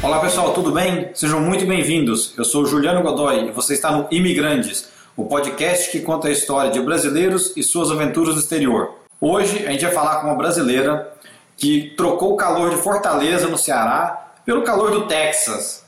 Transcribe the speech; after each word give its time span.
Olá 0.00 0.20
pessoal, 0.20 0.52
tudo 0.52 0.70
bem? 0.70 1.10
Sejam 1.12 1.40
muito 1.40 1.66
bem-vindos. 1.66 2.32
Eu 2.38 2.44
sou 2.44 2.64
Juliano 2.64 3.02
Godoy 3.02 3.48
e 3.48 3.50
você 3.50 3.74
está 3.74 3.90
no 3.90 4.06
Imigrantes, 4.12 4.88
o 5.16 5.24
podcast 5.24 5.90
que 5.90 6.00
conta 6.00 6.28
a 6.28 6.30
história 6.30 6.70
de 6.70 6.80
brasileiros 6.80 7.52
e 7.56 7.64
suas 7.64 7.90
aventuras 7.90 8.36
no 8.36 8.40
exterior. 8.40 8.94
Hoje 9.20 9.66
a 9.66 9.72
gente 9.72 9.84
vai 9.84 9.92
falar 9.92 10.20
com 10.20 10.28
uma 10.28 10.36
brasileira 10.36 11.12
que 11.56 11.94
trocou 11.96 12.34
o 12.34 12.36
calor 12.36 12.70
de 12.70 12.76
Fortaleza, 12.76 13.48
no 13.48 13.58
Ceará, 13.58 14.34
pelo 14.46 14.62
calor 14.62 14.92
do 14.92 15.08
Texas. 15.08 15.82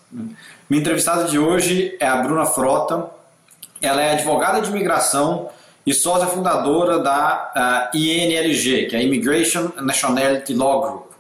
Minha 0.69 0.81
entrevistada 0.81 1.25
de 1.25 1.39
hoje 1.39 1.97
é 2.01 2.07
a 2.09 2.17
Bruna 2.17 2.47
Frota. 2.47 3.09
Ela 3.81 4.03
é 4.03 4.15
advogada 4.15 4.61
de 4.61 4.71
imigração 4.71 5.51
e 5.87 5.95
sócia 5.95 6.27
fundadora 6.27 6.99
da 6.99 7.91
uh, 7.95 7.97
INLG, 7.97 8.87
que 8.87 8.97
é 8.97 8.99
a 8.99 9.03
Immigration 9.03 9.71
Nationality 9.81 10.53
Law 10.53 10.81
Group. 10.81 11.11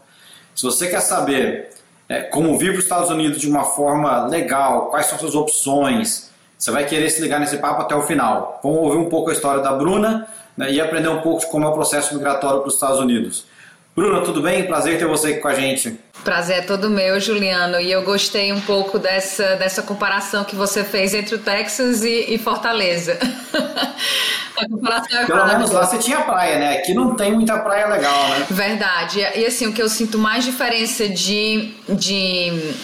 Se 0.56 0.64
você 0.64 0.88
quer 0.88 1.00
saber 1.00 1.70
é, 2.10 2.22
como 2.22 2.58
vir 2.58 2.72
para 2.72 2.78
os 2.78 2.84
Estados 2.84 3.08
Unidos 3.08 3.40
de 3.40 3.48
uma 3.48 3.62
forma 3.62 4.26
legal, 4.26 4.86
quais 4.86 5.06
são 5.06 5.16
suas 5.16 5.36
opções. 5.36 6.28
Você 6.58 6.72
vai 6.72 6.84
querer 6.84 7.08
se 7.08 7.22
ligar 7.22 7.38
nesse 7.38 7.56
papo 7.58 7.82
até 7.82 7.94
o 7.94 8.02
final. 8.02 8.58
Vamos 8.64 8.78
ouvir 8.80 8.98
um 8.98 9.08
pouco 9.08 9.30
a 9.30 9.32
história 9.32 9.62
da 9.62 9.72
Bruna 9.72 10.26
né, 10.56 10.72
e 10.72 10.80
aprender 10.80 11.08
um 11.08 11.20
pouco 11.20 11.38
de 11.38 11.46
como 11.46 11.64
é 11.64 11.68
o 11.68 11.72
processo 11.72 12.12
migratório 12.16 12.58
para 12.58 12.68
os 12.68 12.74
Estados 12.74 12.98
Unidos. 12.98 13.46
Bruna, 13.94 14.22
tudo 14.22 14.42
bem? 14.42 14.66
Prazer 14.66 14.98
ter 14.98 15.06
você 15.06 15.28
aqui 15.28 15.38
com 15.38 15.46
a 15.46 15.54
gente. 15.54 16.00
Prazer 16.24 16.58
é 16.58 16.62
todo 16.62 16.90
meu, 16.90 17.18
Juliano. 17.18 17.80
E 17.80 17.90
eu 17.90 18.02
gostei 18.02 18.52
um 18.52 18.60
pouco 18.60 18.98
dessa, 18.98 19.56
dessa 19.56 19.82
comparação 19.82 20.44
que 20.44 20.54
você 20.54 20.84
fez 20.84 21.14
entre 21.14 21.34
o 21.34 21.38
Texas 21.38 22.04
e, 22.04 22.34
e 22.34 22.38
Fortaleza. 22.38 23.18
a 24.56 24.68
comparação 24.68 25.18
é 25.18 25.26
Pelo 25.26 25.46
menos 25.46 25.70
lá 25.70 25.86
você 25.86 25.98
tinha 25.98 26.20
praia, 26.20 26.58
né? 26.58 26.78
Aqui 26.78 26.92
não 26.92 27.14
tem 27.16 27.32
muita 27.32 27.58
praia 27.58 27.88
legal, 27.88 28.28
né? 28.28 28.46
Verdade. 28.50 29.20
E 29.34 29.46
assim, 29.46 29.66
o 29.66 29.72
que 29.72 29.82
eu 29.82 29.88
sinto 29.88 30.18
mais 30.18 30.44
diferença 30.44 31.08
de, 31.08 31.72
de 31.88 32.74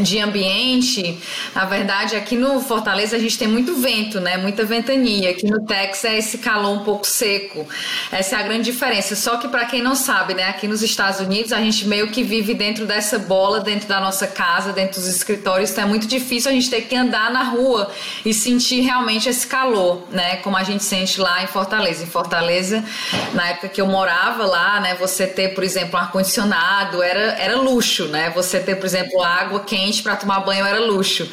de 0.00 0.18
ambiente, 0.18 1.18
na 1.54 1.64
verdade, 1.64 2.16
aqui 2.16 2.36
no 2.36 2.60
Fortaleza 2.60 3.16
a 3.16 3.18
gente 3.18 3.38
tem 3.38 3.48
muito 3.48 3.74
vento, 3.76 4.20
né? 4.20 4.36
Muita 4.36 4.64
ventania. 4.64 5.30
Aqui 5.30 5.46
no 5.46 5.64
Texas 5.64 6.04
é 6.04 6.18
esse 6.18 6.38
calor 6.38 6.72
um 6.72 6.84
pouco 6.84 7.06
seco. 7.06 7.66
Essa 8.10 8.36
é 8.36 8.38
a 8.40 8.42
grande 8.42 8.64
diferença. 8.64 9.16
Só 9.16 9.36
que 9.36 9.48
para 9.48 9.64
quem 9.64 9.82
não 9.82 9.94
sabe, 9.94 10.34
né? 10.34 10.44
Aqui 10.44 10.66
nos 10.66 10.82
Estados 10.82 11.20
Unidos 11.20 11.52
a 11.52 11.58
gente 11.58 11.86
meio 11.86 12.08
que 12.08 12.22
vive 12.22 12.54
dentro 12.54 12.86
dessa 12.86 13.18
bola, 13.18 13.60
dentro 13.60 13.88
da 13.88 14.00
nossa 14.00 14.26
casa, 14.26 14.72
dentro 14.72 15.00
dos 15.00 15.08
escritórios. 15.08 15.70
Então 15.70 15.84
é 15.84 15.86
muito 15.86 16.06
difícil 16.06 16.50
a 16.50 16.54
gente 16.54 16.70
ter 16.70 16.82
que 16.82 16.96
andar 16.96 17.30
na 17.30 17.44
rua 17.44 17.90
e 18.24 18.34
sentir 18.34 18.80
realmente 18.80 19.28
esse 19.28 19.46
calor, 19.46 20.02
né? 20.10 20.36
Como 20.36 20.56
a 20.56 20.62
gente 20.62 20.84
sente 20.84 21.20
lá 21.20 21.42
em 21.42 21.46
Fortaleza. 21.46 22.02
Em 22.02 22.06
Fortaleza, 22.06 22.84
na 23.32 23.48
época 23.48 23.68
que 23.68 23.80
eu 23.80 23.86
morava 23.86 24.44
lá, 24.44 24.80
né? 24.80 24.94
Você 24.96 25.26
ter, 25.26 25.54
por 25.54 25.64
exemplo, 25.64 25.98
um 25.98 26.02
ar-condicionado 26.02 27.02
era, 27.02 27.32
era 27.38 27.56
luxo, 27.56 28.06
né? 28.06 28.30
Você 28.30 28.60
ter, 28.60 28.76
por 28.76 28.86
exemplo, 28.86 29.22
água 29.22 29.55
quente 29.60 29.86
quente 29.86 30.02
para 30.02 30.16
tomar 30.16 30.40
banho 30.40 30.64
era 30.64 30.80
luxo. 30.80 31.28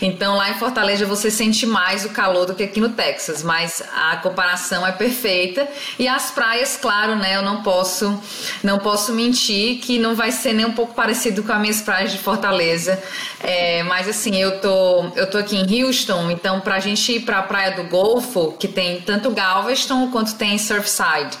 Então 0.00 0.36
lá 0.36 0.50
em 0.50 0.54
Fortaleza 0.54 1.04
você 1.04 1.30
sente 1.30 1.66
mais 1.66 2.04
o 2.04 2.10
calor 2.10 2.46
do 2.46 2.54
que 2.54 2.62
aqui 2.62 2.80
no 2.80 2.90
Texas, 2.90 3.42
mas 3.42 3.82
a 3.94 4.16
comparação 4.16 4.86
é 4.86 4.92
perfeita 4.92 5.68
e 5.98 6.08
as 6.08 6.30
praias, 6.30 6.78
claro, 6.80 7.16
né? 7.16 7.36
Eu 7.36 7.42
não 7.42 7.62
posso 7.62 8.18
não 8.62 8.78
posso 8.78 9.12
mentir 9.12 9.80
que 9.80 9.98
não 9.98 10.14
vai 10.14 10.30
ser 10.30 10.52
nem 10.52 10.64
um 10.64 10.72
pouco 10.72 10.94
parecido 10.94 11.42
com 11.42 11.52
as 11.52 11.60
minhas 11.60 11.82
praias 11.82 12.12
de 12.12 12.18
Fortaleza. 12.18 13.02
É, 13.40 13.82
mas 13.84 14.08
assim, 14.08 14.36
eu 14.36 14.60
tô 14.60 15.10
eu 15.16 15.28
tô 15.28 15.38
aqui 15.38 15.56
em 15.56 15.84
Houston, 15.84 16.30
então 16.30 16.60
pra 16.60 16.78
gente 16.80 17.12
ir 17.12 17.20
para 17.20 17.38
a 17.38 17.42
praia 17.42 17.72
do 17.72 17.84
Golfo, 17.84 18.52
que 18.58 18.68
tem 18.68 19.00
tanto 19.00 19.30
Galveston 19.30 20.10
quanto 20.10 20.34
tem 20.34 20.56
Surfside, 20.58 21.36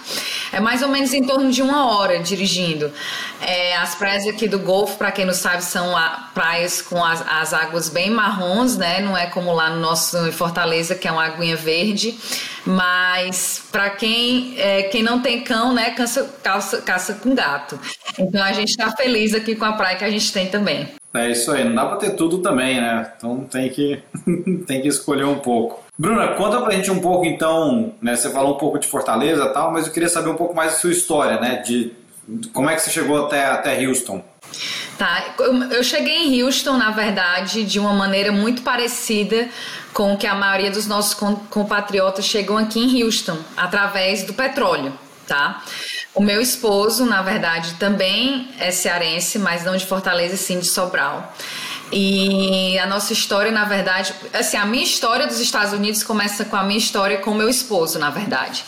é 0.52 0.60
mais 0.60 0.82
ou 0.82 0.88
menos 0.88 1.12
em 1.12 1.22
torno 1.22 1.50
de 1.50 1.62
uma 1.62 1.92
hora 1.92 2.18
dirigindo. 2.18 2.92
É, 3.40 3.76
as 3.76 3.94
praias 3.94 4.26
aqui 4.26 4.48
do 4.48 4.58
Golfo, 4.58 4.96
para 4.96 5.12
quem 5.12 5.24
não 5.24 5.34
sabe, 5.34 5.62
são 5.62 5.96
a 5.96 6.27
praias 6.38 6.80
com 6.80 7.04
as, 7.04 7.20
as, 7.28 7.52
águas 7.52 7.88
bem 7.88 8.10
marrons, 8.10 8.76
né? 8.76 9.00
Não 9.00 9.18
é 9.18 9.26
como 9.26 9.52
lá 9.52 9.70
no 9.70 9.80
nosso 9.80 10.16
em 10.18 10.30
Fortaleza, 10.30 10.94
que 10.94 11.08
é 11.08 11.10
uma 11.10 11.24
aguinha 11.24 11.56
verde. 11.56 12.16
Mas 12.64 13.60
para 13.72 13.90
quem, 13.90 14.54
é, 14.56 14.84
quem 14.84 15.02
não 15.02 15.20
tem 15.20 15.42
cão, 15.42 15.74
né? 15.74 15.90
Caça, 15.90 16.32
caça, 16.40 16.80
caça 16.80 17.14
com 17.14 17.34
gato. 17.34 17.76
Então 18.16 18.40
a 18.40 18.52
gente 18.52 18.68
está 18.68 18.92
feliz 18.92 19.34
aqui 19.34 19.56
com 19.56 19.64
a 19.64 19.72
praia 19.72 19.96
que 19.96 20.04
a 20.04 20.10
gente 20.10 20.32
tem 20.32 20.46
também. 20.46 20.88
É 21.12 21.32
isso 21.32 21.50
aí, 21.50 21.64
não 21.64 21.74
dá 21.74 21.86
para 21.86 21.96
ter 21.96 22.10
tudo 22.10 22.38
também, 22.38 22.80
né? 22.80 23.12
Então 23.16 23.40
tem 23.40 23.68
que, 23.68 24.00
tem 24.64 24.80
que 24.80 24.86
escolher 24.86 25.24
um 25.24 25.40
pouco. 25.40 25.82
Bruna, 25.98 26.28
conta 26.34 26.60
pra 26.60 26.70
gente 26.72 26.92
um 26.92 27.00
pouco 27.00 27.26
então, 27.26 27.94
né? 28.00 28.14
Você 28.14 28.30
falou 28.30 28.54
um 28.54 28.58
pouco 28.58 28.78
de 28.78 28.86
Fortaleza 28.86 29.42
e 29.42 29.52
tal, 29.52 29.72
mas 29.72 29.88
eu 29.88 29.92
queria 29.92 30.08
saber 30.08 30.30
um 30.30 30.36
pouco 30.36 30.54
mais 30.54 30.74
da 30.74 30.78
sua 30.78 30.92
história, 30.92 31.40
né? 31.40 31.56
De 31.56 31.90
como 32.52 32.70
é 32.70 32.76
que 32.76 32.82
você 32.82 32.90
chegou 32.90 33.26
até, 33.26 33.44
até 33.46 33.84
Houston? 33.84 34.22
Tá, 34.98 35.34
eu 35.70 35.84
cheguei 35.84 36.24
em 36.24 36.42
Houston, 36.42 36.76
na 36.76 36.90
verdade, 36.90 37.62
de 37.64 37.78
uma 37.78 37.92
maneira 37.92 38.32
muito 38.32 38.62
parecida 38.62 39.48
com 39.92 40.16
que 40.16 40.26
a 40.26 40.34
maioria 40.34 40.70
dos 40.70 40.86
nossos 40.86 41.14
compatriotas 41.48 42.24
chegam 42.24 42.58
aqui 42.58 42.80
em 42.80 43.02
Houston, 43.02 43.38
através 43.56 44.24
do 44.24 44.34
petróleo, 44.34 44.92
tá? 45.26 45.62
O 46.14 46.20
meu 46.20 46.40
esposo, 46.40 47.06
na 47.06 47.22
verdade, 47.22 47.74
também 47.74 48.48
é 48.58 48.72
cearense, 48.72 49.38
mas 49.38 49.64
não 49.64 49.76
de 49.76 49.86
Fortaleza, 49.86 50.36
sim 50.36 50.58
de 50.58 50.66
Sobral. 50.66 51.32
E 51.90 52.78
a 52.78 52.86
nossa 52.86 53.12
história, 53.12 53.50
na 53.50 53.64
verdade, 53.64 54.12
assim, 54.34 54.56
a 54.56 54.66
minha 54.66 54.84
história 54.84 55.26
dos 55.26 55.40
Estados 55.40 55.72
Unidos 55.72 56.02
começa 56.02 56.44
com 56.44 56.56
a 56.56 56.62
minha 56.62 56.78
história 56.78 57.18
com 57.18 57.30
o 57.30 57.34
meu 57.34 57.48
esposo, 57.48 57.98
na 57.98 58.10
verdade. 58.10 58.64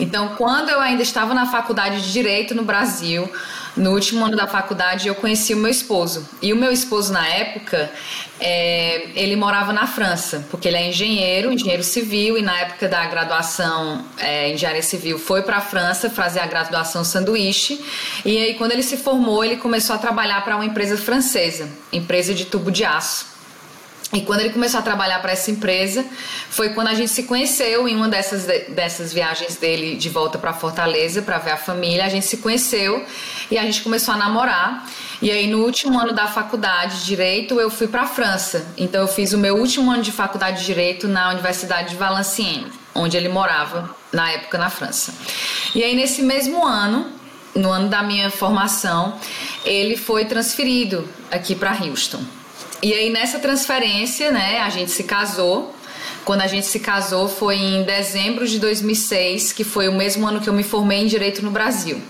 Então, 0.00 0.36
quando 0.36 0.70
eu 0.70 0.80
ainda 0.80 1.02
estava 1.02 1.34
na 1.34 1.46
faculdade 1.46 2.00
de 2.00 2.12
Direito 2.12 2.54
no 2.54 2.62
Brasil, 2.62 3.30
no 3.76 3.92
último 3.92 4.24
ano 4.24 4.36
da 4.36 4.46
faculdade 4.46 5.08
eu 5.08 5.14
conheci 5.14 5.54
o 5.54 5.56
meu 5.56 5.70
esposo. 5.70 6.28
E 6.40 6.52
o 6.52 6.56
meu 6.56 6.70
esposo, 6.70 7.12
na 7.12 7.26
época, 7.26 7.90
é, 8.38 9.08
ele 9.14 9.34
morava 9.34 9.72
na 9.72 9.86
França, 9.86 10.46
porque 10.50 10.68
ele 10.68 10.76
é 10.76 10.88
engenheiro, 10.88 11.52
engenheiro 11.52 11.82
civil, 11.82 12.36
e 12.36 12.42
na 12.42 12.58
época 12.58 12.88
da 12.88 13.04
graduação 13.06 14.04
é, 14.18 14.52
engenharia 14.52 14.82
civil 14.82 15.18
foi 15.18 15.42
para 15.42 15.56
a 15.58 15.60
França 15.60 16.10
fazer 16.10 16.40
a 16.40 16.46
graduação 16.46 17.02
sanduíche. 17.04 17.82
E 18.24 18.36
aí, 18.36 18.54
quando 18.54 18.72
ele 18.72 18.82
se 18.82 18.96
formou, 18.96 19.44
ele 19.44 19.56
começou 19.56 19.96
a 19.96 19.98
trabalhar 19.98 20.44
para 20.44 20.56
uma 20.56 20.64
empresa 20.66 20.96
francesa, 20.96 21.68
empresa 21.92 22.34
de 22.34 22.44
tubo 22.44 22.70
de 22.70 22.84
aço. 22.84 23.31
E 24.12 24.20
quando 24.20 24.40
ele 24.40 24.50
começou 24.50 24.78
a 24.78 24.82
trabalhar 24.82 25.20
para 25.20 25.32
essa 25.32 25.50
empresa, 25.50 26.04
foi 26.50 26.70
quando 26.70 26.88
a 26.88 26.94
gente 26.94 27.10
se 27.10 27.22
conheceu 27.22 27.88
em 27.88 27.96
uma 27.96 28.08
dessas, 28.08 28.44
dessas 28.68 29.10
viagens 29.12 29.56
dele 29.56 29.96
de 29.96 30.10
volta 30.10 30.38
para 30.38 30.52
Fortaleza 30.52 31.22
para 31.22 31.38
ver 31.38 31.52
a 31.52 31.56
família. 31.56 32.04
A 32.04 32.10
gente 32.10 32.26
se 32.26 32.36
conheceu 32.36 33.06
e 33.50 33.56
a 33.56 33.62
gente 33.62 33.82
começou 33.82 34.12
a 34.12 34.18
namorar. 34.18 34.86
E 35.22 35.30
aí, 35.30 35.46
no 35.46 35.64
último 35.64 35.98
ano 35.98 36.12
da 36.12 36.26
faculdade 36.26 37.00
de 37.00 37.06
Direito, 37.06 37.58
eu 37.58 37.70
fui 37.70 37.88
para 37.88 38.02
a 38.02 38.06
França. 38.06 38.66
Então, 38.76 39.00
eu 39.00 39.08
fiz 39.08 39.32
o 39.32 39.38
meu 39.38 39.56
último 39.56 39.90
ano 39.90 40.02
de 40.02 40.12
faculdade 40.12 40.60
de 40.60 40.66
Direito 40.66 41.08
na 41.08 41.30
Universidade 41.30 41.90
de 41.90 41.96
Valenciennes, 41.96 42.72
onde 42.94 43.16
ele 43.16 43.28
morava 43.30 43.94
na 44.12 44.30
época 44.30 44.58
na 44.58 44.68
França. 44.68 45.14
E 45.74 45.82
aí, 45.82 45.94
nesse 45.94 46.22
mesmo 46.22 46.66
ano, 46.66 47.10
no 47.54 47.70
ano 47.70 47.88
da 47.88 48.02
minha 48.02 48.30
formação, 48.30 49.18
ele 49.64 49.96
foi 49.96 50.26
transferido 50.26 51.08
aqui 51.30 51.54
para 51.54 51.72
Houston. 51.72 52.22
E 52.82 52.92
aí 52.92 53.10
nessa 53.10 53.38
transferência, 53.38 54.32
né, 54.32 54.60
a 54.60 54.68
gente 54.68 54.90
se 54.90 55.04
casou. 55.04 55.74
Quando 56.24 56.40
a 56.40 56.46
gente 56.46 56.66
se 56.66 56.80
casou 56.80 57.28
foi 57.28 57.56
em 57.56 57.82
dezembro 57.84 58.46
de 58.46 58.58
2006, 58.58 59.52
que 59.52 59.64
foi 59.64 59.88
o 59.88 59.92
mesmo 59.92 60.26
ano 60.26 60.40
que 60.40 60.48
eu 60.48 60.52
me 60.52 60.62
formei 60.64 60.98
em 60.98 61.06
direito 61.06 61.42
no 61.42 61.50
Brasil. 61.50 62.00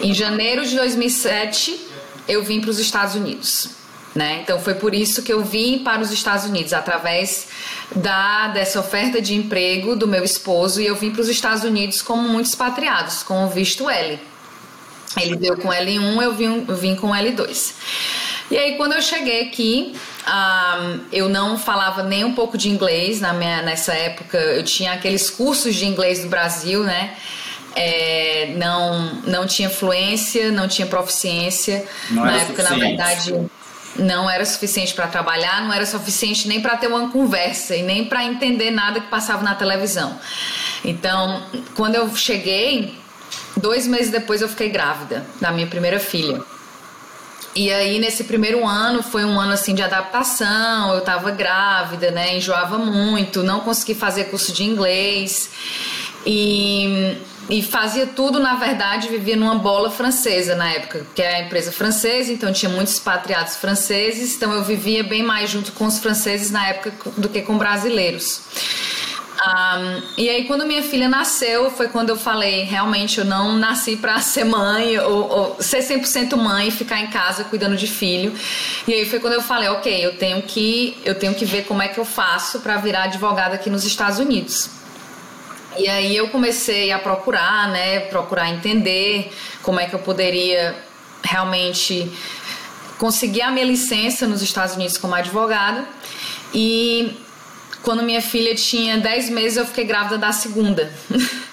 Em 0.00 0.14
janeiro 0.14 0.64
de 0.64 0.76
2007, 0.76 1.78
eu 2.26 2.42
vim 2.42 2.60
para 2.60 2.70
os 2.70 2.78
Estados 2.78 3.14
Unidos. 3.14 3.70
Né? 4.14 4.40
Então 4.42 4.58
foi 4.58 4.74
por 4.74 4.94
isso 4.94 5.22
que 5.22 5.32
eu 5.32 5.44
vim 5.44 5.80
para 5.84 6.02
os 6.02 6.10
Estados 6.10 6.44
Unidos 6.44 6.72
através 6.72 7.46
da 7.94 8.48
dessa 8.48 8.80
oferta 8.80 9.22
de 9.22 9.34
emprego 9.36 9.94
do 9.94 10.08
meu 10.08 10.24
esposo 10.24 10.80
e 10.80 10.86
eu 10.86 10.96
vim 10.96 11.12
para 11.12 11.20
os 11.20 11.28
Estados 11.28 11.62
Unidos 11.62 12.02
como 12.02 12.28
muitos 12.28 12.50
expatriados 12.50 13.22
com 13.22 13.44
o 13.44 13.48
visto 13.48 13.88
L. 13.88 14.18
Ele 15.16 15.36
veio 15.36 15.56
com 15.56 15.68
L1, 15.68 16.22
eu 16.22 16.34
vim, 16.34 16.64
eu 16.66 16.76
vim 16.76 16.96
com 16.96 17.10
L2. 17.10 17.74
E 18.50 18.58
aí, 18.58 18.76
quando 18.76 18.94
eu 18.94 19.02
cheguei 19.02 19.42
aqui, 19.42 19.94
um, 20.26 21.00
eu 21.12 21.28
não 21.28 21.56
falava 21.56 22.02
nem 22.02 22.24
um 22.24 22.34
pouco 22.34 22.58
de 22.58 22.68
inglês 22.68 23.20
na 23.20 23.32
minha, 23.32 23.62
nessa 23.62 23.94
época. 23.94 24.36
Eu 24.36 24.64
tinha 24.64 24.92
aqueles 24.92 25.30
cursos 25.30 25.74
de 25.76 25.86
inglês 25.86 26.22
do 26.22 26.28
Brasil, 26.28 26.82
né? 26.82 27.14
É, 27.76 28.52
não, 28.56 29.14
não 29.24 29.46
tinha 29.46 29.70
fluência, 29.70 30.50
não 30.50 30.66
tinha 30.66 30.86
proficiência. 30.86 31.86
Não 32.10 32.24
na 32.24 32.32
época, 32.32 32.62
suficiente. 32.62 32.80
na 32.80 32.88
verdade, 32.88 33.50
não 33.96 34.28
era 34.28 34.44
suficiente 34.44 34.94
para 34.94 35.06
trabalhar, 35.06 35.62
não 35.62 35.72
era 35.72 35.86
suficiente 35.86 36.48
nem 36.48 36.60
para 36.60 36.76
ter 36.76 36.88
uma 36.88 37.08
conversa 37.10 37.76
e 37.76 37.82
nem 37.82 38.04
para 38.06 38.24
entender 38.24 38.72
nada 38.72 39.00
que 39.00 39.06
passava 39.06 39.44
na 39.44 39.54
televisão. 39.54 40.18
Então, 40.84 41.42
quando 41.76 41.94
eu 41.94 42.14
cheguei, 42.16 42.98
dois 43.56 43.86
meses 43.86 44.10
depois 44.10 44.42
eu 44.42 44.48
fiquei 44.48 44.70
grávida 44.70 45.24
da 45.40 45.52
minha 45.52 45.66
primeira 45.66 46.00
filha. 46.00 46.40
E 47.54 47.70
aí, 47.72 47.98
nesse 47.98 48.24
primeiro 48.24 48.66
ano, 48.66 49.02
foi 49.02 49.24
um 49.24 49.38
ano 49.38 49.52
assim 49.52 49.74
de 49.74 49.82
adaptação. 49.82 50.94
Eu 50.94 51.00
tava 51.00 51.30
grávida, 51.30 52.10
né? 52.10 52.36
Enjoava 52.36 52.78
muito, 52.78 53.42
não 53.42 53.60
consegui 53.60 53.94
fazer 53.94 54.24
curso 54.24 54.52
de 54.52 54.64
inglês. 54.64 55.50
E 56.24 57.18
e 57.50 57.62
fazia 57.62 58.06
tudo, 58.06 58.38
na 58.38 58.54
verdade, 58.54 59.08
vivia 59.08 59.34
numa 59.34 59.56
bola 59.56 59.90
francesa 59.90 60.54
na 60.54 60.70
época, 60.70 61.04
que 61.12 61.20
é 61.20 61.38
a 61.38 61.40
empresa 61.42 61.72
francesa, 61.72 62.32
então 62.32 62.52
tinha 62.52 62.70
muitos 62.70 62.94
expatriados 62.94 63.56
franceses, 63.56 64.36
então 64.36 64.52
eu 64.52 64.62
vivia 64.62 65.02
bem 65.02 65.24
mais 65.24 65.50
junto 65.50 65.72
com 65.72 65.84
os 65.84 65.98
franceses 65.98 66.52
na 66.52 66.68
época 66.68 66.92
do 67.16 67.28
que 67.28 67.42
com 67.42 67.58
brasileiros. 67.58 68.40
Um, 69.40 70.02
e 70.18 70.28
aí, 70.28 70.44
quando 70.44 70.66
minha 70.66 70.82
filha 70.82 71.08
nasceu, 71.08 71.70
foi 71.70 71.88
quando 71.88 72.10
eu 72.10 72.16
falei: 72.16 72.64
realmente, 72.64 73.18
eu 73.18 73.24
não 73.24 73.56
nasci 73.56 73.96
para 73.96 74.20
ser 74.20 74.44
mãe 74.44 74.98
ou, 74.98 75.28
ou 75.28 75.62
ser 75.62 75.78
100% 75.78 76.36
mãe 76.36 76.68
e 76.68 76.70
ficar 76.70 77.00
em 77.00 77.06
casa 77.06 77.44
cuidando 77.44 77.76
de 77.76 77.86
filho. 77.86 78.34
E 78.86 78.92
aí 78.92 79.08
foi 79.08 79.18
quando 79.18 79.34
eu 79.34 79.42
falei: 79.42 79.68
ok, 79.70 80.04
eu 80.04 80.16
tenho 80.18 80.42
que, 80.42 80.98
eu 81.04 81.14
tenho 81.14 81.34
que 81.34 81.46
ver 81.46 81.64
como 81.64 81.80
é 81.80 81.88
que 81.88 81.98
eu 81.98 82.04
faço 82.04 82.60
para 82.60 82.76
virar 82.76 83.04
advogada 83.04 83.54
aqui 83.54 83.70
nos 83.70 83.84
Estados 83.84 84.18
Unidos. 84.18 84.68
E 85.78 85.88
aí 85.88 86.14
eu 86.14 86.28
comecei 86.28 86.92
a 86.92 86.98
procurar, 86.98 87.68
né, 87.68 88.00
procurar 88.00 88.50
entender 88.50 89.32
como 89.62 89.80
é 89.80 89.86
que 89.86 89.94
eu 89.94 90.00
poderia 90.00 90.74
realmente 91.22 92.10
conseguir 92.98 93.42
a 93.42 93.50
minha 93.50 93.64
licença 93.64 94.26
nos 94.26 94.42
Estados 94.42 94.74
Unidos 94.74 94.98
como 94.98 95.14
advogada. 95.14 95.86
E 96.52 97.16
quando 97.82 98.02
minha 98.02 98.22
filha 98.22 98.54
tinha 98.54 98.98
10 98.98 99.30
meses, 99.30 99.56
eu 99.56 99.66
fiquei 99.66 99.84
grávida 99.84 100.18
da 100.18 100.32
segunda. 100.32 100.90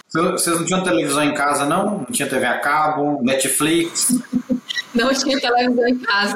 Vocês 0.10 0.58
não 0.58 0.66
tinham 0.66 0.84
televisão 0.84 1.24
em 1.24 1.34
casa, 1.34 1.66
não? 1.66 2.00
Não 2.00 2.06
tinha 2.06 2.28
TV 2.28 2.46
a 2.46 2.60
cabo, 2.60 3.22
Netflix? 3.22 4.18
Não 4.94 5.14
tinha 5.14 5.40
televisão 5.40 5.88
em 5.88 6.00
casa. 6.00 6.36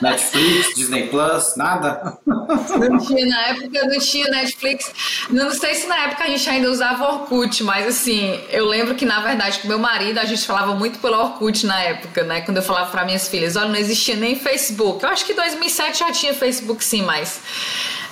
Netflix, 0.00 0.74
Disney 0.76 1.08
Plus, 1.08 1.56
nada? 1.56 2.16
Não 2.24 2.98
tinha, 2.98 3.26
na 3.26 3.40
época 3.48 3.86
não 3.86 3.98
tinha 3.98 4.28
Netflix. 4.28 4.92
Não 5.28 5.50
sei 5.50 5.74
se 5.74 5.88
na 5.88 5.98
época 6.04 6.24
a 6.24 6.26
gente 6.28 6.48
ainda 6.48 6.70
usava 6.70 7.12
Orkut, 7.12 7.64
mas 7.64 7.88
assim, 7.88 8.40
eu 8.50 8.66
lembro 8.66 8.94
que 8.94 9.04
na 9.04 9.20
verdade 9.20 9.58
com 9.58 9.68
meu 9.68 9.80
marido 9.80 10.18
a 10.18 10.24
gente 10.24 10.46
falava 10.46 10.74
muito 10.74 11.00
pelo 11.00 11.18
Orkut 11.18 11.66
na 11.66 11.80
época, 11.82 12.22
né? 12.22 12.40
Quando 12.42 12.58
eu 12.58 12.62
falava 12.62 12.90
para 12.90 13.04
minhas 13.04 13.26
filhas, 13.26 13.56
olha, 13.56 13.68
não 13.68 13.76
existia 13.76 14.14
nem 14.14 14.36
Facebook. 14.36 15.02
Eu 15.02 15.10
acho 15.10 15.24
que 15.24 15.32
em 15.32 15.36
2007 15.36 15.98
já 15.98 16.12
tinha 16.12 16.32
Facebook 16.32 16.84
sim, 16.84 17.02
mas 17.02 17.40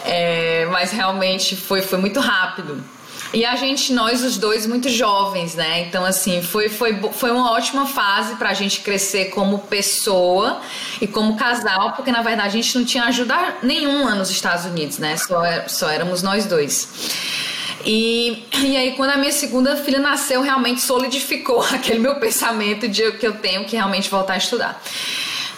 é, 0.05 0.67
mas 0.71 0.93
realmente 0.93 1.57
foi, 1.57 1.83
foi 1.83 1.99
muito 1.99 2.21
rápido. 2.21 2.83
E 3.33 3.45
a 3.45 3.57
gente, 3.57 3.93
nós 3.93 4.25
os 4.25 4.39
dois, 4.39 4.67
muito 4.67 4.89
jovens, 4.89 5.55
né? 5.55 5.81
Então, 5.81 6.03
assim, 6.05 6.41
foi, 6.41 6.71
foi, 6.71 6.99
foi 7.13 7.31
uma 7.31 7.51
ótima 7.51 7.87
fase 7.87 8.37
pra 8.37 8.55
gente 8.55 8.81
crescer 8.81 9.27
como 9.27 9.59
pessoa 9.59 10.63
e 10.99 11.07
como 11.07 11.37
casal, 11.37 11.93
porque 11.93 12.11
na 12.11 12.23
verdade 12.23 12.49
a 12.49 12.63
gente 12.63 12.79
não 12.79 12.85
tinha 12.87 13.05
ajuda 13.05 13.57
nenhuma 13.63 14.15
nos 14.15 14.31
Estados 14.31 14.65
Unidos, 14.65 14.99
né? 14.99 15.17
Só, 15.19 15.45
é, 15.45 15.69
só 15.69 15.91
éramos 15.91 16.23
nós 16.23 16.47
dois. 16.47 16.89
E, 17.85 18.45
e 18.61 18.77
aí, 18.77 18.93
quando 18.97 19.11
a 19.11 19.17
minha 19.17 19.33
segunda 19.33 19.77
filha 19.77 19.99
nasceu, 19.99 20.41
realmente 20.41 20.81
solidificou 20.81 21.61
aquele 21.71 21.99
meu 21.99 22.17
pensamento 22.17 22.89
de 22.89 23.13
que 23.13 23.27
eu 23.27 23.35
tenho 23.35 23.67
que 23.67 23.77
realmente 23.77 24.09
voltar 24.09 24.35
a 24.35 24.39
estudar. 24.39 24.83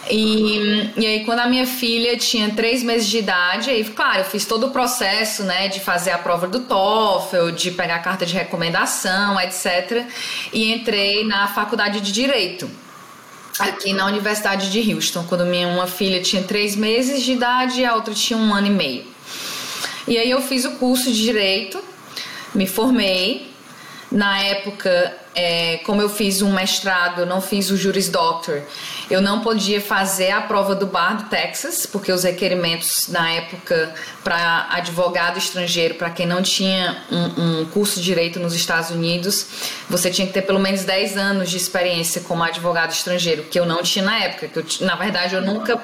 E, 0.09 0.89
e 0.97 1.05
aí, 1.05 1.25
quando 1.25 1.39
a 1.39 1.47
minha 1.47 1.65
filha 1.65 2.17
tinha 2.17 2.49
três 2.49 2.81
meses 2.83 3.07
de 3.07 3.19
idade, 3.19 3.69
aí, 3.69 3.83
claro, 3.83 4.19
eu 4.19 4.25
fiz 4.25 4.45
todo 4.45 4.67
o 4.67 4.71
processo, 4.71 5.43
né, 5.43 5.67
de 5.67 5.79
fazer 5.79 6.11
a 6.11 6.17
prova 6.17 6.47
do 6.47 6.61
TOEFL, 6.61 7.51
de 7.51 7.71
pegar 7.71 7.95
a 7.95 7.99
carta 7.99 8.25
de 8.25 8.33
recomendação, 8.33 9.39
etc. 9.39 10.05
E 10.51 10.73
entrei 10.73 11.23
na 11.25 11.47
faculdade 11.47 12.01
de 12.01 12.11
Direito, 12.11 12.69
aqui 13.59 13.93
na 13.93 14.05
Universidade 14.05 14.71
de 14.71 14.93
Houston, 14.93 15.23
quando 15.29 15.45
minha 15.45 15.67
uma 15.67 15.87
filha 15.87 16.21
tinha 16.21 16.43
três 16.43 16.75
meses 16.75 17.21
de 17.21 17.33
idade 17.33 17.81
e 17.81 17.85
a 17.85 17.93
outra 17.93 18.13
tinha 18.13 18.37
um 18.37 18.53
ano 18.53 18.67
e 18.67 18.71
meio. 18.71 19.05
E 20.07 20.17
aí 20.17 20.29
eu 20.29 20.41
fiz 20.41 20.65
o 20.65 20.71
curso 20.71 21.11
de 21.11 21.21
Direito, 21.21 21.81
me 22.55 22.65
formei. 22.65 23.51
Na 24.11 24.39
época, 24.39 25.20
é, 25.33 25.77
como 25.85 26.01
eu 26.01 26.09
fiz 26.09 26.41
um 26.41 26.51
mestrado, 26.51 27.21
eu 27.21 27.25
não 27.25 27.39
fiz 27.41 27.69
o 27.69 27.77
Juris 27.77 28.09
Doctor, 28.09 28.61
eu 29.09 29.21
não 29.21 29.41
podia 29.41 29.79
fazer 29.79 30.31
a 30.31 30.41
prova 30.41 30.75
do 30.75 30.85
bar 30.85 31.17
do 31.17 31.23
Texas, 31.29 31.85
porque 31.85 32.11
os 32.11 32.23
requerimentos 32.23 33.07
na 33.07 33.29
época 33.31 33.93
para 34.23 34.67
advogado 34.71 35.37
estrangeiro, 35.37 35.95
para 35.95 36.09
quem 36.09 36.25
não 36.25 36.41
tinha 36.41 37.01
um, 37.09 37.61
um, 37.61 37.65
curso 37.65 37.99
de 37.99 38.05
direito 38.05 38.39
nos 38.39 38.53
Estados 38.53 38.89
Unidos, 38.89 39.47
você 39.89 40.11
tinha 40.11 40.27
que 40.27 40.33
ter 40.33 40.41
pelo 40.41 40.59
menos 40.59 40.83
10 40.83 41.17
anos 41.17 41.49
de 41.49 41.57
experiência 41.57 42.21
como 42.21 42.43
advogado 42.43 42.91
estrangeiro, 42.91 43.43
que 43.43 43.59
eu 43.59 43.65
não 43.65 43.81
tinha 43.81 44.03
na 44.03 44.17
época. 44.19 44.47
Que 44.47 44.59
eu, 44.59 44.87
na 44.87 44.95
verdade, 44.95 45.35
eu 45.35 45.41
nunca 45.41 45.81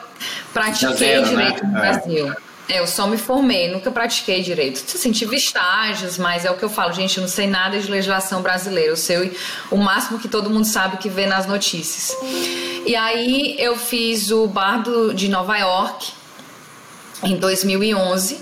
pratiquei 0.54 0.98
zero, 0.98 1.22
né? 1.22 1.30
direito 1.30 1.64
né? 1.64 1.70
no 1.72 1.78
é. 1.78 1.82
Brasil. 1.82 2.32
É, 2.32 2.47
eu 2.70 2.86
só 2.86 3.08
me 3.08 3.18
formei, 3.18 3.72
nunca 3.72 3.90
pratiquei 3.92 4.42
direito. 4.42 4.84
Assim, 4.94 5.12
tive 5.12 5.38
estágios, 5.38 6.18
mas 6.18 6.44
é 6.44 6.52
o 6.52 6.58
que 6.58 6.64
eu 6.64 6.70
falo, 6.70 6.92
gente, 6.92 7.18
eu 7.18 7.22
não 7.22 7.28
sei 7.28 7.48
nada 7.48 7.80
de 7.80 7.90
legislação 7.90 8.42
brasileira. 8.42 8.92
Eu 8.92 8.98
sei 8.98 9.36
o 9.72 9.78
máximo 9.78 10.20
que 10.20 10.28
todo 10.28 10.50
mundo 10.50 10.66
sabe 10.66 10.98
que 10.98 11.10
vê 11.10 11.26
nas 11.26 11.46
notícias. 11.48 12.18
E 12.86 12.96
aí 12.96 13.56
eu 13.58 13.78
fiz 13.78 14.32
o 14.32 14.48
Bardo 14.48 15.14
de 15.14 15.30
Nova 15.30 15.58
York 15.58 16.12
em 17.24 17.38
2011. 17.38 18.40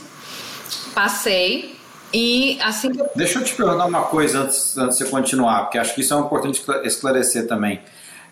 Passei 0.94 1.77
e 2.12 2.57
assim 2.63 2.92
que 2.92 3.01
eu... 3.01 3.10
Deixa 3.16 3.39
eu 3.39 3.44
te 3.44 3.54
perguntar 3.54 3.86
uma 3.86 4.04
coisa 4.04 4.39
antes, 4.39 4.75
antes 4.77 4.98
de 4.98 5.04
você 5.04 5.10
continuar, 5.12 5.63
porque 5.63 5.77
acho 5.77 5.94
que 5.94 6.01
isso 6.01 6.13
é 6.13 6.18
importante 6.18 6.63
esclarecer 6.83 7.48
também. 7.48 7.81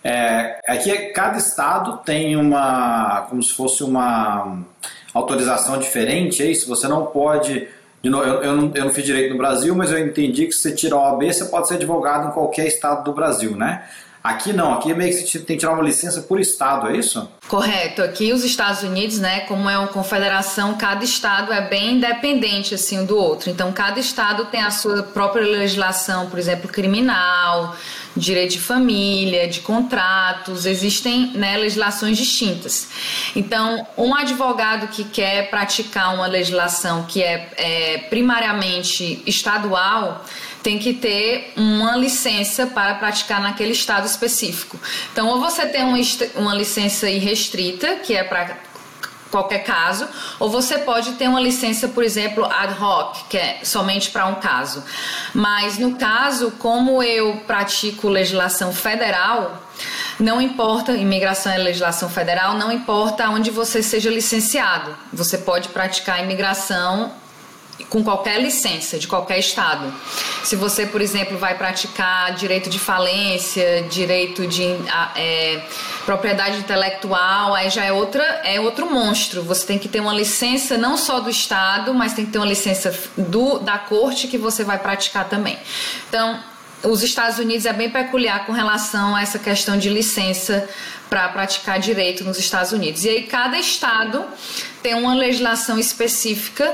É, 0.03 0.59
aqui 0.67 0.91
é 0.91 1.11
cada 1.11 1.37
estado 1.37 1.97
tem 1.97 2.35
uma, 2.35 3.25
como 3.29 3.41
se 3.41 3.53
fosse 3.53 3.83
uma 3.83 4.59
autorização 5.13 5.77
diferente, 5.77 6.41
é 6.41 6.47
isso? 6.47 6.67
Você 6.67 6.87
não 6.87 7.05
pode. 7.05 7.67
Eu, 8.03 8.11
eu, 8.11 8.55
não, 8.55 8.71
eu 8.73 8.85
não 8.85 8.93
fiz 8.93 9.05
direito 9.05 9.31
no 9.31 9.37
Brasil, 9.37 9.73
mas 9.75 9.91
eu 9.91 9.99
entendi 9.99 10.45
que 10.45 10.51
se 10.51 10.59
você 10.59 10.71
tira 10.73 10.95
a 10.95 11.11
OAB, 11.11 11.23
você 11.31 11.45
pode 11.45 11.67
ser 11.67 11.75
advogado 11.75 12.27
em 12.27 12.31
qualquer 12.31 12.67
estado 12.67 13.03
do 13.03 13.13
Brasil, 13.13 13.55
né? 13.55 13.87
Aqui 14.23 14.53
não, 14.53 14.73
aqui 14.73 14.89
é 14.89 14.95
meio 14.95 15.11
que 15.11 15.27
você 15.27 15.39
tem 15.39 15.57
que 15.57 15.61
tirar 15.61 15.73
uma 15.73 15.83
licença 15.83 16.21
por 16.21 16.39
estado, 16.39 16.87
é 16.87 16.95
isso? 16.95 17.29
Correto. 17.49 18.01
Aqui 18.01 18.31
os 18.31 18.45
Estados 18.45 18.81
Unidos, 18.81 19.19
né, 19.19 19.41
como 19.41 19.69
é 19.69 19.77
uma 19.77 19.89
confederação, 19.89 20.75
cada 20.75 21.03
estado 21.03 21.51
é 21.51 21.59
bem 21.67 21.95
independente 21.95 22.73
assim 22.73 23.05
do 23.05 23.17
outro. 23.17 23.49
Então 23.49 23.73
cada 23.73 23.99
estado 23.99 24.45
tem 24.45 24.61
a 24.61 24.71
sua 24.71 25.03
própria 25.03 25.45
legislação, 25.45 26.29
por 26.29 26.39
exemplo, 26.39 26.69
criminal, 26.69 27.75
direito 28.15 28.51
de 28.51 28.59
família, 28.59 29.47
de 29.47 29.59
contratos, 29.59 30.65
existem 30.65 31.31
né, 31.33 31.57
legislações 31.57 32.17
distintas. 32.17 32.87
Então, 33.35 33.85
um 33.97 34.15
advogado 34.15 34.87
que 34.87 35.03
quer 35.03 35.49
praticar 35.49 36.13
uma 36.13 36.27
legislação 36.27 37.03
que 37.03 37.21
é, 37.21 37.49
é 37.57 37.97
primariamente 38.09 39.21
estadual, 39.25 40.23
tem 40.63 40.79
que 40.79 40.93
ter 40.93 41.53
uma 41.57 41.95
licença 41.97 42.65
para 42.65 42.95
praticar 42.95 43.41
naquele 43.41 43.73
estado 43.73 44.07
específico. 44.07 44.79
Então, 45.11 45.27
ou 45.27 45.39
você 45.39 45.67
tem 45.67 45.83
uma, 45.83 45.97
uma 46.35 46.55
licença 46.55 47.09
irrestrita, 47.09 47.97
que 47.97 48.15
é 48.15 48.23
para 48.23 48.57
qualquer 49.29 49.63
caso, 49.63 50.07
ou 50.39 50.47
você 50.47 50.77
pode 50.77 51.13
ter 51.13 51.27
uma 51.27 51.41
licença, 51.41 51.87
por 51.87 52.03
exemplo, 52.03 52.45
ad 52.45 52.81
hoc, 52.81 53.27
que 53.27 53.37
é 53.37 53.59
somente 53.63 54.11
para 54.11 54.27
um 54.27 54.35
caso. 54.35 54.83
Mas 55.33 55.79
no 55.79 55.95
caso, 55.95 56.51
como 56.59 57.01
eu 57.01 57.37
pratico 57.47 58.07
legislação 58.07 58.71
federal, 58.71 59.61
não 60.19 60.39
importa, 60.39 60.93
imigração 60.93 61.51
é 61.51 61.57
legislação 61.57 62.09
federal, 62.09 62.53
não 62.53 62.71
importa 62.71 63.27
onde 63.29 63.49
você 63.49 63.81
seja 63.81 64.09
licenciado. 64.11 64.95
Você 65.11 65.39
pode 65.39 65.69
praticar 65.69 66.23
imigração 66.23 67.11
com 67.89 68.03
qualquer 68.03 68.41
licença 68.41 68.97
de 68.97 69.07
qualquer 69.07 69.39
estado. 69.39 69.93
Se 70.43 70.55
você, 70.55 70.85
por 70.85 71.01
exemplo, 71.01 71.37
vai 71.37 71.57
praticar 71.57 72.33
direito 72.35 72.69
de 72.69 72.79
falência, 72.79 73.83
direito 73.89 74.45
de 74.45 74.63
é, 75.15 75.61
propriedade 76.05 76.57
intelectual, 76.57 77.53
aí 77.53 77.69
já 77.69 77.83
é 77.83 77.91
outra 77.91 78.23
é 78.43 78.59
outro 78.59 78.89
monstro. 78.91 79.43
Você 79.43 79.65
tem 79.65 79.79
que 79.79 79.87
ter 79.87 79.99
uma 79.99 80.13
licença 80.13 80.77
não 80.77 80.97
só 80.97 81.19
do 81.19 81.29
estado, 81.29 81.93
mas 81.93 82.13
tem 82.13 82.25
que 82.25 82.31
ter 82.31 82.39
uma 82.39 82.47
licença 82.47 82.93
do 83.17 83.59
da 83.59 83.77
corte 83.77 84.27
que 84.27 84.37
você 84.37 84.63
vai 84.63 84.77
praticar 84.77 85.27
também. 85.29 85.57
Então, 86.09 86.39
os 86.83 87.01
Estados 87.01 87.39
Unidos 87.39 87.65
é 87.65 87.73
bem 87.73 87.89
peculiar 87.89 88.45
com 88.45 88.51
relação 88.51 89.15
a 89.15 89.21
essa 89.21 89.39
questão 89.39 89.77
de 89.77 89.89
licença 89.89 90.67
para 91.09 91.29
praticar 91.29 91.79
direito 91.79 92.23
nos 92.23 92.37
Estados 92.37 92.71
Unidos. 92.71 93.05
E 93.05 93.09
aí 93.09 93.23
cada 93.23 93.57
estado 93.57 94.25
tem 94.81 94.93
uma 94.93 95.13
legislação 95.13 95.79
específica 95.79 96.73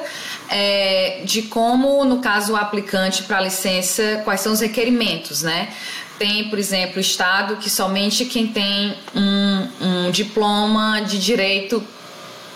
é, 0.49 1.21
de 1.25 1.43
como, 1.43 2.03
no 2.05 2.19
caso, 2.19 2.53
o 2.53 2.55
aplicante 2.55 3.23
para 3.23 3.39
licença, 3.41 4.21
quais 4.23 4.41
são 4.41 4.53
os 4.53 4.61
requerimentos, 4.61 5.43
né? 5.43 5.69
Tem, 6.17 6.49
por 6.49 6.57
exemplo, 6.57 6.99
estado 6.99 7.57
que 7.57 7.69
somente 7.69 8.25
quem 8.25 8.47
tem 8.47 8.95
um, 9.15 9.67
um 9.79 10.11
diploma 10.11 11.01
de 11.01 11.19
direito 11.19 11.83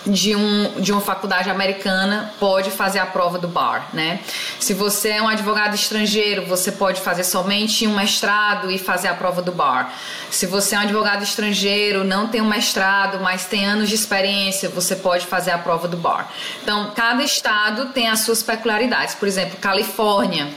de, 0.06 0.36
um, 0.36 0.82
de 0.82 0.92
uma 0.92 1.02
faculdade 1.02 1.50
americana 1.50 2.34
pode 2.40 2.70
fazer 2.72 3.00
a 3.00 3.06
prova 3.06 3.38
do 3.38 3.48
bar, 3.48 3.90
né? 3.94 4.20
Se 4.60 4.74
você 4.74 5.10
é 5.10 5.22
um 5.22 5.28
advogado 5.28 5.76
estrangeiro, 5.76 6.46
você 6.46 6.72
pode 6.72 7.02
fazer 7.02 7.24
somente 7.24 7.88
um 7.88 7.96
mestrado 7.96 8.70
e 8.70 8.78
fazer 8.78 9.08
a 9.08 9.14
prova 9.14 9.42
do 9.42 9.52
bar. 9.52 9.94
Se 10.30 10.46
você 10.46 10.76
é 10.76 10.80
um 10.80 10.82
advogado 10.82 11.24
estrangeiro, 11.24 12.04
não 12.04 12.28
tem 12.28 12.42
um 12.42 12.50
mestrado, 12.50 13.20
mas 13.20 13.46
tem 13.46 13.66
anos 13.66 13.90
de 13.90 13.96
experiência, 13.96 14.70
você 14.70 14.96
pode 14.96 15.26
fazer 15.26 15.52
a 15.52 15.58
prova 15.58 15.88
do 15.88 15.98
bar. 15.98 16.32
Então, 16.62 16.92
cada 16.96 17.24
estado 17.24 17.88
tem 17.88 18.10
as 18.10 18.20
suas 18.20 18.44
peculiaridades. 18.44 19.16
Por 19.16 19.28
exemplo, 19.28 19.58
Califórnia 19.58 20.50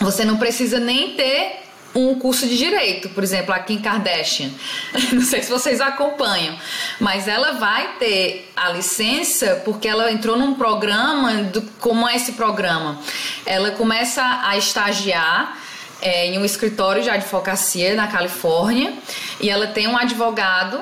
você 0.00 0.24
não 0.24 0.36
precisa 0.36 0.78
nem 0.78 1.12
ter 1.12 1.63
um 1.94 2.18
curso 2.18 2.46
de 2.46 2.56
direito, 2.56 3.08
por 3.10 3.22
exemplo, 3.22 3.54
a 3.54 3.58
Kim 3.60 3.80
Kardashian. 3.80 4.50
Não 5.12 5.22
sei 5.22 5.42
se 5.42 5.50
vocês 5.50 5.80
acompanham, 5.80 6.58
mas 6.98 7.28
ela 7.28 7.52
vai 7.52 7.96
ter 7.98 8.50
a 8.56 8.70
licença 8.70 9.62
porque 9.64 9.86
ela 9.86 10.10
entrou 10.10 10.36
num 10.36 10.54
programa. 10.54 11.34
Do, 11.44 11.62
como 11.78 12.08
é 12.08 12.16
esse 12.16 12.32
programa? 12.32 12.98
Ela 13.46 13.70
começa 13.72 14.40
a 14.42 14.56
estagiar 14.56 15.58
é, 16.02 16.26
em 16.26 16.38
um 16.38 16.44
escritório 16.44 17.02
de 17.02 17.10
advocacia 17.10 17.94
na 17.94 18.08
Califórnia 18.08 18.92
e 19.40 19.48
ela 19.48 19.68
tem 19.68 19.86
um 19.86 19.96
advogado 19.96 20.80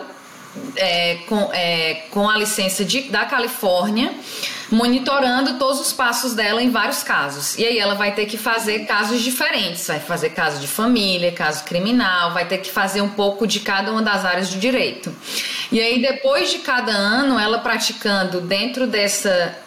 é, 0.76 1.16
com, 1.28 1.50
é, 1.52 2.04
com 2.10 2.28
a 2.28 2.36
licença 2.36 2.84
de, 2.84 3.02
da 3.02 3.24
Califórnia, 3.24 4.12
monitorando 4.70 5.58
todos 5.58 5.80
os 5.80 5.92
passos 5.92 6.34
dela 6.34 6.62
em 6.62 6.70
vários 6.70 7.02
casos. 7.02 7.58
E 7.58 7.64
aí 7.64 7.78
ela 7.78 7.94
vai 7.94 8.14
ter 8.14 8.26
que 8.26 8.38
fazer 8.38 8.86
casos 8.86 9.20
diferentes, 9.20 9.86
vai 9.86 10.00
fazer 10.00 10.30
caso 10.30 10.60
de 10.60 10.66
família, 10.66 11.30
caso 11.32 11.64
criminal, 11.64 12.32
vai 12.32 12.46
ter 12.46 12.58
que 12.58 12.70
fazer 12.70 13.02
um 13.02 13.10
pouco 13.10 13.46
de 13.46 13.60
cada 13.60 13.92
uma 13.92 14.02
das 14.02 14.24
áreas 14.24 14.48
de 14.48 14.58
direito. 14.58 15.14
E 15.70 15.80
aí 15.80 16.00
depois 16.00 16.50
de 16.50 16.58
cada 16.58 16.92
ano, 16.92 17.38
ela 17.38 17.58
praticando 17.58 18.40
dentro 18.40 18.86
dessa 18.86 19.58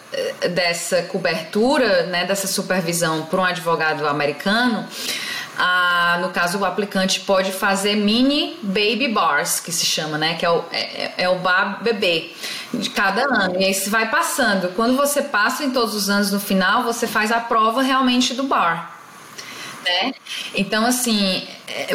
dessa 0.54 1.02
cobertura, 1.02 2.04
né, 2.04 2.24
dessa 2.24 2.46
supervisão 2.46 3.26
por 3.26 3.40
um 3.40 3.44
advogado 3.44 4.06
americano, 4.06 4.86
no 6.20 6.30
caso, 6.30 6.58
o 6.58 6.64
aplicante 6.64 7.20
pode 7.20 7.50
fazer 7.50 7.96
mini 7.96 8.58
baby 8.62 9.08
bars, 9.08 9.58
que 9.58 9.72
se 9.72 9.86
chama, 9.86 10.18
né? 10.18 10.34
Que 10.34 10.44
é 10.44 10.50
o, 10.50 10.64
é, 10.70 10.80
é, 10.80 11.14
é 11.18 11.28
o 11.28 11.38
bar 11.38 11.82
bebê 11.82 12.32
de 12.74 12.90
cada 12.90 13.22
ano. 13.22 13.60
E 13.60 13.64
aí 13.64 13.72
se 13.72 13.88
vai 13.88 14.10
passando. 14.10 14.74
Quando 14.74 14.96
você 14.96 15.22
passa 15.22 15.64
em 15.64 15.70
todos 15.70 15.94
os 15.94 16.10
anos 16.10 16.30
no 16.30 16.40
final, 16.40 16.82
você 16.82 17.06
faz 17.06 17.32
a 17.32 17.40
prova 17.40 17.82
realmente 17.82 18.34
do 18.34 18.44
bar. 18.44 18.98
Né? 19.84 20.14
Então, 20.54 20.84
assim, 20.84 21.46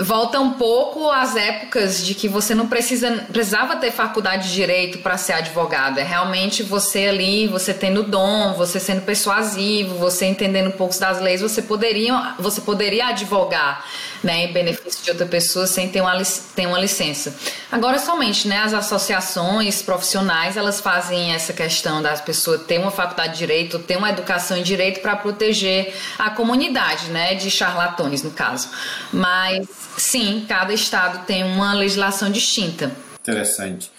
volta 0.04 0.40
um 0.40 0.54
pouco 0.54 1.10
às 1.10 1.36
épocas 1.36 2.06
de 2.06 2.14
que 2.14 2.28
você 2.28 2.54
não 2.54 2.68
precisa, 2.68 3.26
precisava 3.32 3.78
ter 3.78 3.92
faculdade 3.92 4.50
de 4.50 4.54
direito 4.54 4.98
para 5.00 5.18
ser 5.18 5.34
advogado. 5.34 5.98
É 5.98 6.04
realmente 6.04 6.62
você 6.62 7.08
ali, 7.08 7.48
você 7.48 7.74
tendo 7.74 8.04
dom, 8.04 8.54
você 8.54 8.80
sendo 8.80 9.02
persuasivo, 9.02 9.96
você 9.96 10.26
entendendo 10.26 10.68
um 10.68 10.72
pouco 10.72 10.98
das 11.00 11.22
leis, 11.22 11.42
você 11.42 11.62
poderia, 11.62 12.36
você 12.38 12.60
poderia 12.62 13.08
advogar 13.08 13.86
né, 14.22 14.46
em 14.46 14.54
benefício 14.54 15.04
de 15.04 15.10
outra 15.10 15.26
pessoa 15.26 15.66
sem 15.66 15.90
ter 15.90 16.02
uma, 16.02 16.22
ter 16.56 16.68
uma 16.68 16.80
licença. 16.80 17.36
Agora, 17.72 17.98
somente 17.98 18.48
né, 18.48 18.58
as 18.58 18.74
associações 18.74 19.82
profissionais 19.82 20.58
elas 20.58 20.82
fazem 20.82 21.34
essa 21.34 21.54
questão 21.54 22.02
das 22.02 22.20
pessoas 22.20 22.64
ter 22.64 22.78
uma 22.78 22.92
faculdade 22.92 23.34
de 23.34 23.40
direito, 23.40 23.80
ter 23.80 23.98
uma 23.98 24.10
educação 24.10 24.58
em 24.58 24.64
direito 24.64 25.00
para 25.00 25.16
proteger 25.16 25.94
a 26.20 26.30
comunidade 26.30 27.08
né, 27.08 27.36
de 27.36 27.50
charlatões, 27.50 28.22
no 28.22 28.32
caso. 28.32 28.70
Mas 29.12 29.61
sim, 29.98 30.46
cada 30.48 30.74
estado 30.74 31.26
tem 31.26 31.44
uma 31.44 31.74
legislação 31.74 32.32
distinta. 32.32 32.92
Interessante. 33.22 33.92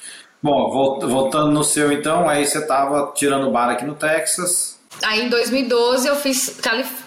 Bom, 0.42 0.70
voltando 1.08 1.52
no 1.52 1.62
seu 1.62 1.92
então, 1.92 2.28
aí 2.28 2.44
você 2.44 2.58
estava 2.58 3.12
tirando 3.14 3.50
bar 3.50 3.70
aqui 3.70 3.84
no 3.84 3.94
Texas. 3.94 4.76
Aí 5.02 5.22
em 5.22 5.28
2012 5.28 6.08
eu 6.08 6.16
fiz, 6.16 6.58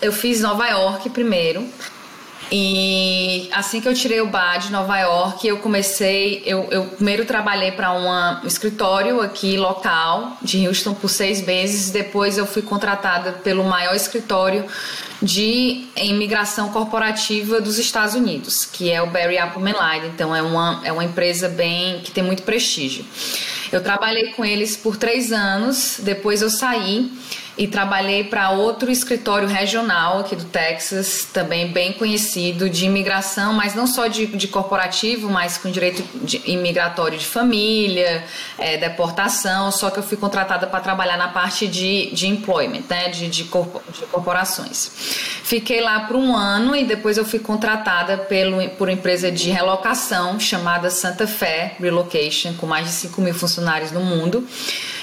eu 0.01 0.11
fiz 0.11 0.41
Nova 0.41 0.67
York 0.67 1.09
primeiro. 1.09 1.67
E 2.51 3.49
assim 3.51 3.81
que 3.81 3.87
eu 3.87 3.93
tirei 3.93 4.21
o 4.21 4.27
bar 4.27 4.57
de 4.57 4.71
Nova 4.71 4.97
York, 4.99 5.47
eu 5.47 5.57
comecei. 5.57 6.43
Eu, 6.45 6.67
eu 6.69 6.85
primeiro 6.85 7.25
trabalhei 7.25 7.71
para 7.71 7.91
um 7.91 8.45
escritório 8.45 9.19
aqui 9.21 9.57
local 9.57 10.37
de 10.41 10.67
Houston 10.67 10.93
por 10.93 11.09
seis 11.09 11.43
meses. 11.43 11.89
Depois 11.89 12.37
eu 12.37 12.45
fui 12.45 12.61
contratada 12.61 13.31
pelo 13.31 13.63
maior 13.63 13.95
escritório 13.95 14.65
de 15.21 15.85
imigração 15.95 16.69
corporativa 16.69 17.61
dos 17.61 17.77
Estados 17.79 18.15
Unidos, 18.15 18.65
que 18.65 18.91
é 18.91 19.01
o 19.01 19.07
Barry 19.07 19.37
Appleman 19.37 19.73
Lyde. 19.73 20.07
Então 20.07 20.35
é 20.35 20.41
uma, 20.41 20.81
é 20.83 20.91
uma 20.91 21.03
empresa 21.03 21.47
bem 21.47 21.99
que 22.01 22.11
tem 22.11 22.23
muito 22.23 22.43
prestígio. 22.43 23.05
Eu 23.71 23.81
trabalhei 23.81 24.31
com 24.33 24.45
eles 24.45 24.77
por 24.77 24.97
três 24.97 25.31
anos. 25.31 25.99
Depois 26.01 26.41
eu 26.41 26.49
saí 26.49 27.11
e 27.57 27.67
trabalhei 27.67 28.25
para 28.25 28.51
outro 28.51 28.91
escritório 28.91 29.47
regional 29.47 30.19
aqui 30.19 30.35
do 30.35 30.43
Texas, 30.45 31.25
também 31.31 31.71
bem 31.71 31.93
conhecido, 31.93 32.69
de 32.69 32.85
imigração, 32.85 33.53
mas 33.53 33.73
não 33.73 33.87
só 33.87 34.07
de, 34.07 34.25
de 34.25 34.47
corporativo, 34.47 35.29
mas 35.29 35.57
com 35.57 35.71
direito 35.71 36.03
de 36.25 36.41
imigratório 36.45 37.17
de 37.17 37.25
família, 37.25 38.25
é, 38.57 38.77
deportação, 38.77 39.71
só 39.71 39.89
que 39.89 39.99
eu 39.99 40.03
fui 40.03 40.17
contratada 40.17 40.67
para 40.67 40.81
trabalhar 40.81 41.17
na 41.17 41.29
parte 41.29 41.65
de, 41.67 42.11
de 42.11 42.27
employment, 42.27 42.83
né, 42.89 43.09
de, 43.09 43.29
de, 43.29 43.45
corpo, 43.45 43.81
de 43.91 44.05
corporações. 44.07 44.91
Fiquei 45.43 45.79
lá 45.79 46.01
por 46.01 46.17
um 46.17 46.35
ano 46.35 46.75
e 46.75 46.83
depois 46.83 47.17
eu 47.17 47.23
fui 47.23 47.39
contratada 47.39 48.17
pelo, 48.17 48.67
por 48.71 48.89
uma 48.89 48.93
empresa 48.93 49.31
de 49.31 49.49
relocação 49.49 50.37
chamada 50.39 50.89
Santa 50.89 51.25
Fé 51.25 51.75
Relocation, 51.79 52.53
com 52.55 52.65
mais 52.65 52.85
de 52.87 52.91
5 52.91 53.21
mil 53.21 53.33
funcionários 53.33 53.91
no 53.91 54.01
mundo, 54.01 54.45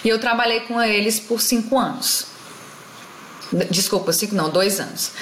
e 0.04 0.09
eu 0.09 0.18
trabalhei 0.18 0.61
com 0.61 0.82
eles 0.82 1.18
por 1.18 1.40
cinco 1.40 1.78
anos. 1.78 2.31
Desculpa, 3.71 4.12
cinco 4.12 4.35
não, 4.35 4.49
dois 4.49 4.80
anos. 4.80 5.12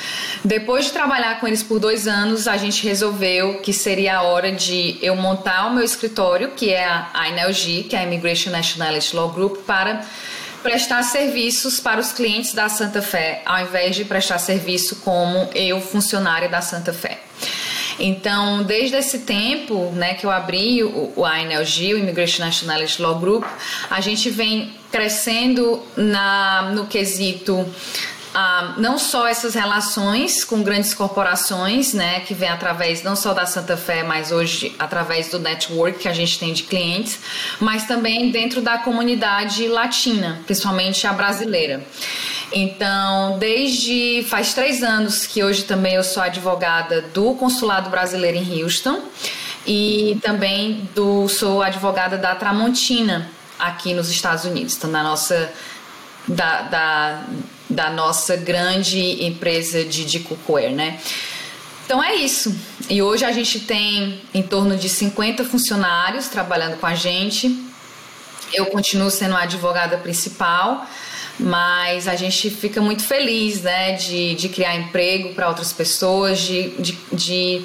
Depois 0.45 0.85
de 0.85 0.93
trabalhar 0.93 1.41
com 1.41 1.49
eles 1.49 1.63
por 1.63 1.81
dois 1.81 2.07
anos, 2.07 2.47
a 2.47 2.57
gente 2.57 2.87
resolveu 2.87 3.59
que 3.61 3.73
seria 3.73 4.19
a 4.19 4.23
hora 4.23 4.53
de 4.53 4.99
eu 5.03 5.17
montar 5.17 5.67
o 5.67 5.75
meu 5.75 5.83
escritório, 5.83 6.53
que 6.53 6.71
é 6.71 6.85
a 6.87 7.29
INLG, 7.29 7.85
que 7.85 7.97
é 7.97 8.01
a 8.01 8.05
Immigration 8.05 8.51
Nationality 8.51 9.17
Law 9.17 9.31
Group, 9.31 9.65
para 9.67 10.05
prestar 10.63 11.03
serviços 11.03 11.81
para 11.81 12.01
os 12.01 12.13
clientes 12.13 12.53
da 12.55 12.69
Santa 12.69 13.03
Fé, 13.03 13.43
ao 13.45 13.63
invés 13.63 13.97
de 13.97 14.05
prestar 14.05 14.39
serviço 14.39 14.97
como 14.97 15.49
eu, 15.55 15.81
funcionária 15.81 16.49
da 16.49 16.61
Santa 16.61 16.93
Fé. 16.93 17.19
Então, 17.99 18.63
desde 18.63 18.97
esse 18.97 19.21
tempo 19.21 19.91
né, 19.93 20.15
que 20.15 20.25
eu 20.25 20.31
abri 20.31 20.83
o, 20.83 21.13
o 21.17 21.27
INLG, 21.27 21.95
o 21.95 21.99
Immigration 21.99 22.43
Nationality 22.45 23.03
Law 23.03 23.19
Group, 23.19 23.45
a 23.91 24.01
gente 24.01 24.31
vem 24.31 24.73
crescendo 24.91 25.83
na, 25.97 26.73
no 26.75 26.87
quesito 26.87 27.67
ah, 28.33 28.75
não 28.77 28.97
só 28.99 29.27
essas 29.27 29.55
relações 29.55 30.45
com 30.45 30.63
grandes 30.63 30.95
corporações, 30.95 31.93
né, 31.93 32.21
que 32.21 32.33
vem 32.33 32.49
através 32.49 33.03
não 33.03 33.17
só 33.17 33.35
da 33.35 33.45
Santa 33.45 33.77
Fé, 33.77 34.03
mas 34.05 34.31
hoje 34.31 34.75
através 34.79 35.31
do 35.31 35.39
network 35.39 35.99
que 35.99 36.09
a 36.09 36.13
gente 36.13 36.39
tem 36.39 36.53
de 36.53 36.63
clientes, 36.63 37.19
mas 37.59 37.87
também 37.87 38.31
dentro 38.31 38.61
da 38.61 38.79
comunidade 38.79 39.67
latina, 39.67 40.41
principalmente 40.47 41.07
a 41.07 41.13
brasileira. 41.13 41.85
Então, 42.53 43.39
desde 43.39 44.25
faz 44.29 44.55
três 44.55 44.83
anos 44.83 45.27
que 45.27 45.43
hoje 45.43 45.65
também 45.65 45.95
eu 45.95 46.05
sou 46.05 46.23
advogada 46.23 47.03
do 47.03 47.35
Consulado 47.35 47.91
Brasileiro 47.91 48.37
em 48.37 48.63
Houston 48.63 49.03
e 49.67 50.19
também 50.23 50.89
do 50.95 51.29
sou 51.29 51.63
advogada 51.63 52.17
da 52.17 52.35
Tramontina 52.35 53.29
aqui 53.59 53.93
nos 53.93 54.09
Estados 54.09 54.45
Unidos, 54.45 54.77
então 54.77 54.91
na 54.91 55.03
nossa 55.03 55.53
da, 56.27 56.63
da 56.63 57.25
da 57.71 57.89
nossa 57.89 58.37
grande 58.37 59.25
empresa 59.25 59.85
de, 59.85 60.05
de 60.05 60.21
cookware, 60.21 60.73
né? 60.73 60.99
Então 61.87 62.03
é 62.03 62.15
isso. 62.15 62.55
E 62.89 63.01
hoje 63.03 63.25
a 63.25 63.33
gente 63.33 63.61
tem 63.61 64.21
em 64.35 64.43
torno 64.43 64.77
de 64.77 64.89
50 64.89 65.45
funcionários 65.45 66.29
trabalhando 66.29 66.79
com 66.79 66.87
a 66.87 66.95
gente. 66.95 67.65
Eu 68.53 68.67
continuo 68.67 69.11
sendo 69.11 69.37
a 69.37 69.43
advogada 69.43 69.97
principal, 69.99 70.87
mas 71.39 72.07
a 72.07 72.17
gente 72.17 72.51
fica 72.51 72.81
muito 72.81 73.03
feliz 73.03 73.63
né, 73.63 73.93
de, 73.93 74.35
de 74.35 74.49
criar 74.49 74.77
emprego 74.77 75.35
para 75.35 75.49
outras 75.49 75.73
pessoas, 75.73 76.39
de, 76.41 76.71
de, 76.71 76.99
de 77.13 77.65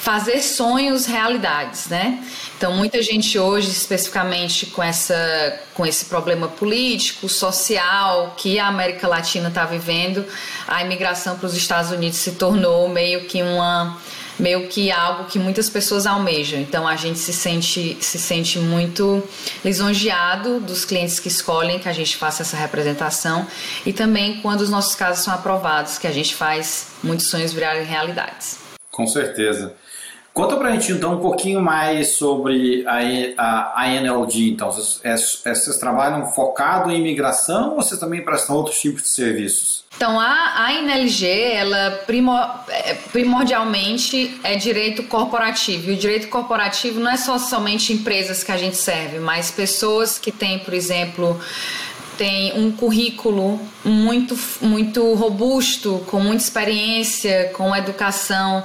fazer 0.00 0.40
sonhos 0.40 1.04
realidades, 1.04 1.88
né? 1.88 2.24
Então, 2.56 2.72
muita 2.72 3.02
gente 3.02 3.38
hoje, 3.38 3.68
especificamente 3.68 4.64
com, 4.66 4.82
essa, 4.82 5.60
com 5.74 5.84
esse 5.84 6.06
problema 6.06 6.48
político, 6.48 7.28
social 7.28 8.34
que 8.34 8.58
a 8.58 8.66
América 8.66 9.06
Latina 9.06 9.48
está 9.48 9.66
vivendo, 9.66 10.24
a 10.66 10.82
imigração 10.82 11.36
para 11.36 11.46
os 11.46 11.54
Estados 11.54 11.90
Unidos 11.90 12.16
se 12.16 12.32
tornou 12.32 12.88
meio 12.88 13.26
que 13.26 13.42
uma 13.42 13.98
meio 14.38 14.68
que 14.68 14.90
algo 14.90 15.24
que 15.24 15.38
muitas 15.38 15.68
pessoas 15.68 16.06
almejam. 16.06 16.58
Então 16.58 16.88
a 16.88 16.96
gente 16.96 17.18
se 17.18 17.30
sente 17.30 17.98
se 18.00 18.18
sente 18.18 18.58
muito 18.58 19.22
lisonjeado 19.62 20.60
dos 20.60 20.86
clientes 20.86 21.20
que 21.20 21.28
escolhem 21.28 21.78
que 21.78 21.90
a 21.90 21.92
gente 21.92 22.16
faça 22.16 22.40
essa 22.40 22.56
representação 22.56 23.46
e 23.84 23.92
também 23.92 24.40
quando 24.40 24.62
os 24.62 24.70
nossos 24.70 24.94
casos 24.94 25.22
são 25.22 25.34
aprovados, 25.34 25.98
que 25.98 26.06
a 26.06 26.12
gente 26.12 26.34
faz 26.34 26.86
muitos 27.02 27.26
sonhos 27.26 27.52
virarem 27.52 27.84
realidades. 27.84 28.58
Com 28.90 29.06
certeza. 29.06 29.74
Conta 30.32 30.56
pra 30.56 30.70
gente 30.70 30.92
então 30.92 31.14
um 31.14 31.20
pouquinho 31.20 31.60
mais 31.60 32.14
sobre 32.14 32.84
a, 32.86 32.98
a, 33.36 33.82
a 33.82 33.88
NLG. 33.88 34.50
Então, 34.50 34.70
vocês, 34.70 35.00
é, 35.02 35.50
é, 35.50 35.54
vocês 35.54 35.76
trabalham 35.76 36.26
focado 36.28 36.90
em 36.90 37.00
imigração 37.00 37.70
ou 37.70 37.76
vocês 37.76 37.98
também 37.98 38.24
prestam 38.24 38.56
outros 38.56 38.80
tipos 38.80 39.02
de 39.02 39.08
serviços? 39.08 39.84
Então, 39.96 40.18
a, 40.20 40.66
a 40.66 40.72
NLG, 40.74 41.26
ela 41.26 42.02
primor, 42.06 42.64
é, 42.68 42.94
primordialmente 43.10 44.40
é 44.44 44.54
direito 44.54 45.02
corporativo. 45.02 45.90
E 45.90 45.94
o 45.94 45.96
direito 45.96 46.28
corporativo 46.28 47.00
não 47.00 47.10
é 47.10 47.16
só 47.16 47.36
somente 47.36 47.92
empresas 47.92 48.44
que 48.44 48.52
a 48.52 48.56
gente 48.56 48.76
serve, 48.76 49.18
mas 49.18 49.50
pessoas 49.50 50.16
que 50.16 50.30
têm, 50.30 50.60
por 50.60 50.72
exemplo, 50.72 51.38
tem 52.16 52.52
um 52.58 52.70
currículo 52.70 53.60
muito, 53.84 54.38
muito 54.60 55.12
robusto, 55.14 56.04
com 56.06 56.20
muita 56.20 56.44
experiência, 56.44 57.50
com 57.56 57.74
educação 57.74 58.62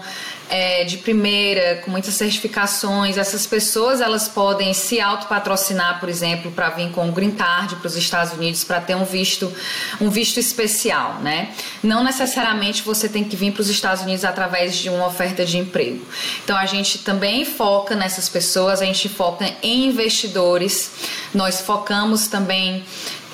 é, 0.49 0.83
de 0.83 0.97
primeira, 0.97 1.81
com 1.83 1.91
muitas 1.91 2.13
certificações. 2.13 3.17
Essas 3.17 3.45
pessoas 3.45 4.01
elas 4.01 4.27
podem 4.27 4.73
se 4.73 4.99
autopatrocinar, 4.99 5.99
por 5.99 6.09
exemplo, 6.09 6.51
para 6.51 6.69
vir 6.69 6.91
com 6.91 7.09
o 7.09 7.11
green 7.11 7.31
card 7.31 7.75
para 7.77 7.87
os 7.87 7.95
Estados 7.95 8.33
Unidos 8.33 8.63
para 8.63 8.79
ter 8.79 8.95
um 8.95 9.05
visto, 9.05 9.51
um 9.99 10.09
visto 10.09 10.39
especial, 10.39 11.19
né? 11.21 11.53
Não 11.81 12.03
necessariamente 12.03 12.83
você 12.83 13.09
tem 13.09 13.23
que 13.23 13.35
vir 13.35 13.51
para 13.51 13.61
os 13.61 13.69
Estados 13.69 14.03
Unidos 14.03 14.23
através 14.23 14.75
de 14.75 14.89
uma 14.89 15.07
oferta 15.07 15.45
de 15.45 15.57
emprego. 15.57 16.05
Então 16.43 16.57
a 16.57 16.65
gente 16.65 16.99
também 16.99 17.45
foca 17.45 17.95
nessas 17.95 18.29
pessoas, 18.29 18.81
a 18.81 18.85
gente 18.85 19.09
foca 19.09 19.51
em 19.61 19.87
investidores. 19.87 20.91
Nós 21.33 21.61
focamos 21.61 22.27
também 22.27 22.83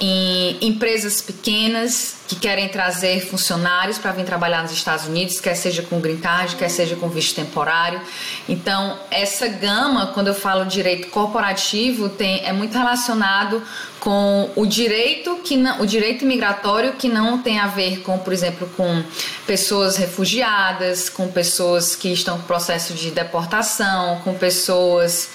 em 0.04 0.58
empresas 0.62 1.22
pequenas 1.22 2.16
que 2.28 2.36
querem 2.36 2.68
trazer 2.70 3.24
funcionários 3.24 4.00
para 4.00 4.12
vir 4.12 4.26
trabalhar 4.26 4.64
nos 4.64 4.72
Estados 4.72 5.06
Unidos, 5.06 5.40
quer 5.40 5.54
seja 5.54 5.84
com 5.84 6.00
green 6.00 6.18
card, 6.18 6.56
quer 6.56 6.70
seja 6.70 6.96
com 6.96 7.08
visto 7.08 7.36
temporário. 7.36 8.02
Então, 8.50 8.98
essa 9.12 9.48
gama, 9.48 10.08
quando 10.08 10.28
eu 10.28 10.34
falo 10.34 10.66
direito 10.66 11.10
corporativo, 11.10 12.10
tem, 12.10 12.44
é 12.44 12.52
muito 12.52 12.76
relacionado 12.76 13.62
com 14.00 14.50
o 14.56 14.66
direito 14.66 15.36
que 15.44 15.56
não, 15.56 15.82
o 15.82 15.86
direito 15.86 16.26
migratório 16.26 16.94
que 16.94 17.08
não 17.08 17.38
tem 17.38 17.60
a 17.60 17.68
ver 17.68 18.00
com, 18.00 18.18
por 18.18 18.34
exemplo, 18.34 18.68
com 18.76 19.04
pessoas 19.46 19.98
refugiadas, 19.98 21.10
com 21.10 21.28
pessoas 21.28 21.96
que 21.96 22.12
estão 22.12 22.40
em 22.40 22.42
processo 22.42 22.96
de 22.96 23.12
deportação, 23.12 24.20
com 24.24 24.34
pessoas 24.34 25.30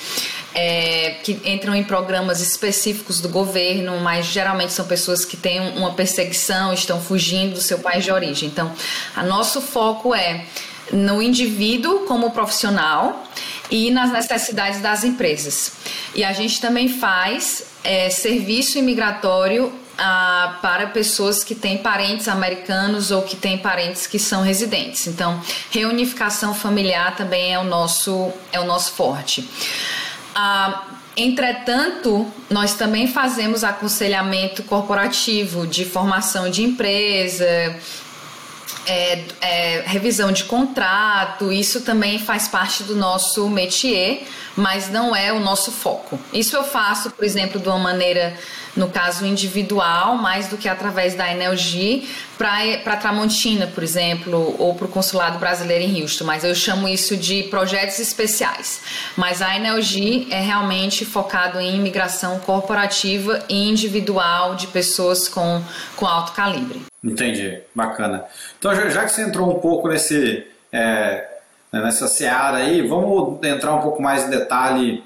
é, 0.58 1.16
que 1.22 1.38
entram 1.44 1.74
em 1.74 1.84
programas 1.84 2.40
específicos 2.40 3.20
do 3.20 3.28
governo, 3.28 4.00
mas 4.00 4.24
geralmente 4.24 4.72
são 4.72 4.86
pessoas 4.86 5.22
que 5.22 5.36
têm 5.36 5.60
uma 5.76 5.92
perseguição, 5.92 6.72
estão 6.72 6.98
fugindo 6.98 7.52
do 7.52 7.60
seu 7.60 7.78
país 7.80 8.02
de 8.02 8.10
origem. 8.10 8.48
Então, 8.48 8.72
a 9.14 9.22
nosso 9.22 9.60
foco 9.60 10.14
é 10.14 10.46
no 10.90 11.20
indivíduo 11.20 12.06
como 12.06 12.30
profissional 12.30 13.22
e 13.70 13.90
nas 13.90 14.10
necessidades 14.10 14.80
das 14.80 15.04
empresas. 15.04 15.72
E 16.14 16.24
a 16.24 16.32
gente 16.32 16.58
também 16.58 16.88
faz 16.88 17.66
é, 17.84 18.08
serviço 18.08 18.78
imigratório 18.78 19.70
ah, 19.98 20.58
para 20.62 20.86
pessoas 20.86 21.44
que 21.44 21.54
têm 21.54 21.76
parentes 21.78 22.28
americanos 22.28 23.10
ou 23.10 23.22
que 23.22 23.36
têm 23.36 23.58
parentes 23.58 24.06
que 24.06 24.18
são 24.18 24.42
residentes. 24.42 25.06
Então, 25.06 25.38
reunificação 25.70 26.54
familiar 26.54 27.14
também 27.14 27.52
é 27.52 27.58
o 27.58 27.64
nosso, 27.64 28.32
é 28.52 28.58
o 28.58 28.64
nosso 28.64 28.92
forte. 28.92 29.46
Ah, 30.38 30.84
entretanto, 31.16 32.30
nós 32.50 32.74
também 32.74 33.08
fazemos 33.08 33.64
aconselhamento 33.64 34.62
corporativo 34.64 35.66
de 35.66 35.86
formação 35.86 36.50
de 36.50 36.62
empresa, 36.62 37.46
é, 38.86 39.24
é, 39.40 39.84
revisão 39.86 40.30
de 40.30 40.44
contrato, 40.44 41.50
isso 41.50 41.80
também 41.80 42.18
faz 42.18 42.48
parte 42.48 42.82
do 42.82 42.94
nosso 42.94 43.48
métier, 43.48 44.24
mas 44.54 44.90
não 44.90 45.16
é 45.16 45.32
o 45.32 45.40
nosso 45.40 45.72
foco. 45.72 46.20
Isso 46.34 46.54
eu 46.54 46.64
faço, 46.64 47.10
por 47.10 47.24
exemplo, 47.24 47.58
de 47.58 47.68
uma 47.68 47.78
maneira 47.78 48.38
no 48.76 48.88
caso 48.88 49.24
individual, 49.24 50.16
mais 50.16 50.48
do 50.48 50.56
que 50.56 50.68
através 50.68 51.14
da 51.14 51.32
NLG, 51.32 52.06
para 52.36 52.96
Tramontina, 52.96 53.66
por 53.66 53.82
exemplo, 53.82 54.54
ou 54.58 54.74
para 54.74 54.84
o 54.84 54.88
Consulado 54.88 55.38
Brasileiro 55.38 55.82
em 55.82 56.02
Houston, 56.02 56.24
mas 56.24 56.44
eu 56.44 56.54
chamo 56.54 56.86
isso 56.86 57.16
de 57.16 57.44
projetos 57.44 57.98
especiais. 57.98 58.82
Mas 59.16 59.40
a 59.40 59.56
NLG 59.58 60.28
é 60.30 60.40
realmente 60.40 61.04
focado 61.04 61.58
em 61.58 61.76
imigração 61.76 62.38
corporativa 62.40 63.42
e 63.48 63.68
individual 63.68 64.54
de 64.54 64.66
pessoas 64.66 65.28
com, 65.28 65.62
com 65.96 66.06
alto 66.06 66.32
calibre. 66.32 66.82
Entendi, 67.02 67.60
bacana. 67.74 68.24
Então, 68.58 68.74
já 68.90 69.04
que 69.04 69.12
você 69.12 69.22
entrou 69.22 69.56
um 69.56 69.60
pouco 69.60 69.88
nesse, 69.88 70.46
é, 70.70 71.26
nessa 71.72 72.08
seara 72.08 72.58
aí, 72.58 72.82
vamos 72.82 73.42
entrar 73.44 73.74
um 73.74 73.80
pouco 73.80 74.02
mais 74.02 74.24
em 74.24 74.30
detalhe 74.30 75.02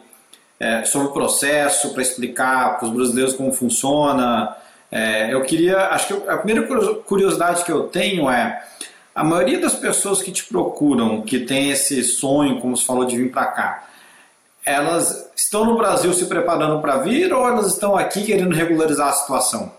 é, 0.60 0.84
sobre 0.84 1.08
o 1.08 1.12
processo, 1.12 1.92
para 1.94 2.02
explicar 2.02 2.78
para 2.78 2.86
os 2.86 2.94
brasileiros 2.94 3.34
como 3.34 3.50
funciona. 3.52 4.54
É, 4.92 5.32
eu 5.32 5.40
queria, 5.42 5.88
acho 5.88 6.08
que 6.08 6.28
a 6.28 6.36
primeira 6.36 6.68
curiosidade 7.06 7.64
que 7.64 7.72
eu 7.72 7.84
tenho 7.84 8.28
é 8.28 8.62
a 9.14 9.24
maioria 9.24 9.58
das 9.58 9.74
pessoas 9.74 10.22
que 10.22 10.30
te 10.30 10.44
procuram, 10.44 11.22
que 11.22 11.40
tem 11.40 11.70
esse 11.70 12.04
sonho, 12.04 12.60
como 12.60 12.76
você 12.76 12.84
falou, 12.84 13.04
de 13.04 13.16
vir 13.16 13.30
para 13.32 13.46
cá, 13.46 13.84
elas 14.64 15.30
estão 15.34 15.64
no 15.64 15.76
Brasil 15.76 16.12
se 16.12 16.26
preparando 16.26 16.80
para 16.80 16.98
vir 16.98 17.32
ou 17.32 17.46
elas 17.46 17.66
estão 17.66 17.96
aqui 17.96 18.24
querendo 18.24 18.54
regularizar 18.54 19.08
a 19.08 19.12
situação? 19.12 19.72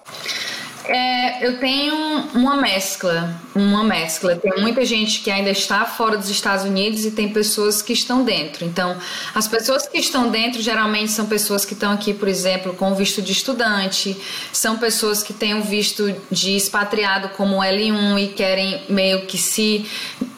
É, 0.86 1.46
eu 1.46 1.60
tenho 1.60 1.96
uma 2.34 2.58
mescla, 2.58 3.40
uma 3.54 3.84
mescla. 3.84 4.36
Tem 4.36 4.62
muita 4.62 4.84
gente 4.84 5.22
que 5.22 5.30
ainda 5.30 5.50
está 5.50 5.86
fora 5.86 6.18
dos 6.18 6.30
Estados 6.30 6.66
Unidos 6.66 7.06
e 7.06 7.12
tem 7.12 7.30
pessoas 7.30 7.82
que 7.82 7.94
estão 7.94 8.24
dentro. 8.24 8.66
Então, 8.66 8.98
as 9.34 9.48
pessoas 9.48 9.88
que 9.88 9.98
estão 10.00 10.30
dentro 10.30 10.62
geralmente 10.62 11.12
são 11.12 11.26
pessoas 11.28 11.66
que 11.66 11.74
estão 11.74 11.92
aqui, 11.92 12.14
por 12.14 12.28
exemplo, 12.28 12.74
com 12.74 12.96
visto 12.96 13.22
de 13.22 13.32
estudante, 13.32 14.18
são 14.52 14.78
pessoas 14.78 15.22
que 15.22 15.34
têm 15.34 15.54
o 15.54 15.62
visto 15.62 16.16
de 16.32 16.56
expatriado 16.56 17.30
como 17.30 17.58
L1 17.58 18.20
e 18.24 18.28
querem 18.30 18.82
meio 18.90 19.26
que 19.26 19.38
se 19.38 19.86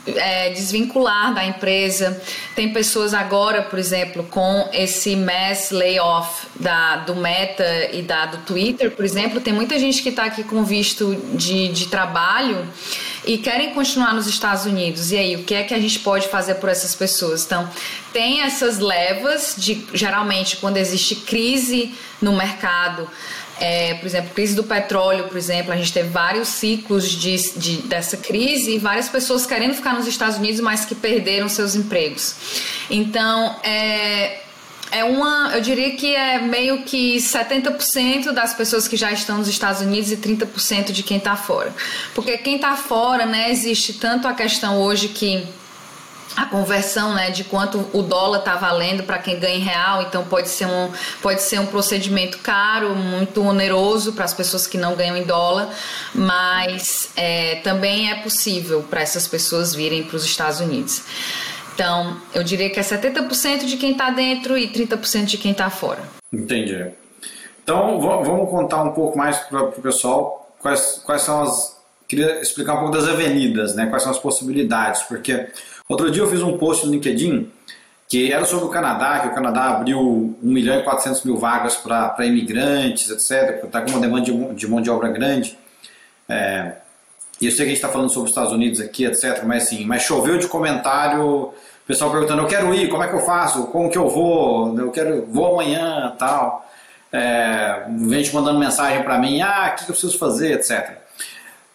é, 0.05 0.49
desvincular 0.49 1.33
da 1.33 1.45
empresa. 1.45 2.21
Tem 2.55 2.71
pessoas 2.71 3.13
agora, 3.13 3.61
por 3.61 3.79
exemplo, 3.79 4.23
com 4.29 4.69
esse 4.73 5.15
mass 5.15 5.71
layoff 5.71 6.47
da, 6.55 6.97
do 6.97 7.15
Meta 7.15 7.89
e 7.91 8.01
da, 8.01 8.25
do 8.25 8.37
Twitter, 8.39 8.91
por 8.91 9.05
exemplo, 9.05 9.39
tem 9.39 9.53
muita 9.53 9.77
gente 9.79 10.01
que 10.01 10.09
está 10.09 10.25
aqui 10.33 10.43
com 10.43 10.63
visto 10.63 11.15
de, 11.33 11.69
de 11.69 11.87
trabalho 11.87 12.67
e 13.25 13.37
querem 13.37 13.73
continuar 13.73 14.13
nos 14.13 14.27
Estados 14.27 14.65
Unidos. 14.65 15.11
E 15.11 15.17
aí, 15.17 15.35
o 15.35 15.43
que 15.43 15.53
é 15.53 15.63
que 15.63 15.73
a 15.73 15.79
gente 15.79 15.99
pode 15.99 16.27
fazer 16.27 16.55
por 16.55 16.69
essas 16.69 16.95
pessoas? 16.95 17.45
Então, 17.45 17.69
tem 18.11 18.41
essas 18.41 18.79
levas 18.79 19.55
de 19.57 19.85
geralmente 19.93 20.57
quando 20.57 20.77
existe 20.77 21.15
crise 21.15 21.93
no 22.21 22.33
mercado 22.33 23.07
é, 23.59 23.93
por 23.93 24.07
exemplo, 24.07 24.31
crise 24.33 24.55
do 24.55 24.63
petróleo, 24.63 25.25
por 25.25 25.37
exemplo, 25.37 25.71
a 25.71 25.75
gente 25.75 25.93
teve 25.93 26.09
vários 26.09 26.47
ciclos 26.47 27.09
de, 27.09 27.37
de, 27.57 27.77
dessa 27.83 28.17
crise 28.17 28.75
e 28.75 28.79
várias 28.79 29.07
pessoas 29.09 29.45
querendo 29.45 29.75
ficar 29.75 29.93
nos 29.93 30.07
Estados 30.07 30.37
Unidos, 30.37 30.59
mas 30.59 30.85
que 30.85 30.95
perderam 30.95 31.47
seus 31.47 31.75
empregos. 31.75 32.35
Então, 32.89 33.55
é, 33.63 34.42
é 34.93 35.03
uma, 35.03 35.51
eu 35.53 35.61
diria 35.61 35.95
que 35.95 36.15
é 36.15 36.39
meio 36.39 36.83
que 36.83 37.17
70% 37.17 38.31
das 38.31 38.53
pessoas 38.53 38.87
que 38.87 38.95
já 38.95 39.11
estão 39.11 39.39
nos 39.39 39.47
Estados 39.47 39.81
Unidos 39.81 40.11
e 40.11 40.17
30% 40.17 40.91
de 40.91 41.01
quem 41.01 41.17
está 41.17 41.35
fora. 41.35 41.73
Porque 42.13 42.37
quem 42.37 42.55
está 42.57 42.75
fora, 42.75 43.25
né, 43.25 43.49
existe 43.49 43.93
tanto 43.93 44.27
a 44.27 44.33
questão 44.33 44.79
hoje 44.79 45.07
que 45.07 45.47
a 46.35 46.45
conversão 46.45 47.13
né, 47.13 47.29
de 47.29 47.43
quanto 47.43 47.87
o 47.93 48.01
dólar 48.01 48.39
está 48.39 48.55
valendo 48.55 49.03
para 49.03 49.17
quem 49.17 49.39
ganha 49.39 49.55
em 49.55 49.59
real, 49.59 50.03
então 50.03 50.23
pode 50.25 50.49
ser 50.49 50.65
um, 50.65 50.91
pode 51.21 51.41
ser 51.41 51.59
um 51.59 51.65
procedimento 51.65 52.39
caro, 52.39 52.95
muito 52.95 53.43
oneroso 53.43 54.13
para 54.13 54.25
as 54.25 54.33
pessoas 54.33 54.65
que 54.65 54.77
não 54.77 54.95
ganham 54.95 55.15
em 55.15 55.23
dólar, 55.23 55.69
mas 56.13 57.09
é, 57.15 57.55
também 57.63 58.11
é 58.11 58.15
possível 58.15 58.83
para 58.89 59.01
essas 59.01 59.27
pessoas 59.27 59.75
virem 59.75 60.03
para 60.03 60.15
os 60.15 60.25
Estados 60.25 60.59
Unidos. 60.59 61.03
Então, 61.73 62.17
eu 62.33 62.43
diria 62.43 62.69
que 62.69 62.79
é 62.79 62.83
70% 62.83 63.65
de 63.65 63.77
quem 63.77 63.91
está 63.91 64.11
dentro 64.11 64.57
e 64.57 64.67
30% 64.67 65.25
de 65.25 65.37
quem 65.37 65.51
está 65.51 65.69
fora. 65.69 66.01
Entendi. 66.31 66.87
Então, 67.63 67.99
vamos 67.99 68.49
contar 68.49 68.83
um 68.83 68.91
pouco 68.91 69.17
mais 69.17 69.37
para 69.37 69.63
o 69.63 69.71
pessoal 69.71 70.55
quais, 70.59 71.01
quais 71.05 71.21
são 71.21 71.41
as. 71.41 71.81
Queria 72.07 72.41
explicar 72.41 72.75
um 72.75 72.79
pouco 72.79 72.93
das 72.95 73.07
avenidas, 73.07 73.75
né? 73.75 73.87
quais 73.87 74.03
são 74.03 74.11
as 74.11 74.19
possibilidades, 74.19 75.01
porque 75.03 75.47
Outro 75.87 76.09
dia 76.09 76.21
eu 76.21 76.29
fiz 76.29 76.41
um 76.41 76.57
post 76.57 76.85
no 76.85 76.93
LinkedIn 76.93 77.51
que 78.07 78.31
era 78.31 78.45
sobre 78.45 78.65
o 78.65 78.69
Canadá, 78.69 79.19
que 79.19 79.27
o 79.29 79.33
Canadá 79.33 79.69
abriu 79.69 79.99
1 79.99 80.37
milhão 80.41 80.79
e 80.79 80.83
400 80.83 81.23
mil 81.23 81.37
vagas 81.37 81.75
para 81.75 82.25
imigrantes, 82.25 83.09
etc., 83.09 83.63
está 83.65 83.81
com 83.81 83.89
uma 83.89 83.99
demanda 83.99 84.25
de, 84.25 84.53
de 84.53 84.67
mão 84.67 84.81
de 84.81 84.89
obra 84.89 85.09
grande. 85.09 85.57
É, 86.29 86.73
e 87.41 87.45
eu 87.45 87.51
sei 87.51 87.57
que 87.57 87.63
a 87.63 87.65
gente 87.67 87.75
está 87.75 87.89
falando 87.89 88.09
sobre 88.09 88.25
os 88.25 88.31
Estados 88.31 88.53
Unidos 88.53 88.79
aqui, 88.79 89.05
etc., 89.05 89.43
mas 89.45 89.63
assim, 89.63 89.85
mas 89.85 90.03
choveu 90.03 90.37
de 90.37 90.47
comentário, 90.47 91.23
o 91.23 91.53
pessoal 91.85 92.11
perguntando, 92.11 92.41
eu 92.41 92.47
quero 92.47 92.73
ir, 92.73 92.89
como 92.89 93.03
é 93.03 93.07
que 93.07 93.15
eu 93.15 93.21
faço, 93.21 93.67
como 93.67 93.89
que 93.89 93.97
eu 93.97 94.09
vou, 94.09 94.77
eu 94.77 94.91
quero, 94.91 95.25
vou 95.27 95.53
amanhã, 95.53 96.13
tal. 96.17 96.65
É, 97.11 97.85
gente 98.09 98.33
mandando 98.33 98.57
mensagem 98.57 99.03
para 99.03 99.17
mim, 99.19 99.41
ah, 99.41 99.71
o 99.71 99.75
que 99.75 99.83
eu 99.83 99.87
preciso 99.87 100.17
fazer, 100.17 100.53
etc. 100.53 100.97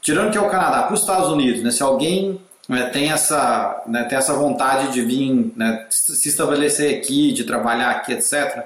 Tirando 0.00 0.32
que 0.32 0.38
é 0.38 0.40
o 0.40 0.48
Canadá, 0.48 0.84
para 0.84 0.94
os 0.94 1.00
Estados 1.00 1.30
Unidos, 1.30 1.62
né, 1.62 1.70
se 1.70 1.82
alguém 1.82 2.40
né, 2.68 2.84
tem, 2.86 3.12
essa, 3.12 3.82
né, 3.86 4.04
tem 4.04 4.18
essa 4.18 4.32
vontade 4.34 4.92
de 4.92 5.02
vir 5.02 5.52
né, 5.54 5.86
se 5.90 6.28
estabelecer 6.28 6.98
aqui, 6.98 7.32
de 7.32 7.44
trabalhar 7.44 7.90
aqui, 7.90 8.12
etc. 8.12 8.64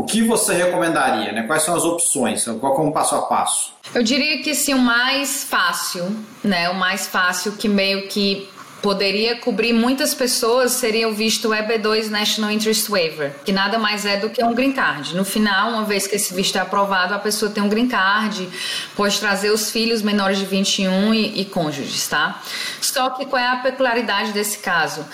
O 0.00 0.04
que 0.04 0.22
você 0.22 0.54
recomendaria? 0.54 1.30
Né? 1.30 1.42
Quais 1.42 1.62
são 1.62 1.76
as 1.76 1.84
opções? 1.84 2.46
Qual 2.58 2.74
é 2.74 2.88
o 2.88 2.90
passo 2.90 3.16
a 3.16 3.20
passo? 3.20 3.74
Eu 3.94 4.02
diria 4.02 4.42
que 4.42 4.54
sim, 4.54 4.72
o 4.72 4.78
mais 4.78 5.44
fácil, 5.44 6.16
né? 6.42 6.70
O 6.70 6.74
mais 6.74 7.06
fácil 7.06 7.52
que 7.52 7.68
meio 7.68 8.08
que 8.08 8.48
poderia 8.82 9.36
cobrir 9.36 9.72
muitas 9.72 10.14
pessoas 10.14 10.72
seria 10.72 11.08
o 11.08 11.12
visto 11.12 11.50
EB2 11.50 12.08
National 12.08 12.50
Interest 12.50 12.90
Waiver, 12.90 13.34
que 13.44 13.52
nada 13.52 13.78
mais 13.78 14.04
é 14.04 14.16
do 14.16 14.30
que 14.30 14.42
um 14.42 14.54
green 14.54 14.72
card. 14.72 15.14
No 15.14 15.24
final, 15.24 15.70
uma 15.70 15.84
vez 15.84 16.06
que 16.06 16.16
esse 16.16 16.34
visto 16.34 16.56
é 16.56 16.60
aprovado, 16.60 17.14
a 17.14 17.18
pessoa 17.18 17.50
tem 17.50 17.62
um 17.62 17.68
green 17.68 17.88
card, 17.88 18.48
pode 18.96 19.18
trazer 19.18 19.50
os 19.50 19.70
filhos 19.70 20.02
menores 20.02 20.38
de 20.38 20.44
21 20.44 21.14
e, 21.14 21.40
e 21.40 21.44
cônjuges, 21.44 22.06
tá? 22.08 22.40
Só 22.80 23.10
que 23.10 23.26
qual 23.26 23.40
é 23.40 23.46
a 23.46 23.56
peculiaridade 23.56 24.32
desse 24.32 24.58
caso? 24.58 25.04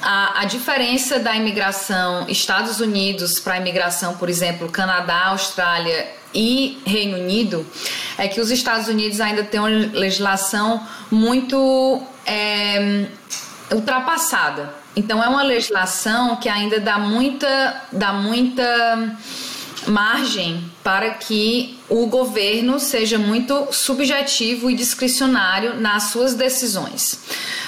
A, 0.00 0.40
a 0.40 0.44
diferença 0.44 1.18
da 1.18 1.34
imigração 1.34 2.26
Estados 2.28 2.80
Unidos 2.80 3.38
para 3.38 3.54
a 3.54 3.58
imigração, 3.58 4.16
por 4.16 4.28
exemplo, 4.28 4.68
Canadá, 4.68 5.28
Austrália 5.28 6.21
e 6.34 6.78
Reino 6.84 7.18
Unido 7.18 7.66
é 8.16 8.28
que 8.28 8.40
os 8.40 8.50
Estados 8.50 8.88
Unidos 8.88 9.20
ainda 9.20 9.44
têm 9.44 9.60
uma 9.60 9.68
legislação 9.68 10.86
muito 11.10 12.02
é, 12.26 13.06
ultrapassada. 13.72 14.74
Então 14.94 15.22
é 15.22 15.28
uma 15.28 15.42
legislação 15.42 16.36
que 16.36 16.48
ainda 16.48 16.78
dá 16.78 16.98
muita, 16.98 17.82
dá 17.90 18.12
muita 18.12 19.16
margem 19.86 20.64
para 20.82 21.10
que 21.10 21.78
o 21.88 22.06
governo 22.06 22.80
seja 22.80 23.18
muito 23.18 23.68
subjetivo 23.72 24.70
e 24.70 24.74
discricionário 24.74 25.78
nas 25.80 26.04
suas 26.04 26.34
decisões. 26.34 27.20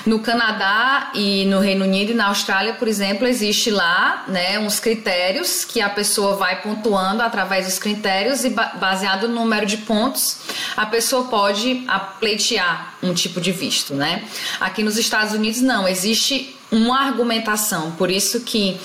No 0.07 0.19
Canadá 0.19 1.11
e 1.15 1.45
no 1.47 1.61
Reino 1.61 1.85
Unido 1.85 2.13
e 2.13 2.15
na 2.15 2.27
Austrália, 2.27 2.75
por 2.75 2.89
exemplo, 2.89 3.27
existe 3.27 3.71
lá 3.71 4.25
né, 4.29 4.59
uns 4.59 4.79
critérios 4.79 5.65
que 5.65 5.81
a 5.81 5.89
pessoa 5.89 6.37
vai 6.37 6.61
pontuando 6.63 7.23
através 7.23 7.67
dos 7.67 7.79
critérios 7.79 8.45
e 8.45 8.51
baseado 8.51 9.29
no 9.29 9.35
número 9.35 9.67
de 9.67 9.79
pontos, 9.79 10.39
a 10.77 10.87
pessoa 10.87 11.25
pode 11.25 11.87
pleitear 12.21 12.95
um 13.03 13.15
tipo 13.15 13.41
de 13.41 13.53
visto. 13.53 13.95
Né? 13.95 14.25
Aqui 14.61 14.83
nos 14.83 14.99
Estados 14.99 15.33
Unidos 15.33 15.61
não, 15.61 15.89
existe 15.89 16.55
uma 16.71 17.01
argumentação, 17.01 17.93
por 17.93 18.11
isso 18.11 18.41
que 18.41 18.79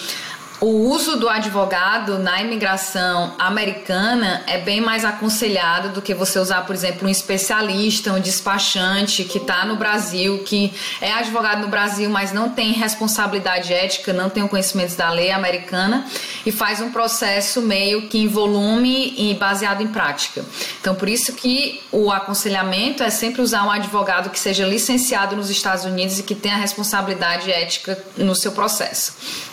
o 0.62 0.90
uso 0.90 1.18
do 1.18 1.30
advogado 1.30 2.20
na 2.20 2.42
imigração 2.42 3.34
americana 3.40 4.44
é 4.46 4.58
bem 4.58 4.82
mais 4.82 5.06
aconselhado 5.06 5.90
do 5.90 6.02
que 6.02 6.14
você 6.14 6.38
usar, 6.38 6.66
por 6.66 6.76
exemplo, 6.76 7.08
um 7.08 7.10
especialista, 7.10 8.12
um 8.12 8.20
despachante 8.20 9.24
que 9.24 9.38
está 9.38 9.64
no 9.64 9.78
Brasil, 9.78 10.40
que 10.40 10.74
é 11.00 11.14
advogado 11.14 11.62
no 11.62 11.70
Brasil, 11.70 12.10
mas 12.10 12.34
não 12.34 12.50
tem 12.50 12.74
responsabilidade 12.74 13.72
ética, 13.74 14.12
não 14.12 14.30
tem 14.30 14.44
o 14.44 14.50
conhecimento 14.50 14.98
da 14.98 15.10
lei 15.10 15.32
americana 15.32 16.06
e 16.46 16.52
faz 16.52 16.82
um 16.82 16.92
processo 16.92 17.62
meio 17.62 18.10
que 18.10 18.18
em 18.18 18.28
volume 18.28 19.14
e 19.18 19.34
baseado 19.36 19.82
em 19.82 19.88
prática. 19.88 20.44
Então, 20.82 20.94
por 20.94 21.08
isso 21.08 21.32
que 21.34 21.82
o 21.90 22.12
aconselhamento 22.12 23.02
é 23.02 23.10
sempre 23.10 23.42
usar 23.42 23.64
um 23.64 23.72
advogado 23.72 24.30
que 24.30 24.40
seja 24.40 24.66
licenciado 24.66 25.38
nos 25.38 25.50
Estados 25.50 25.86
Unidos 25.86 26.20
e 26.20 26.24
que 26.24 26.36
tenha 26.36 26.58
responsabilidade 26.58 27.50
ética 27.50 27.98
no 28.18 28.36
seu 28.36 28.52
processo 28.52 29.49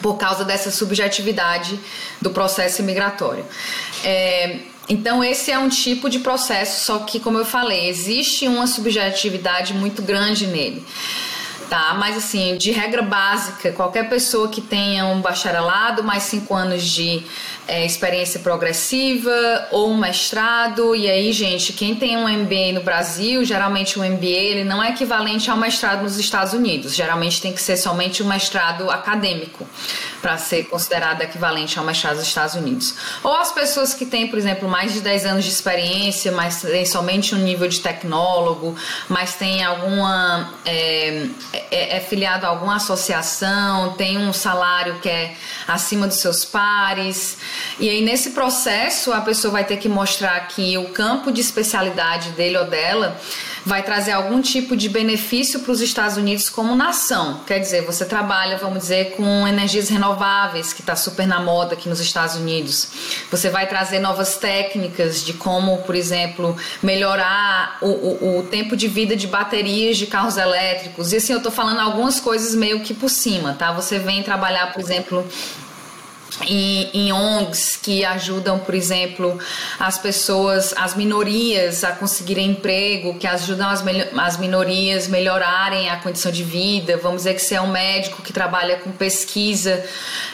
por 0.00 0.16
causa 0.16 0.44
dessa 0.44 0.70
subjetividade 0.70 1.78
do 2.20 2.30
processo 2.30 2.82
imigratório. 2.82 3.44
É, 4.04 4.58
então, 4.88 5.22
esse 5.22 5.50
é 5.50 5.58
um 5.58 5.68
tipo 5.68 6.08
de 6.08 6.18
processo, 6.18 6.84
só 6.84 6.98
que, 7.00 7.20
como 7.20 7.38
eu 7.38 7.44
falei, 7.44 7.88
existe 7.88 8.48
uma 8.48 8.66
subjetividade 8.66 9.74
muito 9.74 10.02
grande 10.02 10.46
nele 10.46 10.84
tá? 11.72 11.94
Mas 11.94 12.18
assim, 12.18 12.58
de 12.58 12.70
regra 12.70 13.00
básica, 13.00 13.72
qualquer 13.72 14.06
pessoa 14.06 14.46
que 14.46 14.60
tenha 14.60 15.06
um 15.06 15.22
bacharelado, 15.22 16.04
mais 16.04 16.24
cinco 16.24 16.54
anos 16.54 16.82
de 16.82 17.22
é, 17.66 17.86
experiência 17.86 18.40
progressiva 18.40 19.68
ou 19.70 19.90
um 19.90 19.96
mestrado, 19.96 20.94
e 20.94 21.08
aí, 21.08 21.32
gente, 21.32 21.72
quem 21.72 21.94
tem 21.94 22.18
um 22.18 22.28
MBA 22.28 22.74
no 22.74 22.82
Brasil, 22.82 23.42
geralmente 23.42 23.98
um 23.98 24.04
MBA 24.04 24.26
ele 24.26 24.64
não 24.64 24.82
é 24.82 24.90
equivalente 24.90 25.50
ao 25.50 25.56
mestrado 25.56 26.02
nos 26.02 26.18
Estados 26.18 26.52
Unidos. 26.52 26.94
Geralmente 26.94 27.40
tem 27.40 27.54
que 27.54 27.62
ser 27.62 27.78
somente 27.78 28.22
um 28.22 28.26
mestrado 28.26 28.90
acadêmico 28.90 29.66
para 30.22 30.38
ser 30.38 30.64
considerado 30.64 31.20
equivalente 31.20 31.78
ao 31.78 31.84
mestrado 31.84 32.16
dos 32.16 32.28
Estados 32.28 32.54
Unidos. 32.54 32.94
Ou 33.24 33.34
as 33.34 33.50
pessoas 33.50 33.92
que 33.92 34.06
têm, 34.06 34.28
por 34.28 34.38
exemplo, 34.38 34.68
mais 34.68 34.94
de 34.94 35.00
10 35.00 35.26
anos 35.26 35.44
de 35.44 35.50
experiência, 35.50 36.30
mas 36.30 36.62
têm 36.62 36.86
somente 36.86 37.34
um 37.34 37.38
nível 37.38 37.68
de 37.68 37.80
tecnólogo, 37.80 38.76
mas 39.08 39.34
tem 39.34 39.64
alguma 39.64 40.54
é, 40.64 41.26
é, 41.70 41.96
é 41.96 42.00
filiado 42.00 42.46
a 42.46 42.50
alguma 42.50 42.76
associação, 42.76 43.94
tem 43.94 44.16
um 44.16 44.32
salário 44.32 45.00
que 45.00 45.08
é 45.08 45.34
acima 45.66 46.06
dos 46.06 46.18
seus 46.18 46.44
pares. 46.44 47.38
E 47.80 47.90
aí, 47.90 48.00
nesse 48.00 48.30
processo, 48.30 49.12
a 49.12 49.20
pessoa 49.20 49.50
vai 49.50 49.64
ter 49.64 49.76
que 49.78 49.88
mostrar 49.88 50.38
que 50.46 50.78
o 50.78 50.90
campo 50.90 51.32
de 51.32 51.40
especialidade 51.40 52.30
dele 52.30 52.56
ou 52.56 52.64
dela 52.64 53.20
vai 53.64 53.82
trazer 53.82 54.12
algum 54.12 54.40
tipo 54.40 54.76
de 54.76 54.88
benefício 54.88 55.60
para 55.60 55.72
os 55.72 55.80
Estados 55.80 56.16
Unidos 56.16 56.50
como 56.50 56.74
nação. 56.74 57.40
Quer 57.46 57.58
dizer, 57.58 57.82
você 57.82 58.04
trabalha, 58.04 58.56
vamos 58.56 58.80
dizer, 58.80 59.12
com 59.16 59.46
energias 59.46 59.88
renováveis, 59.88 60.72
que 60.72 60.80
está 60.80 60.96
super 60.96 61.26
na 61.26 61.40
moda 61.40 61.74
aqui 61.74 61.88
nos 61.88 62.00
Estados 62.00 62.36
Unidos. 62.36 62.88
Você 63.30 63.48
vai 63.48 63.66
trazer 63.68 64.00
novas 64.00 64.36
técnicas 64.36 65.24
de 65.24 65.32
como, 65.32 65.78
por 65.78 65.94
exemplo, 65.94 66.56
melhorar 66.82 67.78
o, 67.80 67.88
o, 67.88 68.38
o 68.38 68.42
tempo 68.44 68.76
de 68.76 68.88
vida 68.88 69.16
de 69.16 69.26
baterias 69.26 69.96
de 69.96 70.06
carros 70.06 70.36
elétricos. 70.36 71.12
E 71.12 71.16
assim, 71.16 71.32
eu 71.32 71.38
estou 71.38 71.52
falando 71.52 71.80
algumas 71.80 72.18
coisas 72.20 72.54
meio 72.54 72.80
que 72.80 72.94
por 72.94 73.08
cima, 73.08 73.54
tá? 73.54 73.72
Você 73.72 73.98
vem 73.98 74.22
trabalhar, 74.22 74.72
por 74.72 74.80
exemplo, 74.80 75.26
em, 76.46 76.90
em, 76.92 77.12
ONGs 77.12 77.76
que 77.76 78.04
ajudam, 78.04 78.58
por 78.58 78.74
exemplo, 78.74 79.38
as 79.78 79.98
pessoas, 79.98 80.72
as 80.76 80.94
minorias 80.94 81.84
a 81.84 81.92
conseguirem 81.92 82.50
emprego, 82.50 83.18
que 83.18 83.26
ajudam 83.26 83.68
as, 83.68 83.84
as 84.18 84.36
minorias 84.38 85.08
melhorarem 85.08 85.90
a 85.90 85.96
condição 85.96 86.32
de 86.32 86.42
vida. 86.42 86.96
Vamos 86.96 87.18
dizer 87.18 87.34
que 87.34 87.42
você 87.42 87.56
é 87.56 87.60
um 87.60 87.70
médico 87.70 88.22
que 88.22 88.32
trabalha 88.32 88.78
com 88.78 88.90
pesquisa. 88.90 89.84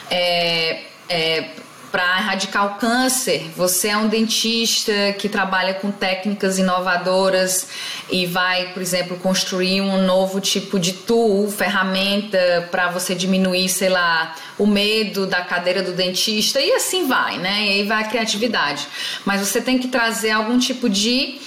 É, 0.09 0.81
é, 1.09 1.49
para 1.91 2.19
erradicar 2.19 2.65
o 2.65 2.79
câncer. 2.79 3.51
Você 3.55 3.89
é 3.89 3.97
um 3.97 4.07
dentista 4.07 4.91
que 5.17 5.27
trabalha 5.27 5.73
com 5.73 5.91
técnicas 5.91 6.57
inovadoras 6.57 7.67
e 8.09 8.25
vai, 8.25 8.73
por 8.73 8.81
exemplo, 8.81 9.17
construir 9.17 9.81
um 9.81 10.05
novo 10.05 10.39
tipo 10.39 10.79
de 10.79 10.93
tool, 10.93 11.49
ferramenta 11.49 12.67
para 12.71 12.89
você 12.89 13.15
diminuir, 13.15 13.69
sei 13.69 13.89
lá, 13.89 14.35
o 14.57 14.67
medo 14.67 15.25
da 15.25 15.41
cadeira 15.41 15.81
do 15.81 15.93
dentista 15.93 16.59
e 16.59 16.71
assim 16.73 17.07
vai, 17.07 17.37
né? 17.37 17.65
E 17.65 17.69
aí 17.69 17.83
vai 17.83 18.03
a 18.03 18.07
criatividade. 18.07 18.87
Mas 19.25 19.41
você 19.41 19.61
tem 19.61 19.77
que 19.77 19.87
trazer 19.87 20.31
algum 20.31 20.57
tipo 20.57 20.89
de 20.89 21.39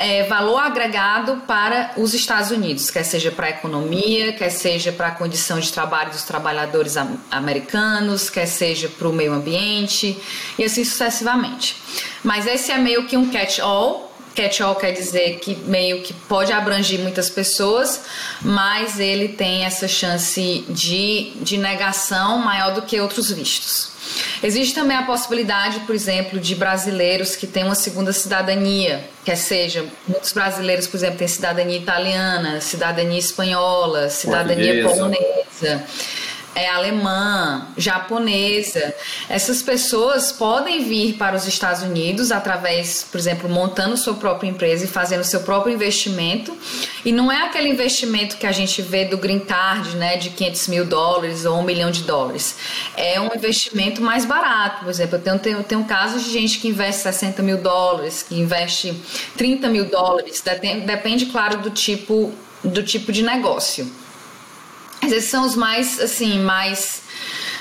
é, 0.00 0.24
valor 0.24 0.58
agregado 0.58 1.42
para 1.46 1.92
os 1.96 2.14
Estados 2.14 2.50
Unidos, 2.50 2.90
quer 2.90 3.04
seja 3.04 3.30
para 3.30 3.46
a 3.46 3.50
economia, 3.50 4.32
quer 4.32 4.50
seja 4.50 4.90
para 4.90 5.08
a 5.08 5.10
condição 5.10 5.60
de 5.60 5.72
trabalho 5.72 6.10
dos 6.10 6.22
trabalhadores 6.22 6.96
americanos, 7.30 8.30
quer 8.30 8.46
seja 8.46 8.88
para 8.88 9.08
o 9.08 9.12
meio 9.12 9.32
ambiente 9.32 10.18
e 10.58 10.64
assim 10.64 10.84
sucessivamente. 10.84 11.76
Mas 12.24 12.46
esse 12.46 12.72
é 12.72 12.78
meio 12.78 13.06
que 13.06 13.16
um 13.16 13.30
catch-all 13.30 14.10
catch-all 14.34 14.76
quer 14.76 14.92
dizer 14.92 15.38
que 15.40 15.56
meio 15.56 16.02
que 16.02 16.12
pode 16.12 16.52
abranger 16.52 17.00
muitas 17.00 17.28
pessoas, 17.28 18.02
mas 18.40 18.98
ele 18.98 19.28
tem 19.28 19.64
essa 19.64 19.88
chance 19.88 20.64
de, 20.68 21.32
de 21.42 21.58
negação 21.58 22.38
maior 22.38 22.72
do 22.72 22.82
que 22.82 22.98
outros 23.00 23.30
vistos. 23.30 23.90
Existe 24.42 24.74
também 24.74 24.96
a 24.96 25.02
possibilidade, 25.02 25.80
por 25.80 25.94
exemplo, 25.94 26.40
de 26.40 26.54
brasileiros 26.54 27.36
que 27.36 27.46
têm 27.46 27.64
uma 27.64 27.74
segunda 27.74 28.12
cidadania, 28.12 29.04
quer 29.24 29.36
seja, 29.36 29.84
muitos 30.08 30.32
brasileiros, 30.32 30.86
por 30.86 30.96
exemplo, 30.96 31.18
têm 31.18 31.28
cidadania 31.28 31.76
italiana, 31.76 32.60
cidadania 32.60 33.18
espanhola, 33.18 34.08
cidadania 34.08 34.82
polonesa 34.82 35.84
é 36.54 36.68
alemã, 36.68 37.66
japonesa. 37.76 38.94
Essas 39.28 39.62
pessoas 39.62 40.32
podem 40.32 40.84
vir 40.84 41.14
para 41.14 41.36
os 41.36 41.46
Estados 41.46 41.82
Unidos 41.82 42.32
através, 42.32 43.06
por 43.10 43.18
exemplo, 43.18 43.48
montando 43.48 43.96
sua 43.96 44.14
própria 44.14 44.48
empresa 44.48 44.84
e 44.84 44.88
fazendo 44.88 45.22
seu 45.22 45.40
próprio 45.40 45.72
investimento. 45.72 46.56
E 47.04 47.12
não 47.12 47.30
é 47.30 47.42
aquele 47.42 47.68
investimento 47.68 48.36
que 48.36 48.46
a 48.46 48.52
gente 48.52 48.82
vê 48.82 49.04
do 49.04 49.16
green 49.16 49.40
card, 49.40 49.96
né, 49.96 50.16
de 50.16 50.30
500 50.30 50.68
mil 50.68 50.84
dólares 50.84 51.44
ou 51.44 51.58
um 51.58 51.62
milhão 51.62 51.90
de 51.90 52.02
dólares. 52.02 52.56
É 52.96 53.20
um 53.20 53.34
investimento 53.34 54.02
mais 54.02 54.24
barato. 54.24 54.84
Por 54.84 54.90
exemplo, 54.90 55.16
eu 55.16 55.22
tenho, 55.22 55.38
tenho, 55.38 55.62
tenho 55.62 55.84
casos 55.84 56.24
de 56.24 56.30
gente 56.30 56.58
que 56.58 56.68
investe 56.68 57.02
60 57.02 57.42
mil 57.42 57.58
dólares, 57.58 58.22
que 58.22 58.34
investe 58.34 58.94
30 59.36 59.68
mil 59.68 59.84
dólares. 59.84 60.42
Depende, 60.84 61.26
claro, 61.26 61.58
do 61.58 61.70
tipo, 61.70 62.32
do 62.64 62.82
tipo 62.82 63.12
de 63.12 63.22
negócio. 63.22 63.99
Esses 65.02 65.30
são 65.30 65.44
os 65.44 65.56
mais, 65.56 66.00
assim, 66.00 66.38
mais 66.38 67.02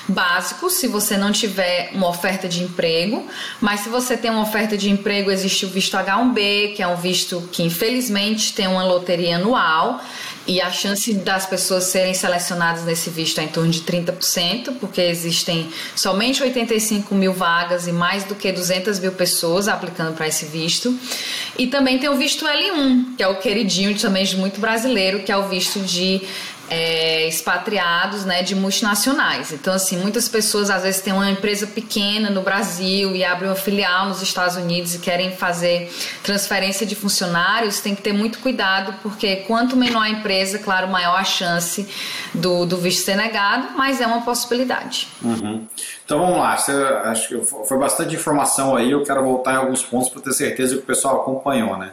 básicos 0.10 0.74
se 0.74 0.88
você 0.88 1.16
não 1.16 1.32
tiver 1.32 1.92
uma 1.94 2.10
oferta 2.10 2.50
de 2.50 2.64
emprego, 2.64 3.26
mas 3.62 3.82
se 3.82 3.90
você 3.90 4.18
tem 4.18 4.32
uma 4.32 4.42
oferta 4.42 4.76
de 4.76 4.90
emprego, 4.90 5.30
existe 5.30 5.66
o 5.66 5.70
visto 5.70 5.96
H1B, 5.96 6.76
que 6.76 6.82
é 6.82 6.88
um 6.88 6.96
visto 6.96 7.48
que 7.52 7.64
infelizmente 7.64 8.54
tem 8.54 8.68
uma 8.68 8.84
loteria 8.84 9.38
anual 9.38 10.02
e 10.48 10.60
a 10.60 10.72
chance 10.72 11.14
das 11.14 11.46
pessoas 11.46 11.84
serem 11.84 12.14
selecionadas 12.16 12.84
nesse 12.84 13.12
visto 13.12 13.40
é 13.40 13.44
em 13.44 13.50
torno 13.50 13.70
de 13.70 13.82
30%, 13.82 14.78
porque 14.80 15.00
existem 15.00 15.70
somente 15.96 16.42
85 16.42 17.14
mil 17.14 17.34
vagas 17.34 17.88
e 17.88 17.92
mais 17.92 18.24
do 18.24 18.34
que 18.34 18.52
200 18.52 18.98
mil 18.98 19.12
pessoas 19.12 19.68
aplicando 19.68 20.16
para 20.16 20.28
esse 20.28 20.46
visto. 20.46 20.98
E 21.56 21.68
também 21.68 22.00
tem 22.00 22.10
o 22.10 22.16
visto 22.16 22.46
L1, 22.46 23.16
que 23.16 23.22
é 23.22 23.28
o 23.28 23.36
queridinho 23.36 23.96
também 23.96 24.24
de 24.24 24.38
muito 24.38 24.60
brasileiro, 24.60 25.20
que 25.20 25.32
é 25.32 25.38
o 25.38 25.48
visto 25.48 25.82
de 25.82 26.22
é, 26.70 27.28
expatriados 27.28 28.26
né, 28.26 28.44
de 28.44 28.54
multinacionais. 28.56 29.52
Então, 29.52 29.74
assim, 29.74 29.98
muitas 29.98 30.30
pessoas 30.30 30.70
às 30.70 30.84
vezes 30.84 31.02
têm 31.02 31.12
uma 31.12 31.30
empresa 31.30 31.66
pequena 31.66 32.30
no 32.30 32.42
Brasil 32.42 33.16
e 33.16 33.24
abrem 33.24 33.50
uma 33.50 33.56
filial 33.56 34.08
nos 34.08 34.22
Estados 34.22 34.56
Unidos 34.56 34.94
e 34.94 35.00
querem 35.00 35.32
fazer 35.32 35.92
transferência 36.24 36.86
de 36.86 36.96
funcionários, 36.96 37.80
tem 37.80 37.96
que 37.96 38.02
ter 38.02 38.14
muito 38.14 38.40
cuidado, 38.40 38.94
porque 39.02 39.38
quanto 39.48 39.76
menor 39.76 40.04
a 40.04 40.10
empresa, 40.10 40.60
claro, 40.60 40.88
maior 40.88 41.20
a 41.20 41.24
chance 41.24 41.88
do, 42.34 42.66
do 42.66 42.78
visto 42.78 43.04
ser 43.04 43.16
negado, 43.16 43.70
mas 43.76 44.00
é 44.00 44.06
uma 44.06 44.22
possibilidade. 44.22 45.08
Uhum. 45.24 45.68
Então 46.06 46.20
vamos 46.20 46.38
lá, 46.38 46.56
Você, 46.56 46.72
acho 46.72 47.28
que 47.28 47.46
foi 47.46 47.78
bastante 47.78 48.16
informação 48.16 48.76
aí, 48.76 48.92
eu 48.92 49.04
quero 49.04 49.24
voltar 49.24 49.54
em 49.54 49.58
alguns 49.58 49.84
pontos 49.84 50.10
para 50.10 50.22
ter 50.22 50.34
certeza 50.34 50.76
que 50.76 50.82
o 50.82 50.86
pessoal 50.86 51.22
acompanhou. 51.22 51.78
Né? 51.78 51.92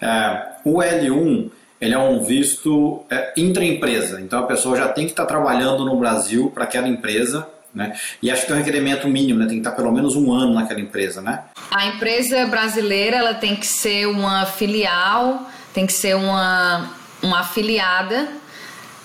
É, 0.00 0.42
o 0.64 0.78
L1 0.78 1.50
ele 1.80 1.94
é 1.94 1.98
um 1.98 2.22
visto 2.22 3.04
é, 3.08 3.32
intraempresa. 3.36 4.20
Então 4.20 4.40
a 4.40 4.46
pessoa 4.46 4.76
já 4.76 4.88
tem 4.88 5.06
que 5.06 5.12
estar 5.12 5.26
trabalhando 5.26 5.84
no 5.84 5.96
Brasil 5.96 6.50
para 6.54 6.64
aquela 6.64 6.86
empresa. 6.86 7.48
Né? 7.72 7.96
E 8.20 8.30
acho 8.30 8.42
que 8.42 8.48
tem 8.48 8.56
um 8.56 8.58
requerimento 8.58 9.06
mínimo, 9.06 9.38
né? 9.38 9.46
tem 9.46 9.54
que 9.54 9.66
estar 9.66 9.76
pelo 9.76 9.92
menos 9.92 10.16
um 10.16 10.32
ano 10.32 10.52
naquela 10.54 10.80
empresa, 10.80 11.22
né? 11.22 11.44
A 11.70 11.86
empresa 11.86 12.44
brasileira 12.46 13.18
ela 13.18 13.34
tem 13.34 13.54
que 13.54 13.66
ser 13.66 14.06
uma 14.06 14.44
filial, 14.44 15.48
tem 15.72 15.86
que 15.86 15.92
ser 15.92 16.16
uma, 16.16 16.90
uma 17.22 17.40
afiliada, 17.40 18.28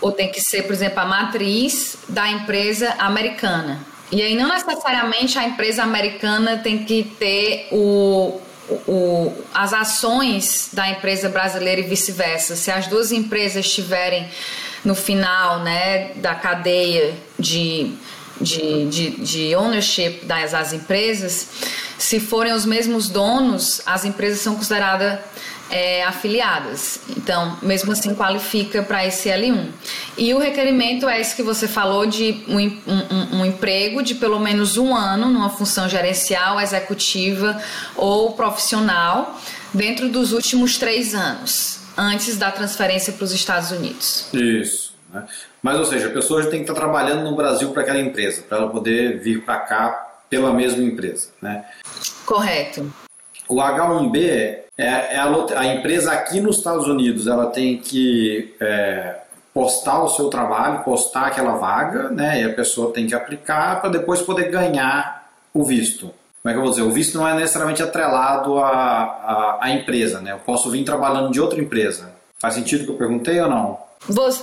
ou 0.01 0.11
tem 0.11 0.31
que 0.31 0.41
ser, 0.41 0.63
por 0.63 0.73
exemplo, 0.73 0.99
a 0.99 1.05
matriz 1.05 1.95
da 2.09 2.27
empresa 2.27 2.95
americana. 2.97 3.79
E 4.11 4.21
aí 4.21 4.35
não 4.35 4.49
necessariamente 4.49 5.37
a 5.37 5.43
empresa 5.47 5.83
americana 5.83 6.57
tem 6.57 6.85
que 6.85 7.03
ter 7.03 7.67
o, 7.71 8.39
o, 8.87 9.33
as 9.53 9.73
ações 9.73 10.69
da 10.73 10.89
empresa 10.89 11.29
brasileira 11.29 11.81
e 11.81 11.83
vice-versa. 11.83 12.55
Se 12.55 12.71
as 12.71 12.87
duas 12.87 13.11
empresas 13.11 13.65
estiverem 13.65 14.27
no 14.83 14.95
final 14.95 15.59
né, 15.59 16.11
da 16.15 16.35
cadeia 16.35 17.13
de, 17.39 17.93
de, 18.39 18.85
de, 18.85 19.09
de 19.11 19.55
ownership 19.55 20.25
das 20.25 20.53
as 20.53 20.73
empresas, 20.73 21.49
se 21.97 22.19
forem 22.19 22.53
os 22.53 22.65
mesmos 22.65 23.09
donos, 23.09 23.81
as 23.85 24.05
empresas 24.05 24.39
são 24.39 24.55
consideradas 24.55 25.19
é, 25.69 26.03
afiliadas. 26.03 26.99
Então, 27.09 27.57
mesmo 27.61 27.91
assim, 27.91 28.13
qualifica 28.13 28.83
para 28.83 29.05
esse 29.05 29.29
L1. 29.29 29.67
E 30.17 30.33
o 30.33 30.39
requerimento 30.39 31.07
é 31.07 31.19
esse 31.19 31.35
que 31.35 31.43
você 31.43 31.67
falou 31.67 32.05
de 32.05 32.43
um, 32.47 32.59
um, 32.59 33.39
um, 33.39 33.45
emprego 33.45 34.01
de 34.03 34.15
pelo 34.15 34.39
menos 34.39 34.77
um 34.77 34.95
ano 34.95 35.29
numa 35.29 35.49
função 35.49 35.89
gerencial, 35.89 36.59
executiva 36.59 37.61
ou 37.95 38.33
profissional 38.33 39.39
dentro 39.73 40.09
dos 40.09 40.31
últimos 40.31 40.77
três 40.77 41.13
anos, 41.13 41.79
antes 41.97 42.37
da 42.37 42.51
transferência 42.51 43.11
para 43.13 43.23
os 43.23 43.33
Estados 43.33 43.71
Unidos. 43.71 44.27
Isso. 44.33 44.93
Né? 45.13 45.25
Mas, 45.61 45.79
ou 45.79 45.85
seja, 45.85 46.07
a 46.07 46.11
pessoa 46.11 46.43
já 46.43 46.49
tem 46.49 46.63
que 46.63 46.69
estar 46.69 46.79
trabalhando 46.79 47.23
no 47.23 47.35
Brasil 47.35 47.71
para 47.71 47.81
aquela 47.81 47.99
empresa, 47.99 48.43
para 48.47 48.59
ela 48.59 48.69
poder 48.69 49.19
vir 49.19 49.43
para 49.43 49.59
cá 49.59 50.21
pela 50.29 50.53
mesma 50.53 50.83
empresa. 50.83 51.29
Né? 51.41 51.65
Correto. 52.25 52.91
O 53.47 53.55
H1B 53.55 54.17
é, 54.17 54.65
é 54.77 55.17
a, 55.17 55.59
a, 55.59 55.65
empresa 55.67 56.11
aqui 56.11 56.39
nos 56.39 56.57
Estados 56.57 56.87
Unidos, 56.87 57.27
ela 57.27 57.47
tem 57.47 57.77
que 57.77 58.55
é, 58.59 59.17
postar 59.53 60.03
o 60.03 60.09
seu 60.09 60.29
trabalho, 60.29 60.83
postar 60.83 61.27
aquela 61.27 61.55
vaga, 61.55 62.09
né? 62.09 62.41
E 62.41 62.45
a 62.45 62.53
pessoa 62.53 62.91
tem 62.91 63.07
que 63.07 63.15
aplicar 63.15 63.81
para 63.81 63.89
depois 63.89 64.21
poder 64.21 64.49
ganhar 64.49 65.29
o 65.53 65.63
visto. 65.63 66.11
Como 66.41 66.51
é 66.51 66.53
que 66.53 66.57
eu 66.57 66.61
vou 66.61 66.69
dizer? 66.69 66.83
O 66.83 66.91
visto 66.91 67.17
não 67.17 67.27
é 67.27 67.33
necessariamente 67.33 67.81
atrelado 67.81 68.59
à 68.59 69.65
empresa, 69.69 70.21
né? 70.21 70.33
Eu 70.33 70.39
posso 70.39 70.69
vir 70.69 70.83
trabalhando 70.83 71.31
de 71.31 71.39
outra 71.39 71.59
empresa. 71.59 72.11
Faz 72.37 72.53
sentido 72.53 72.81
o 72.81 72.85
que 72.85 72.91
eu 72.91 72.97
perguntei 72.97 73.39
ou 73.39 73.49
não? 73.49 73.84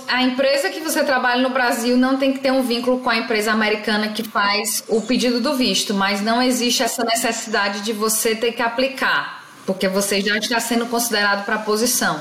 A 0.07 0.21
empresa 0.21 0.69
que 0.69 0.81
você 0.81 1.03
trabalha 1.03 1.41
no 1.41 1.49
Brasil 1.49 1.95
não 1.95 2.17
tem 2.17 2.33
que 2.33 2.39
ter 2.39 2.51
um 2.51 2.63
vínculo 2.63 2.99
com 2.99 3.09
a 3.09 3.15
empresa 3.17 3.51
americana 3.51 4.09
que 4.09 4.23
faz 4.23 4.83
o 4.87 5.01
pedido 5.01 5.39
do 5.39 5.55
visto, 5.55 5.93
mas 5.93 6.21
não 6.21 6.41
existe 6.41 6.83
essa 6.83 7.03
necessidade 7.03 7.81
de 7.81 7.93
você 7.93 8.35
ter 8.35 8.51
que 8.51 8.61
aplicar 8.61 9.43
porque 9.65 9.87
você 9.87 10.21
já 10.21 10.37
está 10.37 10.59
sendo 10.59 10.85
considerado 10.87 11.45
para 11.45 11.55
a 11.55 11.59
posição. 11.59 12.19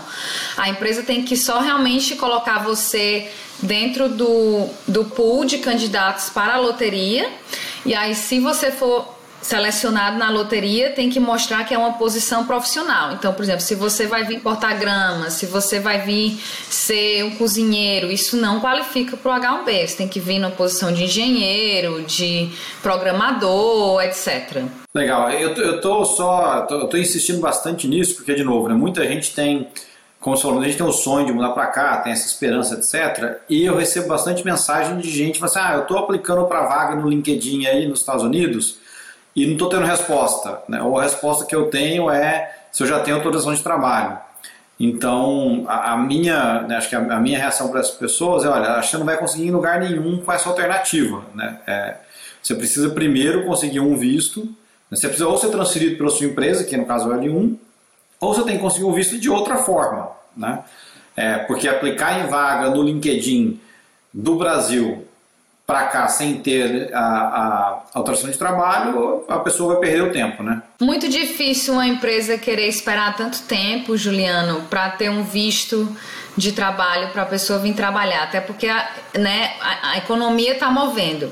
A 0.57 0.69
empresa 0.69 1.03
tem 1.03 1.25
que 1.25 1.37
só 1.37 1.61
realmente 1.61 2.15
colocar 2.15 2.61
você 2.61 3.31
dentro 3.61 4.09
do, 4.09 4.69
do 4.87 5.05
pool 5.07 5.45
de 5.45 5.59
candidatos 5.59 6.31
para 6.31 6.55
a 6.55 6.59
loteria. 6.59 7.29
E 7.85 7.95
aí, 7.95 8.15
se 8.15 8.39
você 8.39 8.71
for 8.71 9.22
selecionado 9.43 10.17
na 10.17 10.31
loteria 10.31 10.91
tem 10.91 11.11
que 11.11 11.19
mostrar 11.21 11.65
que 11.65 11.75
é 11.75 11.79
uma 11.79 11.95
posição 11.95 12.47
profissional. 12.47 13.13
Então, 13.13 13.35
por 13.35 13.43
exemplo, 13.43 13.61
se 13.61 13.75
você 13.75 14.07
vai 14.07 14.25
vir 14.25 14.41
cortar 14.41 14.75
grama, 14.79 15.29
se 15.31 15.47
você 15.47 15.81
vai 15.81 16.01
vir 16.01 16.41
ser 16.71 17.25
um 17.25 17.33
cozinheiro, 17.33 18.11
isso 18.11 18.37
não 18.37 18.61
qualifica 18.61 19.17
para 19.17 19.37
o 19.37 19.41
H1B. 19.41 19.87
Você 19.89 19.97
tem 19.97 20.09
que 20.09 20.21
vir 20.21 20.39
numa 20.39 20.53
posição 20.53 20.93
de 20.93 21.05
engenheiro, 21.05 22.03
de 22.03 22.49
programador, 22.83 24.03
etc. 24.03 24.63
Legal. 24.95 25.31
Eu, 25.31 25.55
eu 25.57 25.81
tô 25.81 26.05
só, 26.05 26.63
tô, 26.63 26.77
eu 26.77 26.89
tô 26.89 26.97
insistindo 26.97 27.41
bastante 27.41 27.89
nisso 27.89 28.15
porque 28.17 28.35
de 28.35 28.45
novo, 28.45 28.69
né, 28.69 28.75
muita 28.75 29.07
gente 29.07 29.35
tem 29.35 29.69
como 30.21 30.37
você 30.37 30.43
falou, 30.45 30.61
a 30.61 30.65
gente 30.65 30.77
tem 30.77 30.87
o 30.87 30.93
sonho 30.93 31.27
de 31.27 31.33
mudar 31.33 31.51
para 31.51 31.67
cá, 31.67 31.97
tem 31.97 32.13
essa 32.13 32.29
esperança, 32.29 32.75
etc. 32.77 33.41
E 33.51 33.65
eu 33.65 33.77
recebo 33.77 34.07
bastante 34.07 34.45
mensagem 34.45 34.97
de 34.99 35.11
gente 35.11 35.45
assim: 35.45 35.59
ah, 35.59 35.73
eu 35.75 35.83
estou 35.83 35.99
aplicando 35.99 36.45
para 36.45 36.65
vaga 36.65 36.95
no 36.95 37.09
LinkedIn 37.09 37.67
aí 37.67 37.89
nos 37.89 37.99
Estados 37.99 38.23
Unidos 38.23 38.81
e 39.35 39.47
não 39.47 39.55
estou 39.55 39.69
tendo 39.69 39.85
resposta. 39.85 40.63
Né? 40.69 40.83
Ou 40.83 40.99
a 40.99 41.03
resposta 41.03 41.45
que 41.45 41.55
eu 41.55 41.71
tenho 41.71 42.11
é 42.11 42.55
se 42.71 42.83
eu 42.83 42.87
já 42.87 43.01
tenho 43.01 43.17
autorização 43.17 43.55
de 43.55 43.63
trabalho. 43.63 44.19
Então, 44.79 45.65
a, 45.69 45.93
a 45.93 45.97
minha, 45.97 46.63
né, 46.63 46.77
acho 46.77 46.89
que 46.89 46.97
a, 46.97 46.99
a, 46.99 47.21
minha 47.21 47.39
reação 47.39 47.69
para 47.69 47.81
essas 47.81 47.95
pessoas 47.95 48.45
é, 48.45 48.49
olha, 48.49 48.71
acho 48.73 48.89
que 48.89 48.93
você 48.93 48.99
não 48.99 49.07
vai 49.07 49.17
conseguir 49.17 49.47
em 49.47 49.51
lugar 49.51 49.79
nenhum 49.81 50.21
com 50.21 50.33
essa 50.33 50.49
alternativa. 50.49 51.23
Né? 51.35 51.59
É, 51.67 51.97
você 52.43 52.55
precisa 52.55 52.91
primeiro 52.91 53.45
conseguir 53.45 53.81
um 53.81 53.97
visto, 53.97 54.45
né? 54.45 54.97
você 54.97 55.07
precisa 55.07 55.29
ou 55.29 55.39
ser 55.39 55.51
transferido 55.51 55.97
pela 55.97 56.11
sua 56.11 56.27
empresa, 56.27 56.65
que 56.65 56.77
no 56.77 56.87
caso 56.87 57.13
é 57.13 57.17
o 57.17 57.21
L1, 57.21 57.57
ou 58.21 58.35
você 58.35 58.43
tem 58.43 58.57
que 58.57 58.63
conseguir 58.63 58.85
um 58.85 58.93
visto 58.93 59.19
de 59.19 59.31
outra 59.31 59.59
forma. 59.59 60.11
Né? 60.37 60.61
É, 61.15 61.39
porque 61.39 61.69
aplicar 61.69 62.19
em 62.19 62.27
vaga 62.29 62.71
no 62.71 62.83
LinkedIn 62.83 63.61
do 64.13 64.35
Brasil 64.37 65.07
para 65.67 65.85
cá 65.87 66.09
sem 66.09 66.41
ter 66.41 66.93
a, 66.93 66.99
a, 66.99 67.83
autorização 67.95 68.31
de 68.31 68.39
trabalho, 68.39 69.25
a 69.29 69.39
pessoa 69.39 69.75
vai 69.75 69.83
perder 69.83 70.03
o 70.03 70.13
tempo, 70.13 70.43
né? 70.43 70.63
Muito 70.81 71.09
difícil 71.09 71.75
uma 71.75 71.87
empresa 71.87 72.37
querer 72.37 72.67
esperar 72.67 73.17
tanto 73.17 73.43
tempo, 73.43 73.97
Juliano, 73.97 74.63
para 74.69 74.91
ter 74.91 75.09
um 75.09 75.23
visto 75.23 75.97
de 76.37 76.53
trabalho 76.53 77.11
para 77.11 77.23
a 77.23 77.27
pessoa 77.27 77.59
vir 77.59 77.75
trabalhar, 77.75 78.23
até 78.23 78.41
porque 78.41 78.67
a, 78.67 78.91
né, 79.19 79.53
a, 79.61 79.91
a 79.91 79.99
economia 79.99 80.55
está 80.55 80.71
movendo. 80.71 81.31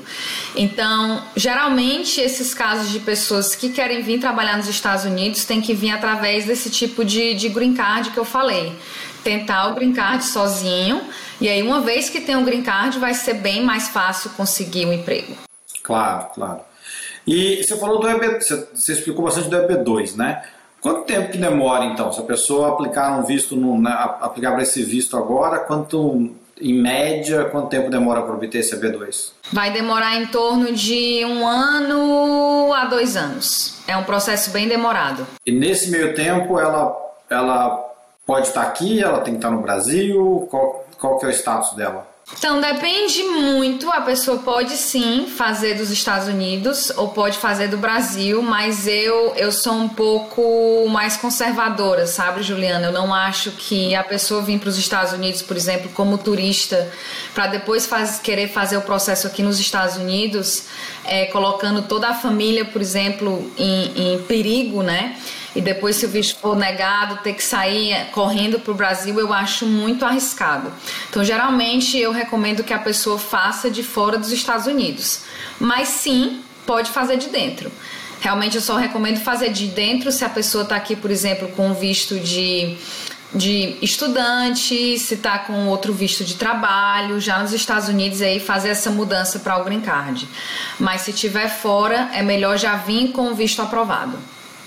Então, 0.55 1.21
geralmente, 1.35 2.21
esses 2.21 2.53
casos 2.53 2.91
de 2.91 2.99
pessoas 2.99 3.55
que 3.55 3.69
querem 3.69 4.01
vir 4.01 4.19
trabalhar 4.19 4.57
nos 4.57 4.67
Estados 4.67 5.05
Unidos 5.05 5.43
têm 5.43 5.59
que 5.59 5.73
vir 5.73 5.91
através 5.91 6.45
desse 6.45 6.69
tipo 6.69 7.03
de, 7.03 7.33
de 7.33 7.49
green 7.49 7.73
card 7.73 8.11
que 8.11 8.17
eu 8.17 8.25
falei 8.25 8.75
tentar 9.23 9.67
o 9.67 9.75
green 9.75 9.93
card 9.93 10.23
sozinho. 10.23 11.01
E 11.41 11.49
aí, 11.49 11.63
uma 11.63 11.81
vez 11.81 12.07
que 12.07 12.21
tem 12.21 12.35
o 12.35 12.43
green 12.43 12.61
card, 12.61 12.99
vai 12.99 13.15
ser 13.15 13.33
bem 13.33 13.65
mais 13.65 13.87
fácil 13.87 14.29
conseguir 14.37 14.85
um 14.85 14.93
emprego. 14.93 15.35
Claro, 15.81 16.27
claro. 16.35 16.59
E 17.25 17.63
você 17.63 17.75
falou 17.77 17.99
do 17.99 18.07
EB, 18.07 18.39
você 18.39 18.93
explicou 18.93 19.25
bastante 19.25 19.49
do 19.49 19.57
EB2, 19.57 20.15
né? 20.15 20.43
Quanto 20.79 21.01
tempo 21.01 21.31
que 21.31 21.39
demora 21.39 21.85
então? 21.85 22.13
Se 22.13 22.19
a 22.19 22.23
pessoa 22.23 22.69
aplicar 22.69 23.17
um 23.19 23.23
visto, 23.23 23.55
no, 23.55 23.81
né, 23.81 23.91
aplicar 24.21 24.51
para 24.51 24.61
esse 24.61 24.83
visto 24.83 25.17
agora, 25.17 25.59
quanto 25.59 26.31
em 26.59 26.73
média, 26.73 27.45
quanto 27.45 27.69
tempo 27.69 27.89
demora 27.89 28.21
para 28.21 28.35
obter 28.35 28.59
esse 28.59 28.75
EB2? 28.75 29.31
Vai 29.51 29.71
demorar 29.71 30.17
em 30.17 30.27
torno 30.27 30.71
de 30.71 31.25
um 31.25 31.47
ano 31.47 32.71
a 32.71 32.85
dois 32.85 33.17
anos. 33.17 33.79
É 33.87 33.97
um 33.97 34.03
processo 34.03 34.51
bem 34.51 34.67
demorado. 34.67 35.25
E 35.43 35.51
nesse 35.51 35.89
meio 35.89 36.13
tempo, 36.13 36.59
ela, 36.59 36.95
ela 37.27 37.91
pode 38.27 38.47
estar 38.47 38.61
aqui, 38.61 39.01
ela 39.01 39.21
tem 39.21 39.33
que 39.33 39.39
estar 39.39 39.49
no 39.49 39.61
Brasil? 39.61 40.47
Qual, 40.49 40.80
qual 41.01 41.17
que 41.17 41.25
é 41.25 41.29
o 41.29 41.31
status 41.31 41.73
dela? 41.73 42.07
Então 42.37 42.61
depende 42.61 43.23
muito, 43.23 43.91
a 43.91 44.01
pessoa 44.01 44.37
pode 44.37 44.77
sim 44.77 45.25
fazer 45.27 45.73
dos 45.73 45.89
Estados 45.89 46.27
Unidos 46.27 46.91
ou 46.95 47.09
pode 47.09 47.37
fazer 47.37 47.67
do 47.67 47.77
Brasil, 47.77 48.41
mas 48.43 48.87
eu 48.87 49.33
eu 49.35 49.51
sou 49.51 49.73
um 49.73 49.89
pouco 49.89 50.87
mais 50.87 51.17
conservadora, 51.17 52.05
sabe, 52.05 52.43
Juliana? 52.43 52.87
Eu 52.87 52.93
não 52.93 53.13
acho 53.13 53.51
que 53.51 53.95
a 53.95 54.03
pessoa 54.03 54.43
vir 54.43 54.59
para 54.59 54.69
os 54.69 54.77
Estados 54.77 55.11
Unidos, 55.11 55.41
por 55.41 55.57
exemplo, 55.57 55.89
como 55.93 56.19
turista, 56.19 56.89
para 57.33 57.47
depois 57.47 57.85
faz, 57.87 58.19
querer 58.19 58.47
fazer 58.47 58.77
o 58.77 58.81
processo 58.81 59.25
aqui 59.25 59.41
nos 59.41 59.59
Estados 59.59 59.97
Unidos, 59.97 60.67
é, 61.03 61.25
colocando 61.25 61.81
toda 61.81 62.09
a 62.09 62.13
família, 62.13 62.63
por 62.63 62.81
exemplo, 62.81 63.51
em, 63.57 64.13
em 64.13 64.23
perigo, 64.23 64.83
né? 64.83 65.17
E 65.55 65.59
depois, 65.59 65.97
se 65.97 66.05
o 66.05 66.09
visto 66.09 66.39
for 66.39 66.55
negado, 66.55 67.17
ter 67.17 67.33
que 67.33 67.43
sair 67.43 68.07
correndo 68.11 68.59
para 68.59 68.71
o 68.71 68.75
Brasil, 68.75 69.19
eu 69.19 69.33
acho 69.33 69.65
muito 69.65 70.05
arriscado. 70.05 70.71
Então, 71.09 71.23
geralmente, 71.23 71.97
eu 71.97 72.11
recomendo 72.11 72.63
que 72.63 72.73
a 72.73 72.79
pessoa 72.79 73.19
faça 73.19 73.69
de 73.69 73.83
fora 73.83 74.17
dos 74.17 74.31
Estados 74.31 74.65
Unidos. 74.65 75.21
Mas 75.59 75.89
sim, 75.89 76.41
pode 76.65 76.89
fazer 76.91 77.17
de 77.17 77.27
dentro. 77.27 77.69
Realmente, 78.21 78.55
eu 78.55 78.61
só 78.61 78.77
recomendo 78.77 79.19
fazer 79.19 79.49
de 79.51 79.67
dentro 79.67 80.11
se 80.11 80.23
a 80.23 80.29
pessoa 80.29 80.63
está 80.63 80.75
aqui, 80.75 80.95
por 80.95 81.11
exemplo, 81.11 81.49
com 81.49 81.73
visto 81.73 82.19
de 82.19 82.77
de 83.33 83.77
estudante, 83.81 84.99
se 84.99 85.13
está 85.13 85.39
com 85.39 85.67
outro 85.67 85.93
visto 85.93 86.21
de 86.21 86.35
trabalho, 86.35 87.17
já 87.17 87.39
nos 87.39 87.53
Estados 87.53 87.87
Unidos 87.87 88.21
aí 88.21 88.41
fazer 88.41 88.67
essa 88.67 88.91
mudança 88.91 89.39
para 89.39 89.57
o 89.57 89.63
green 89.63 89.79
card. 89.79 90.27
Mas 90.77 91.03
se 91.03 91.13
tiver 91.13 91.47
fora, 91.47 92.09
é 92.11 92.21
melhor 92.21 92.57
já 92.57 92.75
vir 92.75 93.13
com 93.13 93.31
o 93.31 93.33
visto 93.33 93.61
aprovado 93.61 94.19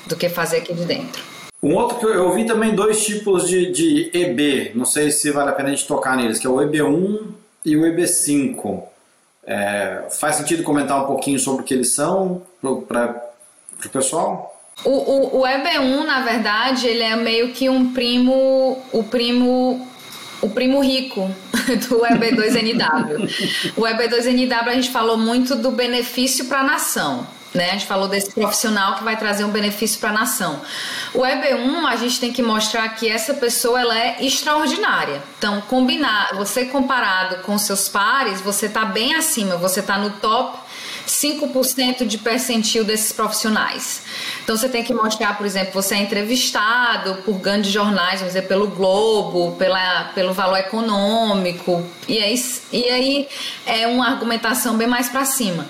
do 0.06 0.16
que 0.16 0.28
fazer 0.28 0.58
aqui 0.58 0.74
de 0.74 0.84
dentro. 0.84 1.22
Um 1.62 1.74
outro 1.74 1.98
que 1.98 2.04
eu, 2.04 2.30
vi 2.34 2.44
também 2.44 2.74
dois 2.74 3.02
tipos 3.04 3.48
de, 3.48 3.72
de 3.72 4.10
EB, 4.12 4.72
não 4.74 4.84
sei 4.84 5.10
se 5.10 5.30
vale 5.30 5.48
a 5.48 5.52
pena 5.52 5.70
a 5.70 5.72
gente 5.72 5.86
tocar 5.86 6.14
neles, 6.14 6.38
que 6.38 6.46
é 6.46 6.50
o 6.50 6.56
EB1 6.56 7.28
e 7.64 7.76
o 7.76 7.82
EB5. 7.82 8.82
É, 9.46 10.02
faz 10.10 10.36
sentido 10.36 10.62
comentar 10.62 11.02
um 11.02 11.06
pouquinho 11.06 11.38
sobre 11.38 11.62
o 11.62 11.64
que 11.64 11.72
eles 11.72 11.94
são 11.94 12.42
para 12.86 13.30
o 13.82 13.88
pessoal? 13.88 14.54
O, 14.84 14.90
o, 14.90 15.40
o 15.40 15.42
EB1, 15.42 16.04
na 16.04 16.20
verdade, 16.20 16.86
ele 16.86 17.02
é 17.02 17.16
meio 17.16 17.52
que 17.52 17.68
um 17.70 17.92
primo, 17.94 18.82
o 18.92 19.02
primo 19.04 19.88
o 20.42 20.50
primo 20.50 20.80
rico 20.80 21.30
do 21.88 22.00
EB2NW. 22.00 23.72
o 23.74 23.80
EB2NW 23.80 24.68
a 24.68 24.74
gente 24.74 24.90
falou 24.90 25.16
muito 25.16 25.56
do 25.56 25.70
benefício 25.70 26.44
para 26.44 26.60
a 26.60 26.64
nação. 26.64 27.26
Né? 27.54 27.70
A 27.70 27.72
gente 27.74 27.86
falou 27.86 28.08
desse 28.08 28.32
profissional 28.32 28.96
que 28.96 29.04
vai 29.04 29.16
trazer 29.16 29.44
um 29.44 29.50
benefício 29.50 30.00
para 30.00 30.10
a 30.10 30.12
nação. 30.12 30.60
O 31.14 31.20
EB1, 31.20 31.86
a 31.86 31.94
gente 31.94 32.18
tem 32.18 32.32
que 32.32 32.42
mostrar 32.42 32.88
que 32.90 33.08
essa 33.08 33.32
pessoa 33.34 33.80
ela 33.80 33.96
é 33.96 34.16
extraordinária. 34.20 35.22
Então, 35.38 35.60
combinar, 35.60 36.34
você 36.34 36.64
comparado 36.64 37.42
com 37.42 37.56
seus 37.56 37.88
pares, 37.88 38.40
você 38.40 38.66
está 38.66 38.84
bem 38.84 39.14
acima, 39.14 39.56
você 39.56 39.78
está 39.78 39.96
no 39.96 40.10
top 40.10 40.58
5% 41.06 42.06
de 42.06 42.18
percentil 42.18 42.84
desses 42.84 43.12
profissionais. 43.12 44.02
Então 44.42 44.56
você 44.56 44.68
tem 44.68 44.82
que 44.82 44.92
mostrar, 44.92 45.36
por 45.36 45.46
exemplo, 45.46 45.72
você 45.72 45.94
é 45.94 45.98
entrevistado 45.98 47.16
por 47.24 47.34
grandes 47.38 47.70
jornais, 47.70 48.20
vamos 48.20 48.34
dizer, 48.34 48.48
pelo 48.48 48.68
Globo, 48.68 49.54
pela, 49.56 50.04
pelo 50.14 50.32
valor 50.32 50.56
econômico, 50.56 51.84
e 52.08 52.18
aí, 52.18 52.34
e 52.72 52.84
aí 52.84 53.28
é 53.66 53.86
uma 53.86 54.08
argumentação 54.08 54.76
bem 54.76 54.86
mais 54.86 55.08
para 55.08 55.24
cima. 55.24 55.68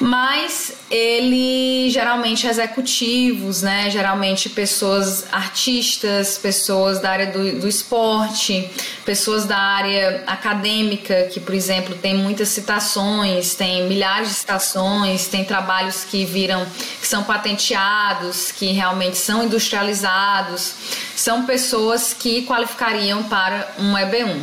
Mas 0.00 0.72
ele 0.90 1.90
geralmente 1.90 2.46
executivos, 2.46 3.60
né? 3.60 3.90
Geralmente 3.90 4.48
pessoas 4.48 5.26
artistas, 5.30 6.38
pessoas 6.38 7.00
da 7.00 7.10
área 7.10 7.26
do, 7.26 7.60
do 7.60 7.68
esporte, 7.68 8.68
pessoas 9.04 9.44
da 9.44 9.58
área 9.58 10.24
acadêmica, 10.26 11.28
que, 11.30 11.38
por 11.38 11.54
exemplo, 11.54 11.94
tem 11.94 12.14
muitas 12.14 12.48
citações, 12.48 13.54
tem 13.54 13.86
milhares 13.86 14.28
de 14.28 14.34
citações, 14.34 15.28
tem 15.28 15.44
trabalhos 15.44 16.02
que 16.02 16.24
viram, 16.24 16.66
que 16.98 17.06
são 17.06 17.22
patenteados, 17.22 18.50
que 18.50 18.72
realmente 18.72 19.18
são 19.18 19.44
industrializados, 19.44 20.74
são 21.14 21.44
pessoas 21.44 22.14
que 22.14 22.46
qualificariam 22.46 23.22
para 23.24 23.74
um 23.78 23.92
EB1. 23.92 24.40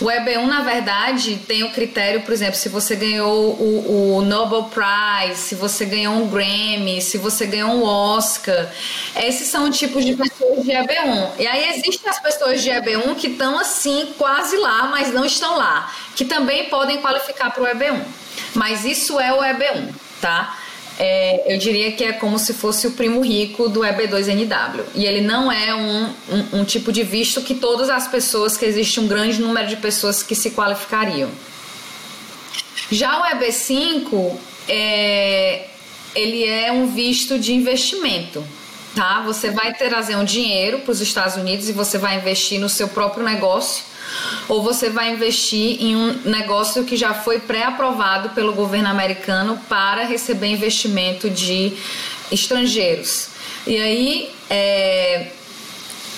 O 0.00 0.04
EB1, 0.06 0.46
na 0.46 0.62
verdade, 0.62 1.40
tem 1.48 1.64
o 1.64 1.70
critério, 1.72 2.22
por 2.22 2.32
exemplo, 2.32 2.54
se 2.54 2.68
você 2.68 2.94
ganhou 2.94 3.54
o, 3.54 4.18
o 4.18 4.22
Nobel 4.22 4.64
Prize, 4.64 4.99
se 5.34 5.54
você 5.54 5.84
ganhou 5.84 6.14
um 6.14 6.28
Grammy, 6.28 7.00
se 7.00 7.18
você 7.18 7.46
ganhou 7.46 7.70
um 7.70 7.82
Oscar. 7.84 8.70
Esses 9.16 9.48
são 9.48 9.66
o 9.66 9.70
tipo 9.70 10.00
de 10.00 10.14
pessoas 10.14 10.64
de 10.64 10.70
EB1. 10.70 11.30
E 11.38 11.46
aí 11.46 11.70
existem 11.70 12.10
as 12.10 12.20
pessoas 12.20 12.62
de 12.62 12.70
EB1 12.70 13.14
que 13.16 13.28
estão 13.28 13.58
assim, 13.58 14.14
quase 14.18 14.56
lá, 14.56 14.88
mas 14.88 15.12
não 15.12 15.24
estão 15.24 15.56
lá, 15.56 15.92
que 16.14 16.24
também 16.24 16.68
podem 16.68 16.98
qualificar 16.98 17.50
para 17.50 17.62
o 17.62 17.66
EB1. 17.66 18.02
Mas 18.54 18.84
isso 18.84 19.18
é 19.20 19.32
o 19.32 19.38
EB1, 19.38 19.88
tá? 20.20 20.56
É, 20.98 21.54
eu 21.54 21.56
diria 21.56 21.92
que 21.92 22.04
é 22.04 22.12
como 22.12 22.38
se 22.38 22.52
fosse 22.52 22.86
o 22.86 22.90
primo 22.90 23.22
rico 23.22 23.70
do 23.70 23.80
EB2NW. 23.80 24.84
E 24.94 25.06
ele 25.06 25.22
não 25.22 25.50
é 25.50 25.74
um, 25.74 26.04
um, 26.04 26.60
um, 26.60 26.64
tipo 26.64 26.92
de 26.92 27.02
visto 27.02 27.40
que 27.40 27.54
todas 27.54 27.88
as 27.88 28.06
pessoas, 28.06 28.56
que 28.56 28.66
existe 28.66 29.00
um 29.00 29.08
grande 29.08 29.40
número 29.40 29.66
de 29.66 29.76
pessoas 29.76 30.22
que 30.22 30.34
se 30.34 30.50
qualificariam. 30.50 31.30
Já 32.90 33.20
o 33.20 33.24
EB5, 33.36 34.36
é, 34.70 35.66
ele 36.14 36.46
é 36.46 36.70
um 36.70 36.86
visto 36.86 37.38
de 37.38 37.52
investimento. 37.52 38.42
Tá? 38.94 39.22
Você 39.22 39.50
vai 39.50 39.74
trazer 39.74 40.16
um 40.16 40.24
dinheiro 40.24 40.80
para 40.80 40.92
os 40.92 41.00
Estados 41.00 41.36
Unidos 41.36 41.68
e 41.68 41.72
você 41.72 41.98
vai 41.98 42.16
investir 42.16 42.58
no 42.58 42.68
seu 42.68 42.88
próprio 42.88 43.24
negócio 43.24 43.84
ou 44.48 44.62
você 44.62 44.90
vai 44.90 45.12
investir 45.12 45.80
em 45.80 45.94
um 45.94 46.12
negócio 46.24 46.84
que 46.84 46.96
já 46.96 47.14
foi 47.14 47.38
pré-aprovado 47.38 48.30
pelo 48.30 48.52
governo 48.52 48.88
americano 48.88 49.60
para 49.68 50.04
receber 50.04 50.48
investimento 50.48 51.30
de 51.30 51.72
estrangeiros. 52.32 53.28
E 53.66 53.76
aí, 53.76 54.30
é, 54.48 55.28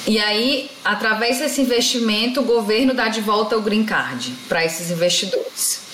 e 0.06 0.18
aí, 0.18 0.70
através 0.82 1.38
desse 1.38 1.60
investimento, 1.60 2.40
o 2.40 2.44
governo 2.44 2.94
dá 2.94 3.08
de 3.08 3.20
volta 3.20 3.56
o 3.56 3.60
green 3.60 3.84
card 3.84 4.32
para 4.48 4.64
esses 4.64 4.90
investidores. 4.90 5.91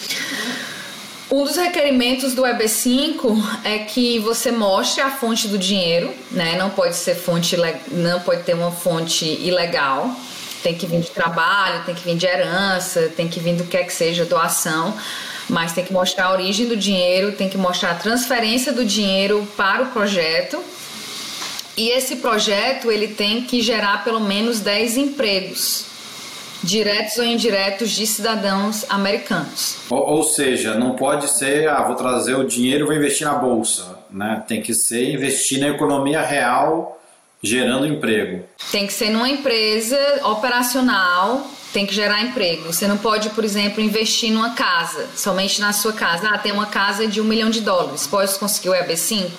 Um 1.31 1.45
dos 1.45 1.57
requerimentos 1.57 2.33
do 2.33 2.43
EB5 2.43 3.61
é 3.63 3.81
que 3.81 4.19
você 4.19 4.51
mostre 4.51 5.03
a 5.03 5.11
fonte 5.11 5.47
do 5.47 5.59
dinheiro, 5.59 6.11
né? 6.31 6.57
Não 6.57 6.71
pode 6.71 6.97
ser 6.97 7.17
fonte, 7.17 7.55
não 7.91 8.21
pode 8.21 8.45
ter 8.45 8.55
uma 8.55 8.71
fonte 8.71 9.27
ilegal. 9.27 10.11
Tem 10.63 10.75
que 10.75 10.87
vir 10.87 11.01
de 11.01 11.11
trabalho, 11.11 11.85
tem 11.85 11.95
que 11.95 12.03
vir 12.03 12.17
de 12.17 12.25
herança, 12.25 13.13
tem 13.15 13.29
que 13.29 13.41
vir 13.41 13.57
do 13.57 13.65
que 13.65 13.77
é 13.77 13.85
que 13.85 13.93
seja 13.93 14.25
doação, 14.25 14.97
mas 15.51 15.73
tem 15.73 15.85
que 15.85 15.93
mostrar 15.93 16.27
a 16.27 16.33
origem 16.33 16.67
do 16.67 16.77
dinheiro, 16.77 17.33
tem 17.33 17.49
que 17.51 17.59
mostrar 17.59 17.91
a 17.91 17.95
transferência 17.95 18.73
do 18.73 18.83
dinheiro 18.83 19.47
para 19.55 19.83
o 19.83 19.87
projeto. 19.89 20.65
E 21.77 21.91
esse 21.91 22.17
projeto 22.17 22.91
ele 22.91 23.09
tem 23.09 23.43
que 23.43 23.61
gerar 23.61 24.03
pelo 24.03 24.21
menos 24.21 24.61
10 24.61 24.97
empregos 24.97 25.88
diretos 26.63 27.19
ou 27.19 27.25
indiretos 27.25 27.91
de 27.91 28.07
cidadãos 28.07 28.85
americanos. 28.89 29.77
Ou, 29.91 29.99
ou, 29.99 30.23
seja, 30.23 30.75
não 30.75 30.95
pode 30.95 31.29
ser, 31.29 31.69
ah, 31.69 31.83
vou 31.83 31.97
trazer 31.97 32.35
o 32.35 32.45
dinheiro 32.45 32.85
e 32.85 32.87
vou 32.87 32.97
investir 32.97 33.27
na 33.27 33.35
bolsa, 33.35 33.99
né? 34.11 34.43
Tem 34.47 34.61
que 34.61 34.75
ser 34.75 35.13
investir 35.13 35.61
na 35.61 35.69
economia 35.69 36.21
real, 36.21 37.01
gerando 37.43 37.87
emprego. 37.87 38.45
Tem 38.71 38.87
que 38.87 38.93
ser 38.93 39.11
numa 39.11 39.29
empresa 39.29 39.99
operacional 40.25 41.47
tem 41.73 41.87
que 41.87 41.95
gerar 41.95 42.23
emprego. 42.23 42.73
Você 42.73 42.87
não 42.87 42.97
pode, 42.97 43.31
por 43.31 43.45
exemplo, 43.45 43.83
investir 43.83 44.33
numa 44.33 44.51
casa, 44.51 45.07
somente 45.15 45.61
na 45.61 45.73
sua 45.73 45.93
casa. 45.93 46.29
Ah, 46.29 46.39
tem 46.39 46.53
uma 46.53 46.67
casa 46.67 47.07
de 47.07 47.21
um 47.21 47.25
milhão 47.25 47.51
de 47.51 47.61
dólares, 47.61 48.07
pode 48.07 48.39
conseguir 48.39 48.71
o 48.71 48.73
EB5? 48.73 49.31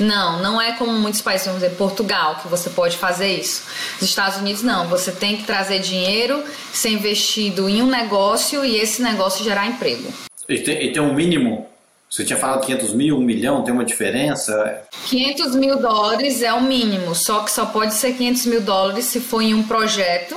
Não, 0.00 0.40
não 0.40 0.60
é 0.60 0.72
como 0.72 0.92
muitos 0.92 1.20
países, 1.20 1.46
vamos 1.46 1.62
dizer, 1.62 1.76
Portugal, 1.76 2.40
que 2.42 2.48
você 2.48 2.70
pode 2.70 2.96
fazer 2.96 3.28
isso. 3.28 3.64
Nos 4.00 4.08
Estados 4.08 4.38
Unidos, 4.38 4.62
não. 4.62 4.88
Você 4.88 5.12
tem 5.12 5.36
que 5.36 5.44
trazer 5.44 5.80
dinheiro, 5.80 6.42
ser 6.72 6.90
investido 6.90 7.68
em 7.68 7.82
um 7.82 7.86
negócio 7.86 8.64
e 8.64 8.76
esse 8.76 9.02
negócio 9.02 9.44
gerar 9.44 9.66
emprego. 9.66 10.12
E 10.48 10.58
tem, 10.58 10.86
e 10.86 10.92
tem 10.92 11.02
um 11.02 11.14
mínimo 11.14 11.66
você 12.14 12.24
tinha 12.24 12.38
falado 12.38 12.64
500 12.64 12.94
mil, 12.94 13.18
1 13.18 13.20
milhão, 13.20 13.64
tem 13.64 13.74
uma 13.74 13.84
diferença? 13.84 14.82
500 15.06 15.56
mil 15.56 15.80
dólares 15.80 16.42
é 16.42 16.52
o 16.52 16.62
mínimo, 16.62 17.12
só 17.12 17.40
que 17.40 17.50
só 17.50 17.66
pode 17.66 17.92
ser 17.94 18.12
500 18.12 18.46
mil 18.46 18.60
dólares 18.60 19.06
se 19.06 19.18
for 19.18 19.42
em 19.42 19.52
um 19.52 19.64
projeto 19.64 20.36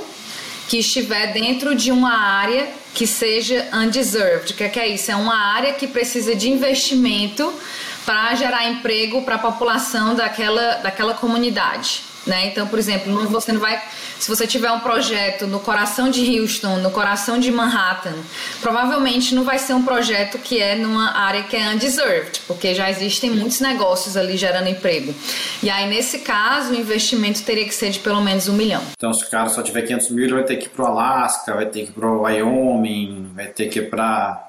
que 0.67 0.80
estiver 0.80 1.34
dentro 1.34 1.73
de 1.75 1.91
uma 1.91 2.17
área 2.17 2.67
que 2.93 3.08
seja 3.08 3.67
undeserved. 3.73 4.53
O 4.53 4.56
que 4.56 4.63
é, 4.63 4.69
que 4.69 4.80
é 4.80 4.88
isso? 4.88 5.12
É 5.12 5.15
uma 5.15 5.36
área 5.36 5.73
que 5.73 5.88
precisa 5.88 6.36
de 6.36 6.49
investimento 6.49 7.53
para 8.06 8.36
gerar 8.36 8.67
emprego 8.69 9.21
para 9.21 9.36
a 9.36 9.39
população 9.39 10.15
daquela, 10.15 10.75
daquela 10.75 11.13
comunidade. 11.13 12.07
Né? 12.28 12.48
Então, 12.48 12.68
por 12.68 12.78
exemplo, 12.78 13.28
você 13.30 13.52
não 13.54 13.60
vai. 13.62 13.82
Se 14.20 14.28
você 14.28 14.46
tiver 14.46 14.72
um 14.72 14.82
projeto 14.82 15.48
no 15.48 15.60
coração 15.60 16.10
de 16.10 16.40
Houston, 16.40 16.78
no 16.78 16.92
coração 16.92 17.40
de 17.40 17.50
Manhattan, 17.52 18.16
provavelmente 18.62 19.34
não 19.34 19.44
vai 19.44 19.58
ser 19.58 19.74
um 19.74 19.84
projeto 19.84 20.38
que 20.38 20.62
é 20.62 20.76
numa 20.76 21.18
área 21.18 21.44
que 21.44 21.56
é 21.56 21.70
undeserved, 21.70 22.42
porque 22.46 22.76
já 22.76 22.90
existem 22.90 23.32
muitos 23.32 23.62
negócios 23.62 24.18
ali 24.18 24.36
gerando 24.36 24.68
emprego. 24.68 25.16
E 25.63 25.70
aí, 25.70 25.88
nesse 25.88 26.20
caso, 26.20 26.74
o 26.74 26.76
investimento 26.76 27.42
teria 27.44 27.66
que 27.66 27.74
ser 27.74 27.92
de 27.92 28.00
pelo 28.00 28.22
menos 28.22 28.48
um 28.50 28.54
milhão. 28.54 28.84
Então, 28.98 29.13
se 29.13 29.24
o 29.24 29.30
cara 29.30 29.48
só 29.50 29.62
tiver 29.62 29.84
500 29.84 30.10
mil, 30.10 30.26
ele 30.26 30.34
vai 30.34 30.44
ter 30.44 30.58
que 30.58 30.66
ir 30.66 30.70
para 30.70 30.84
o 30.84 30.88
Alasca, 30.88 31.54
vai 31.54 31.66
ter 31.66 31.84
que 31.84 31.90
ir 31.90 31.94
para 31.94 32.08
o 32.08 32.24
Wyoming, 32.24 33.32
vai 33.34 33.48
ter 33.48 33.70
que 33.70 33.80
ir 33.80 33.90
para 33.90 34.46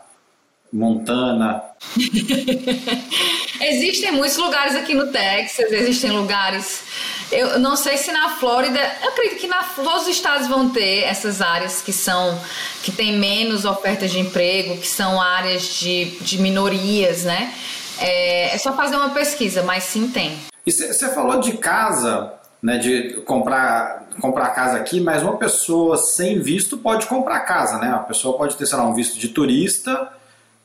Montana. 0.73 1.63
existem 3.61 4.13
muitos 4.13 4.37
lugares 4.37 4.75
aqui 4.75 4.95
no 4.95 5.07
Texas, 5.11 5.73
existem 5.73 6.11
lugares. 6.11 6.83
Eu 7.31 7.59
não 7.59 7.77
sei 7.77 7.97
se 7.97 8.11
na 8.13 8.31
Flórida, 8.31 8.79
eu 9.03 9.11
acredito 9.11 9.39
que 9.39 9.47
na, 9.47 9.63
todos 9.63 10.03
os 10.03 10.09
estados 10.09 10.47
vão 10.47 10.71
ter 10.71 11.05
essas 11.05 11.41
áreas 11.41 11.83
que 11.83 11.93
são 11.93 12.39
que 12.83 12.93
tem 12.93 13.19
menos 13.19 13.65
ofertas 13.65 14.11
de 14.11 14.19
emprego, 14.19 14.77
que 14.79 14.87
são 14.87 15.21
áreas 15.21 15.63
de, 15.79 16.07
de 16.21 16.41
minorias, 16.41 17.25
né? 17.25 17.53
É, 18.01 18.55
é 18.55 18.59
só 18.59 18.73
fazer 18.75 18.97
uma 18.97 19.11
pesquisa, 19.11 19.63
mas 19.63 19.85
sim 19.85 20.09
tem. 20.09 20.39
E 20.65 20.71
você 20.71 21.09
falou 21.15 21.41
de 21.41 21.57
casa, 21.57 22.33
né, 22.63 22.79
de 22.79 23.23
comprar, 23.27 24.09
comprar 24.21 24.51
casa 24.51 24.77
aqui, 24.77 25.01
mas 25.01 25.23
uma 25.23 25.37
pessoa 25.37 25.97
sem 25.97 26.41
visto 26.41 26.77
pode 26.77 27.07
comprar 27.07 27.41
casa, 27.41 27.79
né? 27.79 27.89
A 27.89 27.99
pessoa 27.99 28.37
pode 28.37 28.57
ter, 28.57 28.67
sei 28.67 28.77
lá, 28.77 28.85
um 28.85 28.95
visto 28.95 29.19
de 29.19 29.29
turista 29.29 30.13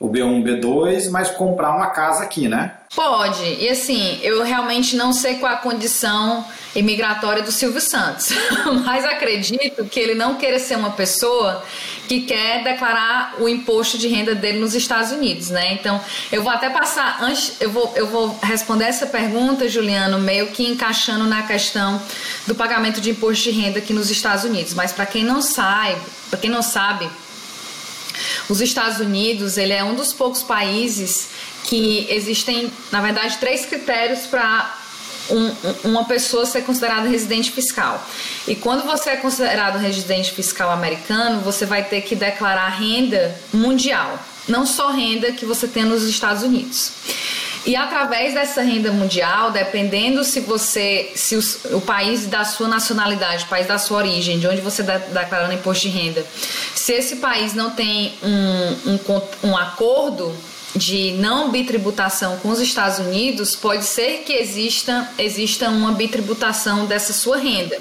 o 0.03 0.09
B1, 0.09 0.43
B2, 0.43 1.09
mas 1.09 1.29
comprar 1.29 1.73
uma 1.73 1.87
casa 1.87 2.23
aqui, 2.23 2.49
né? 2.49 2.73
Pode. 2.93 3.41
E 3.41 3.69
assim, 3.69 4.19
eu 4.21 4.43
realmente 4.43 4.97
não 4.97 5.13
sei 5.13 5.35
qual 5.35 5.53
a 5.53 5.55
condição 5.55 6.45
imigratória 6.75 7.41
do 7.41 7.53
Silvio 7.53 7.79
Santos, 7.79 8.27
mas 8.83 9.05
acredito 9.05 9.85
que 9.85 10.01
ele 10.01 10.13
não 10.13 10.35
queira 10.35 10.59
ser 10.59 10.75
uma 10.75 10.89
pessoa 10.89 11.63
que 12.05 12.19
quer 12.23 12.65
declarar 12.65 13.35
o 13.39 13.47
imposto 13.47 13.97
de 13.97 14.09
renda 14.09 14.35
dele 14.35 14.59
nos 14.59 14.75
Estados 14.75 15.13
Unidos, 15.13 15.49
né? 15.49 15.71
Então, 15.71 16.01
eu 16.33 16.43
vou 16.43 16.51
até 16.51 16.69
passar 16.69 17.19
antes, 17.21 17.61
eu 17.61 17.71
vou, 17.71 17.93
eu 17.95 18.05
vou 18.05 18.37
responder 18.43 18.83
essa 18.83 19.05
pergunta, 19.05 19.69
Juliano, 19.69 20.19
meio 20.19 20.47
que 20.47 20.67
encaixando 20.67 21.23
na 21.23 21.43
questão 21.43 22.01
do 22.45 22.53
pagamento 22.53 22.99
de 22.99 23.11
imposto 23.11 23.45
de 23.45 23.51
renda 23.51 23.79
aqui 23.79 23.93
nos 23.93 24.11
Estados 24.11 24.43
Unidos. 24.43 24.73
Mas 24.73 24.91
para 24.91 25.05
quem 25.05 25.23
não 25.23 25.41
sabe, 25.41 25.95
para 26.29 26.37
quem 26.37 26.49
não 26.49 26.61
sabe, 26.61 27.09
os 28.49 28.61
Estados 28.61 28.99
Unidos, 28.99 29.57
ele 29.57 29.73
é 29.73 29.83
um 29.83 29.95
dos 29.95 30.13
poucos 30.13 30.43
países 30.43 31.29
que 31.63 32.07
existem, 32.09 32.71
na 32.91 33.01
verdade, 33.01 33.37
três 33.37 33.65
critérios 33.65 34.25
para 34.25 34.77
um, 35.29 35.89
uma 35.89 36.05
pessoa 36.05 36.45
ser 36.45 36.63
considerada 36.63 37.07
residente 37.07 37.51
fiscal. 37.51 38.05
E 38.47 38.55
quando 38.55 38.83
você 38.83 39.11
é 39.11 39.15
considerado 39.17 39.77
residente 39.77 40.31
fiscal 40.31 40.71
americano, 40.71 41.41
você 41.41 41.65
vai 41.65 41.83
ter 41.83 42.01
que 42.01 42.15
declarar 42.15 42.67
renda 42.69 43.39
mundial, 43.53 44.19
não 44.47 44.65
só 44.65 44.91
renda 44.91 45.31
que 45.31 45.45
você 45.45 45.67
tem 45.67 45.83
nos 45.83 46.03
Estados 46.03 46.43
Unidos. 46.43 46.91
E 47.65 47.75
através 47.77 48.33
dessa 48.33 48.61
renda 48.61 48.91
mundial, 48.91 49.51
dependendo 49.51 50.23
se 50.23 50.41
você, 50.41 51.11
se 51.15 51.37
o, 51.71 51.79
país 51.79 52.25
da 52.27 52.43
sua 52.43 52.67
nacionalidade, 52.67 53.45
o 53.45 53.47
país 53.47 53.67
da 53.67 53.77
sua 53.77 53.99
origem, 53.99 54.37
de 54.37 54.47
onde 54.47 54.59
você 54.59 54.81
está 54.81 54.97
declarando 54.97 55.53
imposto 55.53 55.87
de 55.87 55.97
renda, 55.97 56.25
se 56.75 56.91
esse 56.91 57.17
país 57.17 57.53
não 57.53 57.71
tem 57.71 58.13
um, 58.21 58.91
um, 58.91 59.49
um 59.49 59.57
acordo 59.57 60.35
de 60.75 61.11
não 61.13 61.51
bitributação 61.51 62.37
com 62.37 62.49
os 62.49 62.59
Estados 62.59 62.99
Unidos, 62.99 63.55
pode 63.55 63.85
ser 63.85 64.23
que 64.25 64.33
exista, 64.33 65.09
exista 65.17 65.69
uma 65.69 65.91
bitributação 65.91 66.85
dessa 66.85 67.13
sua 67.13 67.37
renda. 67.37 67.77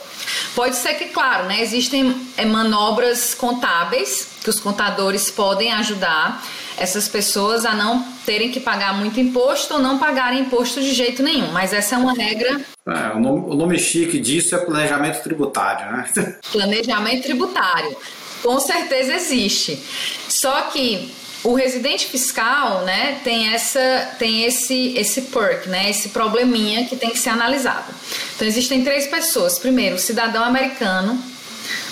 Pode 0.55 0.76
ser 0.76 0.95
que, 0.95 1.07
claro, 1.07 1.47
né, 1.47 1.61
existem 1.61 2.14
é, 2.37 2.45
manobras 2.45 3.35
contábeis 3.35 4.28
que 4.43 4.51
os 4.51 4.61
contadores 4.61 5.30
podem 5.30 5.72
ajudar 5.72 6.45
essas 6.83 7.07
pessoas 7.07 7.64
a 7.64 7.74
não 7.74 8.05
terem 8.26 8.51
que 8.51 8.59
pagar 8.59 8.93
muito 8.93 9.20
imposto 9.20 9.74
ou 9.74 9.80
não 9.80 9.99
pagarem 9.99 10.41
imposto 10.41 10.80
de 10.80 10.93
jeito 10.93 11.22
nenhum. 11.22 11.53
Mas 11.53 11.72
essa 11.72 11.95
é 11.95 11.99
uma 11.99 12.12
regra. 12.12 12.61
É, 12.89 13.16
o, 13.16 13.20
nome, 13.20 13.51
o 13.51 13.55
nome 13.55 13.78
chique 13.78 14.18
disso 14.18 14.57
é 14.57 14.59
planejamento 14.59 15.22
tributário, 15.22 15.93
né? 15.93 16.39
Planejamento 16.51 17.22
tributário. 17.22 17.97
Com 18.43 18.59
certeza 18.59 19.14
existe. 19.14 19.80
Só 20.28 20.62
que 20.62 21.14
o 21.45 21.55
residente 21.55 22.07
fiscal, 22.07 22.83
né, 22.83 23.20
tem 23.22 23.53
essa 23.53 24.11
tem 24.18 24.45
esse 24.45 24.95
esse 24.97 25.22
perk, 25.22 25.68
né, 25.68 25.89
esse 25.89 26.09
probleminha 26.09 26.85
que 26.87 26.97
tem 26.97 27.11
que 27.11 27.18
ser 27.18 27.30
analisado. 27.30 27.93
Então 28.35 28.47
existem 28.47 28.83
três 28.83 29.07
pessoas. 29.07 29.57
Primeiro, 29.57 29.95
o 29.95 29.99
cidadão 30.01 30.43
americano, 30.43 31.16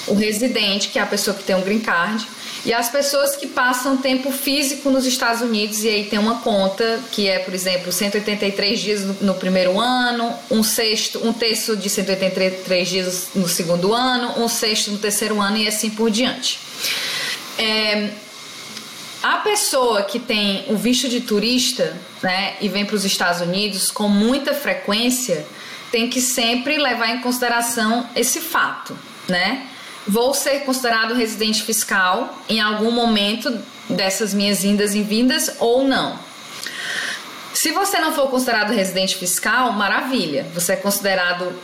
o 0.08 0.14
residente, 0.14 0.88
que 0.88 0.98
é 0.98 1.02
a 1.02 1.06
pessoa 1.06 1.36
que 1.36 1.44
tem 1.44 1.54
um 1.54 1.62
green 1.62 1.80
card, 1.80 2.26
e 2.64 2.74
as 2.74 2.90
pessoas 2.90 3.36
que 3.36 3.46
passam 3.46 3.96
tempo 3.96 4.30
físico 4.30 4.90
nos 4.90 5.06
Estados 5.06 5.40
Unidos, 5.40 5.82
e 5.82 5.88
aí 5.88 6.04
tem 6.04 6.18
uma 6.18 6.40
conta 6.40 7.00
que 7.10 7.26
é, 7.26 7.38
por 7.38 7.54
exemplo, 7.54 7.90
183 7.90 8.80
dias 8.80 9.04
no, 9.04 9.14
no 9.22 9.34
primeiro 9.34 9.80
ano, 9.80 10.34
um 10.50 10.62
sexto, 10.62 11.26
um 11.26 11.32
terço 11.32 11.74
de 11.76 11.88
183 11.88 12.88
dias 12.88 13.28
no 13.34 13.48
segundo 13.48 13.94
ano, 13.94 14.42
um 14.42 14.48
sexto 14.48 14.90
no 14.90 14.98
terceiro 14.98 15.40
ano 15.40 15.56
e 15.56 15.66
assim 15.66 15.88
por 15.88 16.10
diante. 16.10 16.58
É, 17.56 18.10
a 19.22 19.36
pessoa 19.36 20.02
que 20.02 20.18
tem 20.18 20.64
o 20.68 20.76
visto 20.76 21.08
de 21.08 21.20
turista 21.20 21.96
né, 22.22 22.56
e 22.60 22.68
vem 22.68 22.84
para 22.84 22.96
os 22.96 23.04
Estados 23.04 23.40
Unidos 23.40 23.90
com 23.90 24.08
muita 24.08 24.52
frequência 24.52 25.46
tem 25.90 26.08
que 26.08 26.20
sempre 26.20 26.78
levar 26.78 27.10
em 27.10 27.20
consideração 27.20 28.08
esse 28.14 28.40
fato, 28.40 28.96
né? 29.28 29.66
Vou 30.10 30.34
ser 30.34 30.64
considerado 30.64 31.14
residente 31.14 31.62
fiscal 31.62 32.36
em 32.48 32.60
algum 32.60 32.90
momento 32.90 33.48
dessas 33.88 34.34
minhas 34.34 34.64
indas 34.64 34.92
e 34.92 35.04
vindas 35.04 35.54
ou 35.60 35.84
não. 35.84 36.18
Se 37.54 37.70
você 37.70 38.00
não 38.00 38.12
for 38.12 38.28
considerado 38.28 38.72
residente 38.72 39.16
fiscal, 39.16 39.70
maravilha, 39.70 40.48
você 40.52 40.72
é 40.72 40.76
considerado 40.76 41.54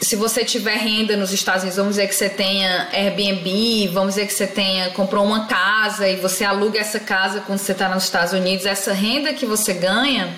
se 0.00 0.16
você 0.16 0.44
tiver 0.44 0.76
renda 0.76 1.16
nos 1.16 1.32
Estados 1.32 1.62
Unidos, 1.62 1.76
vamos 1.76 1.96
dizer 1.96 2.08
que 2.08 2.14
você 2.14 2.28
tenha 2.28 2.88
Airbnb, 2.92 3.88
vamos 3.88 4.14
dizer 4.14 4.26
que 4.26 4.32
você 4.32 4.46
tenha 4.46 4.90
comprou 4.90 5.24
uma 5.24 5.46
casa 5.46 6.08
e 6.08 6.16
você 6.16 6.44
aluga 6.44 6.78
essa 6.78 7.00
casa 7.00 7.40
quando 7.40 7.58
você 7.58 7.72
está 7.72 7.88
nos 7.88 8.04
Estados 8.04 8.32
Unidos, 8.32 8.64
essa 8.64 8.92
renda 8.92 9.32
que 9.32 9.44
você 9.44 9.74
ganha, 9.74 10.34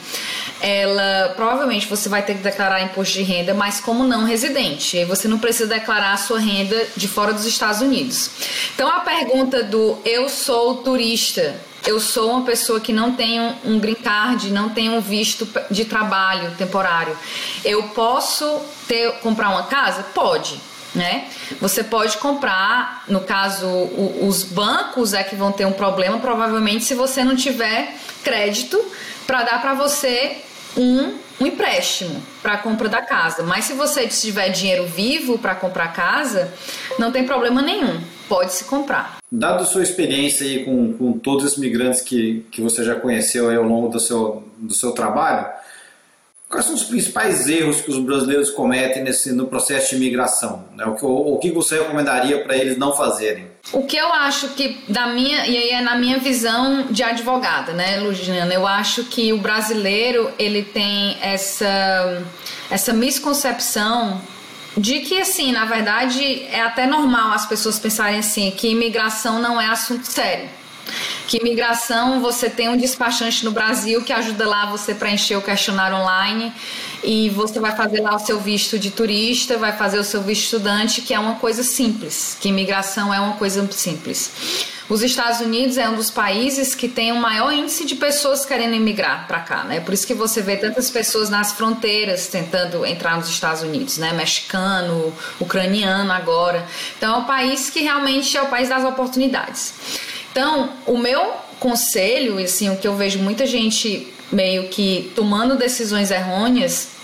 ela 0.61 1.32
provavelmente 1.36 1.86
você 1.86 2.08
vai 2.08 2.22
ter 2.22 2.34
que 2.34 2.42
declarar 2.42 2.82
imposto 2.82 3.14
de 3.14 3.22
renda, 3.22 3.52
mas 3.52 3.80
como 3.80 4.04
não 4.04 4.24
residente, 4.24 4.96
e 4.96 5.04
você 5.04 5.28
não 5.28 5.38
precisa 5.38 5.66
declarar 5.66 6.12
a 6.12 6.16
sua 6.16 6.38
renda 6.38 6.86
de 6.96 7.06
fora 7.06 7.32
dos 7.32 7.44
Estados 7.44 7.80
Unidos. 7.80 8.30
Então 8.74 8.88
a 8.88 9.00
pergunta 9.00 9.62
do 9.62 9.98
eu 10.04 10.28
sou 10.28 10.76
turista 10.76 11.54
eu 11.87 11.99
sou 11.99 12.31
uma 12.31 12.43
pessoa 12.45 12.81
que 12.81 12.93
não 12.93 13.12
tem 13.14 13.41
um 13.64 13.78
green 13.78 13.95
card, 13.95 14.51
não 14.51 14.68
tem 14.68 14.91
um 14.91 15.01
visto 15.01 15.49
de 15.70 15.85
trabalho 15.85 16.55
temporário. 16.57 17.16
Eu 17.64 17.85
posso 17.85 18.61
ter 18.87 19.12
comprar 19.20 19.51
uma 19.51 19.64
casa? 19.64 20.03
Pode. 20.14 20.61
Né? 20.95 21.28
Você 21.61 21.85
pode 21.85 22.18
comprar, 22.18 23.05
no 23.07 23.20
caso, 23.20 23.66
o, 23.66 24.26
os 24.26 24.43
bancos 24.43 25.14
é 25.14 25.22
que 25.22 25.37
vão 25.37 25.53
ter 25.53 25.64
um 25.64 25.72
problema, 25.72 26.18
provavelmente, 26.18 26.85
se 26.85 26.95
você 26.95 27.22
não 27.22 27.37
tiver 27.37 27.95
crédito 28.24 28.85
para 29.24 29.45
dar 29.45 29.62
para 29.62 29.74
você 29.74 30.39
um, 30.76 31.16
um 31.41 31.47
empréstimo 31.47 32.20
para 32.43 32.53
a 32.53 32.59
compra 32.59 32.88
da 32.88 33.01
casa. 33.01 33.43
Mas 33.43 33.64
se 33.64 33.72
você 33.72 34.07
tiver 34.07 34.51
dinheiro 34.51 34.86
vivo 34.86 35.38
para 35.38 35.55
comprar 35.55 35.93
casa, 35.93 36.53
não 36.99 37.11
tem 37.11 37.24
problema 37.24 37.62
nenhum, 37.62 38.01
pode 38.28 38.53
se 38.53 38.64
comprar. 38.64 39.18
Dado 39.32 39.64
sua 39.64 39.82
experiência 39.82 40.47
aí 40.47 40.64
com, 40.64 40.93
com 40.93 41.12
todos 41.12 41.45
os 41.45 41.57
migrantes 41.57 42.03
que, 42.03 42.45
que 42.51 42.61
você 42.61 42.84
já 42.84 42.95
conheceu 42.95 43.51
ao 43.51 43.64
longo 43.64 43.88
do 43.88 43.99
seu, 43.99 44.45
do 44.59 44.74
seu 44.74 44.93
trabalho, 44.93 45.47
quais 46.51 46.66
são 46.66 46.74
os 46.74 46.82
principais 46.82 47.48
erros 47.48 47.80
que 47.80 47.90
os 47.90 47.98
brasileiros 48.01 48.51
cometem 48.51 49.05
nesse, 49.05 49.32
no 49.32 49.46
processo 49.46 49.90
de 49.90 49.96
imigração? 49.96 50.64
Né? 50.74 50.84
O, 50.84 50.96
que, 50.96 51.05
o, 51.05 51.34
o 51.34 51.38
que 51.38 51.53
você 51.53 51.78
recomendaria 51.78 52.42
para 52.42 52.57
eles 52.57 52.76
não 52.76 52.92
fazerem? 52.92 53.46
O 53.72 53.86
que 53.86 53.96
eu 53.96 54.12
acho 54.12 54.48
que, 54.51 54.82
da 54.88 55.07
minha, 55.07 55.46
e 55.46 55.57
aí 55.57 55.70
é 55.70 55.80
na 55.80 55.96
minha 55.96 56.18
visão 56.18 56.88
de 56.90 57.05
advogada, 57.05 57.72
né, 57.72 58.01
Lugiana? 58.01 58.53
Eu 58.53 58.66
acho 58.66 59.05
que 59.05 59.32
o 59.32 59.38
brasileiro 59.38 60.30
ele 60.38 60.62
tem 60.62 61.16
essa, 61.22 62.20
essa 62.68 62.92
misconcepção 62.92 64.20
de 64.76 65.01
que, 65.01 65.20
assim, 65.20 65.53
na 65.53 65.66
verdade, 65.66 66.44
é 66.51 66.61
até 66.61 66.86
normal 66.86 67.32
as 67.32 67.46
pessoas 67.46 67.78
pensarem 67.78 68.18
assim, 68.18 68.51
que 68.51 68.68
imigração 68.68 69.40
não 69.40 69.61
é 69.61 69.66
assunto 69.66 70.05
sério. 70.05 70.48
Que 71.26 71.38
imigração, 71.38 72.20
você 72.20 72.51
tem 72.51 72.68
um 72.68 72.76
despachante 72.76 73.45
no 73.45 73.51
Brasil 73.51 74.03
que 74.03 74.12
ajuda 74.12 74.49
lá 74.49 74.66
você 74.66 74.95
preencher 74.95 75.36
o 75.36 75.43
questionário 75.43 75.97
online 75.97 76.53
e 77.03 77.30
você 77.30 77.59
vai 77.59 77.74
fazer 77.74 78.01
lá 78.01 78.14
o 78.14 78.18
seu 78.18 78.38
visto 78.38 78.78
de 78.78 78.91
turista, 78.91 79.57
vai 79.57 79.72
fazer 79.72 79.99
o 79.99 80.05
seu 80.05 80.22
visto 80.22 80.45
estudante, 80.45 81.01
que 81.03 81.14
é 81.14 81.18
uma 81.18 81.36
coisa 81.36 81.62
simples, 81.62 82.36
que 82.41 82.49
imigração 82.49 83.12
é 83.12 83.20
uma 83.20 83.34
coisa 83.34 83.66
simples. 83.72 84.30
Os 84.91 85.03
Estados 85.03 85.41
Unidos 85.41 85.78
é 85.78 85.88
um 85.88 85.95
dos 85.95 86.11
países 86.11 86.74
que 86.74 86.88
tem 86.88 87.12
o 87.12 87.16
maior 87.16 87.53
índice 87.53 87.84
de 87.84 87.95
pessoas 87.95 88.45
querendo 88.45 88.74
emigrar 88.74 89.24
para 89.28 89.38
cá, 89.38 89.62
né? 89.62 89.78
Por 89.78 89.95
isso 89.95 90.05
que 90.05 90.12
você 90.12 90.43
vê 90.43 90.57
tantas 90.57 90.91
pessoas 90.91 91.30
nas 91.30 91.53
fronteiras 91.53 92.26
tentando 92.26 92.84
entrar 92.84 93.16
nos 93.16 93.28
Estados 93.28 93.62
Unidos, 93.62 93.99
né? 93.99 94.12
Mexicano, 94.12 95.14
ucraniano 95.38 96.11
agora. 96.11 96.66
Então 96.99 97.14
é 97.14 97.18
um 97.18 97.24
país 97.24 97.70
que 97.70 97.82
realmente 97.82 98.36
é 98.36 98.43
o 98.43 98.49
país 98.49 98.68
das 98.68 98.84
oportunidades. 98.84 99.74
Então, 100.31 100.70
o 100.87 100.97
meu 100.97 101.35
conselho, 101.59 102.39
assim, 102.39 102.70
o 102.70 102.76
que 102.76 102.87
eu 102.87 102.97
vejo 102.97 103.18
muita 103.18 103.47
gente 103.47 104.12
meio 104.31 104.68
que 104.68 105.12
tomando 105.14 105.57
decisões 105.57 106.11
errôneas 106.11 107.01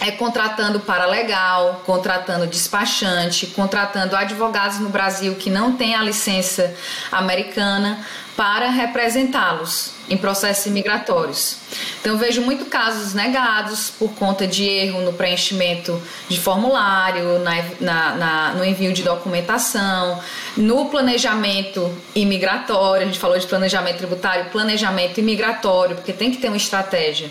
é 0.00 0.10
contratando 0.10 0.80
paralegal, 0.80 1.82
contratando 1.86 2.46
despachante, 2.46 3.46
contratando 3.48 4.14
advogados 4.14 4.78
no 4.78 4.88
Brasil 4.88 5.34
que 5.36 5.48
não 5.48 5.72
têm 5.72 5.94
a 5.94 6.02
licença 6.02 6.74
americana 7.10 8.04
para 8.36 8.68
representá-los 8.68 9.95
em 10.08 10.16
processos 10.16 10.66
imigratórios. 10.66 11.56
Então, 12.00 12.16
vejo 12.16 12.40
muito 12.42 12.66
casos 12.66 13.14
negados 13.14 13.90
por 13.90 14.12
conta 14.14 14.46
de 14.46 14.64
erro 14.64 15.00
no 15.02 15.12
preenchimento 15.12 16.00
de 16.28 16.38
formulário, 16.38 17.40
na, 17.40 17.64
na, 17.80 18.14
na, 18.14 18.54
no 18.54 18.64
envio 18.64 18.92
de 18.92 19.02
documentação, 19.02 20.20
no 20.56 20.86
planejamento 20.86 21.92
imigratório. 22.14 23.02
A 23.02 23.06
gente 23.06 23.18
falou 23.18 23.38
de 23.38 23.46
planejamento 23.46 23.98
tributário, 23.98 24.50
planejamento 24.50 25.18
imigratório, 25.18 25.96
porque 25.96 26.12
tem 26.12 26.30
que 26.30 26.38
ter 26.38 26.48
uma 26.48 26.56
estratégia. 26.56 27.30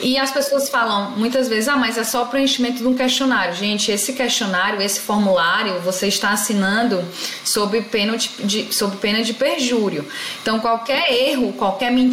E 0.00 0.16
as 0.16 0.30
pessoas 0.30 0.68
falam 0.68 1.12
muitas 1.12 1.48
vezes: 1.48 1.68
ah, 1.68 1.76
mas 1.76 1.98
é 1.98 2.04
só 2.04 2.24
preenchimento 2.24 2.78
de 2.78 2.86
um 2.86 2.94
questionário. 2.94 3.54
Gente, 3.54 3.90
esse 3.90 4.12
questionário, 4.12 4.80
esse 4.80 5.00
formulário, 5.00 5.80
você 5.80 6.06
está 6.08 6.30
assinando 6.30 7.04
sob 7.44 7.80
pena 7.82 8.16
de, 8.16 8.28
de, 8.44 8.74
sob 8.74 8.96
pena 8.96 9.22
de 9.22 9.34
perjúrio. 9.34 10.06
Então, 10.42 10.60
qualquer 10.60 11.12
erro, 11.12 11.52
qualquer 11.52 11.90
mentira, 11.90 12.07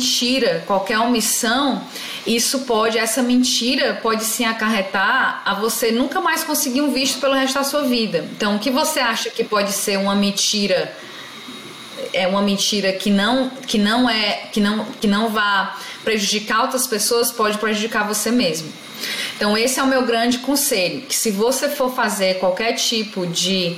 qualquer 0.65 0.99
omissão, 0.99 1.81
isso 2.25 2.61
pode, 2.61 2.97
essa 2.97 3.21
mentira 3.21 3.99
pode 4.01 4.23
sim 4.23 4.45
acarretar 4.45 5.41
a 5.45 5.53
você 5.53 5.91
nunca 5.91 6.19
mais 6.21 6.43
conseguir 6.43 6.81
um 6.81 6.91
visto 6.91 7.19
pelo 7.19 7.33
resto 7.33 7.55
da 7.55 7.63
sua 7.63 7.83
vida. 7.83 8.27
Então, 8.35 8.55
o 8.55 8.59
que 8.59 8.71
você 8.71 8.99
acha 8.99 9.29
que 9.29 9.43
pode 9.43 9.71
ser 9.71 9.97
uma 9.97 10.15
mentira? 10.15 10.95
É 12.13 12.27
uma 12.27 12.41
mentira 12.41 12.93
que 12.93 13.09
não, 13.09 13.49
que 13.49 13.77
não 13.77 14.09
é, 14.09 14.47
que 14.51 14.59
não, 14.59 14.85
que 14.85 15.07
não 15.07 15.29
vá 15.29 15.77
prejudicar 16.03 16.61
outras 16.61 16.87
pessoas, 16.87 17.31
pode 17.31 17.57
prejudicar 17.57 18.07
você 18.07 18.31
mesmo. 18.31 18.71
Então, 19.35 19.57
esse 19.57 19.79
é 19.79 19.83
o 19.83 19.87
meu 19.87 20.03
grande 20.05 20.39
conselho: 20.39 21.01
que 21.01 21.15
se 21.15 21.31
você 21.31 21.69
for 21.69 21.93
fazer 21.93 22.39
qualquer 22.39 22.73
tipo 22.73 23.27
de 23.27 23.77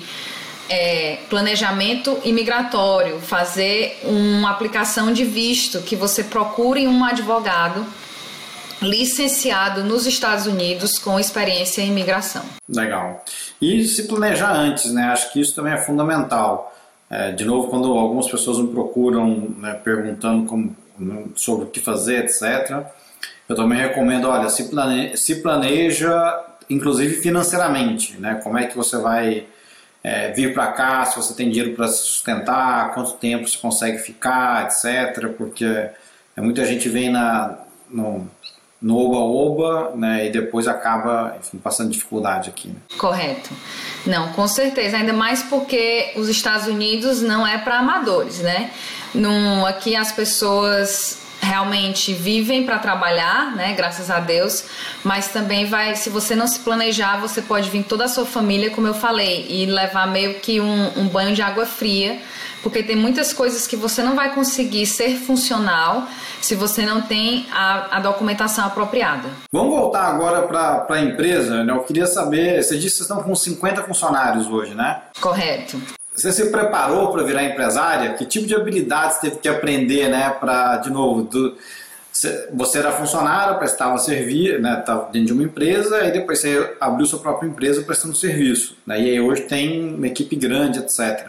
é, 0.70 1.18
planejamento 1.30 2.20
imigratório, 2.24 3.20
fazer 3.20 4.00
uma 4.04 4.52
aplicação 4.52 5.12
de 5.12 5.24
visto, 5.24 5.82
que 5.82 5.96
você 5.96 6.24
procure 6.24 6.88
um 6.88 7.04
advogado 7.04 7.86
licenciado 8.82 9.84
nos 9.84 10.06
Estados 10.06 10.46
Unidos 10.46 11.00
com 11.00 11.20
experiência 11.20 11.82
em 11.82 11.88
imigração. 11.88 12.44
Legal. 12.70 13.24
E 13.62 13.88
se 13.88 14.04
planejar 14.04 14.54
antes, 14.54 14.92
né? 14.92 15.04
Acho 15.06 15.32
que 15.34 15.42
isso 15.42 15.56
também 15.56 15.74
é 15.74 15.78
fundamental. 15.78 16.76
É, 17.10 17.32
de 17.32 17.46
novo, 17.46 17.70
quando 17.70 17.92
algumas 17.94 18.28
pessoas 18.28 18.60
me 18.60 18.68
procuram 18.68 19.56
né, 19.58 19.74
perguntando 19.84 20.46
como, 20.46 20.76
né, 21.00 21.24
sobre 21.36 21.66
o 21.66 21.68
que 21.70 21.80
fazer, 21.80 22.26
etc., 22.26 22.86
eu 23.48 23.56
também 23.56 23.80
recomendo, 23.80 24.28
olha, 24.28 24.50
se 24.50 24.66
planeja, 24.66 25.16
se 25.16 25.36
planeja 25.42 26.44
inclusive 26.70 27.16
financeiramente, 27.22 28.18
né? 28.20 28.42
Como 28.44 28.58
é 28.58 28.68
que 28.68 28.76
você 28.76 28.98
vai 28.98 29.46
é, 30.08 30.32
vir 30.32 30.54
para 30.54 30.68
cá, 30.68 31.06
se 31.06 31.18
você 31.18 31.34
tem 31.34 31.50
dinheiro 31.50 31.76
para 31.76 31.90
se 31.90 32.04
sustentar, 32.04 32.94
quanto 32.94 33.14
tempo 33.14 33.46
você 33.46 33.58
consegue 33.58 33.98
ficar, 33.98 34.66
etc. 34.66 35.28
Porque 35.38 35.66
é, 35.66 35.92
muita 36.42 36.66
gente 36.66 36.88
vem 36.88 37.10
na, 37.10 37.58
no, 37.90 38.26
no 38.82 38.98
oba-oba 38.98 39.92
né, 39.98 40.28
e 40.28 40.30
depois 40.30 40.66
acaba 40.66 41.36
enfim, 41.38 41.58
passando 41.58 41.90
dificuldade 41.90 42.50
aqui. 42.50 42.70
Né? 42.70 42.76
Correto. 42.98 43.50
Não, 44.06 44.32
com 44.32 44.48
certeza. 44.48 44.96
Ainda 44.96 45.12
mais 45.12 45.44
porque 45.44 46.14
os 46.16 46.30
Estados 46.30 46.68
Unidos 46.68 47.22
não 47.22 47.46
é 47.46 47.58
para 47.58 47.80
amadores, 47.80 48.40
né? 48.40 48.72
Num, 49.14 49.66
aqui 49.66 49.94
as 49.94 50.14
pessoas 50.14 51.27
realmente 51.48 52.14
vivem 52.14 52.66
para 52.66 52.78
trabalhar, 52.78 53.56
né? 53.56 53.74
Graças 53.74 54.12
a 54.12 54.20
Deus. 54.20 54.66
Mas 55.04 55.30
também 55.30 55.66
vai, 55.66 55.96
se 55.96 56.10
você 56.10 56.36
não 56.36 56.48
se 56.48 56.60
planejar, 56.60 57.20
você 57.20 57.42
pode 57.42 57.70
vir 57.70 57.84
toda 57.84 58.06
a 58.06 58.08
sua 58.08 58.26
família, 58.26 58.70
como 58.70 58.88
eu 58.88 58.94
falei, 58.94 59.48
e 59.50 59.66
levar 59.66 60.08
meio 60.08 60.36
que 60.36 60.60
um, 60.60 61.00
um 61.00 61.08
banho 61.08 61.34
de 61.34 61.42
água 61.42 61.66
fria, 61.66 62.20
porque 62.62 62.84
tem 62.84 62.96
muitas 62.96 63.32
coisas 63.32 63.66
que 63.66 63.76
você 63.76 64.04
não 64.04 64.16
vai 64.16 64.34
conseguir 64.34 64.86
ser 64.86 65.18
funcional 65.18 66.08
se 66.42 66.56
você 66.56 66.86
não 66.86 67.02
tem 67.02 67.46
a, 67.52 67.98
a 67.98 68.00
documentação 68.00 68.66
apropriada. 68.66 69.30
Vamos 69.52 69.74
voltar 69.74 70.08
agora 70.08 70.44
para 70.44 70.86
a 70.90 71.02
empresa. 71.02 71.64
Né? 71.64 71.74
Eu 71.74 71.80
queria 71.84 72.08
saber, 72.08 72.62
você 72.62 72.76
disse 72.76 72.98
que 72.98 73.04
vocês 73.04 73.10
estão 73.10 73.24
com 73.24 73.36
50 73.36 73.84
funcionários 73.84 74.48
hoje, 74.48 74.76
né? 74.76 75.02
Correto. 75.20 75.82
Você 76.18 76.32
se 76.32 76.50
preparou 76.50 77.12
para 77.12 77.22
virar 77.22 77.44
empresária? 77.44 78.16
Que 78.16 78.26
tipo 78.26 78.48
de 78.48 78.56
habilidades 78.56 79.20
teve 79.20 79.36
que 79.36 79.48
aprender, 79.48 80.10
né? 80.10 80.32
Para, 80.32 80.78
de 80.78 80.90
novo, 80.90 81.22
do, 81.22 81.56
você 82.52 82.80
era 82.80 82.92
funcionário, 82.92 83.60
prestava 83.60 84.00
serviço, 84.00 84.60
né? 84.60 84.80
Estava 84.80 85.12
dentro 85.12 85.28
de 85.28 85.34
uma 85.34 85.44
empresa 85.44 86.04
e 86.06 86.12
depois 86.12 86.40
você 86.40 86.76
abriu 86.82 87.06
sua 87.06 87.20
própria 87.20 87.48
empresa 87.48 87.84
prestando 87.84 88.16
serviço. 88.16 88.76
Né? 88.84 89.00
E 89.00 89.10
aí 89.12 89.22
hoje 89.22 89.44
tem 89.44 89.94
uma 89.94 90.08
equipe 90.08 90.36
grande, 90.36 90.80
etc. 90.80 91.28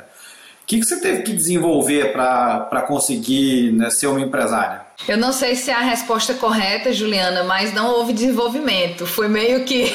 O 0.62 0.66
que, 0.66 0.78
que 0.78 0.86
você 0.86 0.98
teve 1.00 1.22
que 1.22 1.34
desenvolver 1.34 2.12
para 2.12 2.82
conseguir 2.86 3.72
né, 3.72 3.90
ser 3.90 4.06
uma 4.06 4.22
empresária? 4.22 4.87
Eu 5.06 5.16
não 5.16 5.32
sei 5.32 5.54
se 5.54 5.70
é 5.70 5.74
a 5.74 5.80
resposta 5.80 6.34
correta, 6.34 6.92
Juliana, 6.92 7.44
mas 7.44 7.72
não 7.72 7.92
houve 7.92 8.12
desenvolvimento. 8.12 9.06
Foi 9.06 9.28
meio 9.28 9.64
que 9.64 9.90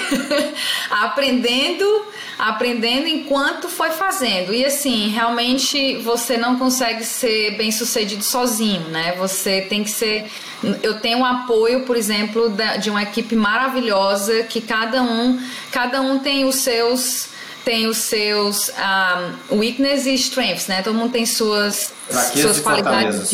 aprendendo, 0.89 2.05
aprendendo 2.39 3.07
enquanto 3.07 3.67
foi 3.67 3.91
fazendo. 3.91 4.53
E 4.53 4.65
assim, 4.65 5.09
realmente 5.09 5.97
você 5.97 6.37
não 6.37 6.57
consegue 6.57 7.03
ser 7.03 7.57
bem 7.57 7.71
sucedido 7.71 8.23
sozinho, 8.23 8.87
né? 8.89 9.13
Você 9.17 9.61
tem 9.61 9.83
que 9.83 9.91
ser. 9.91 10.31
Eu 10.81 10.99
tenho 10.99 11.19
um 11.19 11.25
apoio, 11.25 11.81
por 11.81 11.95
exemplo, 11.95 12.51
de 12.79 12.89
uma 12.89 13.03
equipe 13.03 13.35
maravilhosa 13.35 14.43
que 14.43 14.61
cada 14.61 15.03
um, 15.03 15.39
cada 15.71 16.01
um 16.01 16.19
tem 16.19 16.45
os 16.45 16.55
seus 16.55 17.29
tem 17.63 17.87
os 17.87 17.97
seus 17.97 18.69
um, 18.69 19.57
weaknesses 19.57 20.05
e 20.07 20.13
strengths, 20.15 20.67
né? 20.67 20.81
Todo 20.81 20.95
mundo 20.95 21.11
tem 21.11 21.25
suas, 21.25 21.93
suas 22.33 22.59
qualidades. 22.59 23.31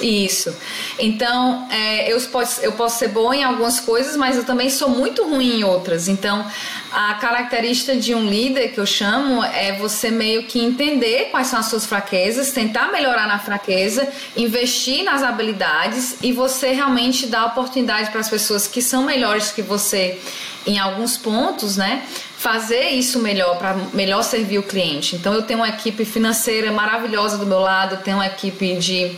Isso. 0.00 0.54
Então, 0.98 1.66
é, 1.70 2.12
eu, 2.12 2.20
posso, 2.20 2.60
eu 2.60 2.72
posso 2.72 2.98
ser 2.98 3.08
boa 3.08 3.34
em 3.34 3.42
algumas 3.42 3.80
coisas, 3.80 4.14
mas 4.14 4.36
eu 4.36 4.44
também 4.44 4.68
sou 4.68 4.90
muito 4.90 5.24
ruim 5.24 5.60
em 5.60 5.64
outras. 5.64 6.06
Então, 6.06 6.46
a 6.92 7.14
característica 7.14 7.96
de 7.96 8.14
um 8.14 8.28
líder 8.28 8.68
que 8.68 8.78
eu 8.78 8.86
chamo 8.86 9.42
é 9.42 9.72
você 9.78 10.10
meio 10.10 10.44
que 10.44 10.60
entender 10.60 11.28
quais 11.30 11.46
são 11.46 11.58
as 11.58 11.66
suas 11.66 11.86
fraquezas, 11.86 12.52
tentar 12.52 12.92
melhorar 12.92 13.26
na 13.26 13.38
fraqueza, 13.38 14.06
investir 14.36 15.02
nas 15.02 15.22
habilidades 15.22 16.16
e 16.22 16.30
você 16.30 16.72
realmente 16.72 17.26
dar 17.26 17.46
oportunidade 17.46 18.10
para 18.10 18.20
as 18.20 18.28
pessoas 18.28 18.66
que 18.66 18.82
são 18.82 19.02
melhores 19.02 19.50
que 19.50 19.62
você 19.62 20.18
em 20.66 20.78
alguns 20.78 21.16
pontos, 21.16 21.76
né? 21.76 22.02
Fazer 22.36 22.90
isso 22.90 23.20
melhor 23.20 23.56
para 23.56 23.74
melhor 23.94 24.22
servir 24.22 24.58
o 24.58 24.62
cliente. 24.62 25.16
Então, 25.16 25.32
eu 25.32 25.42
tenho 25.42 25.60
uma 25.60 25.68
equipe 25.68 26.04
financeira 26.04 26.70
maravilhosa 26.70 27.38
do 27.38 27.46
meu 27.46 27.60
lado, 27.60 28.02
tenho 28.02 28.18
uma 28.18 28.26
equipe 28.26 28.76
de 28.76 29.16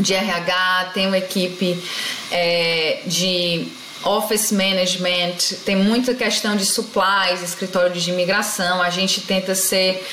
de 0.00 0.14
RH, 0.14 0.90
tem 0.94 1.06
uma 1.06 1.18
equipe 1.18 1.82
é, 2.30 3.00
de 3.06 3.68
office 4.06 4.52
management, 4.52 5.36
tem 5.64 5.76
muita 5.76 6.14
questão 6.14 6.56
de 6.56 6.64
supplies, 6.64 7.42
escritório 7.42 7.92
de 7.92 8.10
imigração. 8.10 8.80
A 8.80 8.90
gente 8.90 9.20
tenta 9.22 9.54
ser. 9.54 10.06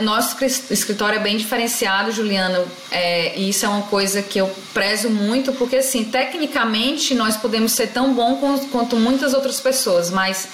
Nosso 0.00 0.36
escritório 0.70 1.18
é 1.18 1.22
bem 1.22 1.36
diferenciado, 1.36 2.10
Juliano, 2.10 2.66
é, 2.90 3.38
e 3.38 3.50
isso 3.50 3.64
é 3.64 3.68
uma 3.68 3.82
coisa 3.82 4.22
que 4.22 4.38
eu 4.38 4.50
prezo 4.72 5.10
muito, 5.10 5.52
porque, 5.52 5.76
assim, 5.76 6.04
tecnicamente 6.04 7.14
nós 7.14 7.36
podemos 7.36 7.72
ser 7.72 7.88
tão 7.88 8.14
bom 8.14 8.36
quanto 8.70 8.96
muitas 8.96 9.34
outras 9.34 9.60
pessoas, 9.60 10.10
mas 10.10 10.48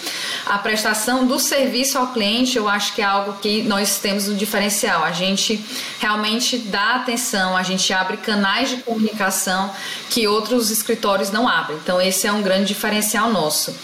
a 0.46 0.58
prestação 0.58 1.26
do 1.26 1.38
serviço 1.38 1.98
ao 1.98 2.08
cliente 2.08 2.56
eu 2.56 2.68
acho 2.68 2.94
que 2.94 3.02
é 3.02 3.04
algo 3.04 3.34
que 3.40 3.62
nós 3.62 3.98
temos 3.98 4.28
um 4.28 4.34
diferencial. 4.34 5.04
A 5.04 5.12
gente 5.12 5.64
realmente 5.98 6.58
dá 6.58 6.96
atenção, 6.96 7.56
a 7.56 7.62
gente 7.62 7.92
abre 7.92 8.16
canais 8.16 8.70
de 8.70 8.76
comunicação 8.78 9.70
que 10.10 10.26
outros 10.26 10.70
escritórios 10.70 11.30
não 11.30 11.48
abrem. 11.48 11.78
Então, 11.82 12.00
esse 12.00 12.26
é 12.26 12.31
um 12.32 12.42
grande 12.42 12.66
diferencial 12.66 13.30
nosso. 13.30 13.74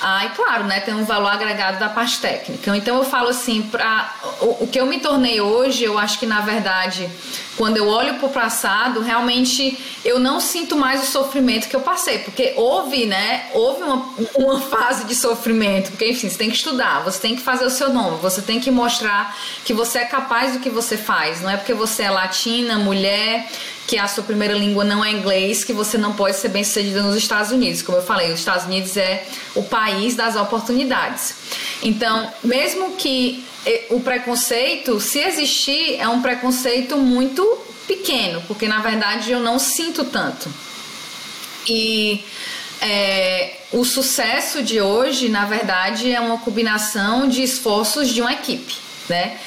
Ah, 0.00 0.26
e 0.26 0.28
claro, 0.30 0.64
né, 0.64 0.80
tem 0.80 0.94
um 0.94 1.04
valor 1.04 1.28
agregado 1.28 1.78
da 1.78 1.88
parte 1.88 2.20
técnica. 2.20 2.76
Então 2.76 2.98
eu 2.98 3.04
falo 3.04 3.28
assim, 3.28 3.62
para 3.62 4.14
o, 4.40 4.64
o, 4.64 4.68
que 4.68 4.78
eu 4.78 4.86
me 4.86 5.00
tornei 5.00 5.40
hoje, 5.40 5.82
eu 5.84 5.98
acho 5.98 6.20
que 6.20 6.26
na 6.26 6.40
verdade, 6.40 7.08
quando 7.56 7.78
eu 7.78 7.88
olho 7.88 8.14
para 8.14 8.26
o 8.26 8.30
passado, 8.30 9.00
realmente 9.00 9.76
eu 10.04 10.20
não 10.20 10.38
sinto 10.38 10.76
mais 10.76 11.02
o 11.02 11.06
sofrimento 11.06 11.68
que 11.68 11.74
eu 11.74 11.80
passei, 11.80 12.18
porque 12.18 12.54
houve, 12.56 13.06
né, 13.06 13.46
houve 13.52 13.82
uma, 13.82 14.08
uma 14.36 14.60
fase 14.70 15.04
de 15.04 15.16
sofrimento, 15.16 15.90
porque 15.90 16.10
enfim, 16.10 16.28
você 16.28 16.38
tem 16.38 16.50
que 16.50 16.56
estudar, 16.56 17.02
você 17.02 17.18
tem 17.18 17.34
que 17.34 17.42
fazer 17.42 17.64
o 17.64 17.70
seu 17.70 17.92
nome, 17.92 18.18
você 18.18 18.40
tem 18.40 18.60
que 18.60 18.70
mostrar 18.70 19.36
que 19.64 19.74
você 19.74 19.98
é 19.98 20.04
capaz 20.04 20.52
do 20.52 20.60
que 20.60 20.70
você 20.70 20.96
faz, 20.96 21.40
não 21.42 21.50
é 21.50 21.56
porque 21.56 21.74
você 21.74 22.04
é 22.04 22.10
latina, 22.10 22.78
mulher, 22.78 23.50
que 23.88 23.96
a 23.96 24.06
sua 24.06 24.22
primeira 24.22 24.52
língua 24.52 24.84
não 24.84 25.02
é 25.02 25.10
inglês, 25.10 25.64
que 25.64 25.72
você 25.72 25.96
não 25.96 26.12
pode 26.12 26.36
ser 26.36 26.50
bem 26.50 26.62
sucedida 26.62 27.02
nos 27.02 27.16
Estados 27.16 27.50
Unidos. 27.50 27.80
Como 27.80 27.96
eu 27.96 28.02
falei, 28.02 28.30
os 28.30 28.38
Estados 28.38 28.66
Unidos 28.66 28.94
é 28.98 29.26
o 29.54 29.62
país 29.62 30.14
das 30.14 30.36
oportunidades. 30.36 31.34
Então, 31.82 32.30
mesmo 32.44 32.96
que 32.96 33.42
eh, 33.64 33.86
o 33.88 34.00
preconceito, 34.00 35.00
se 35.00 35.20
existir, 35.20 35.96
é 35.98 36.06
um 36.06 36.20
preconceito 36.20 36.98
muito 36.98 37.42
pequeno, 37.86 38.42
porque 38.46 38.68
na 38.68 38.80
verdade 38.80 39.32
eu 39.32 39.40
não 39.40 39.58
sinto 39.58 40.04
tanto. 40.04 40.52
E 41.66 42.22
é, 42.82 43.56
o 43.72 43.86
sucesso 43.86 44.62
de 44.62 44.82
hoje, 44.82 45.30
na 45.30 45.46
verdade, 45.46 46.12
é 46.12 46.20
uma 46.20 46.36
combinação 46.36 47.26
de 47.26 47.42
esforços 47.42 48.10
de 48.10 48.20
uma 48.20 48.34
equipe, 48.34 48.74
né? 49.08 49.38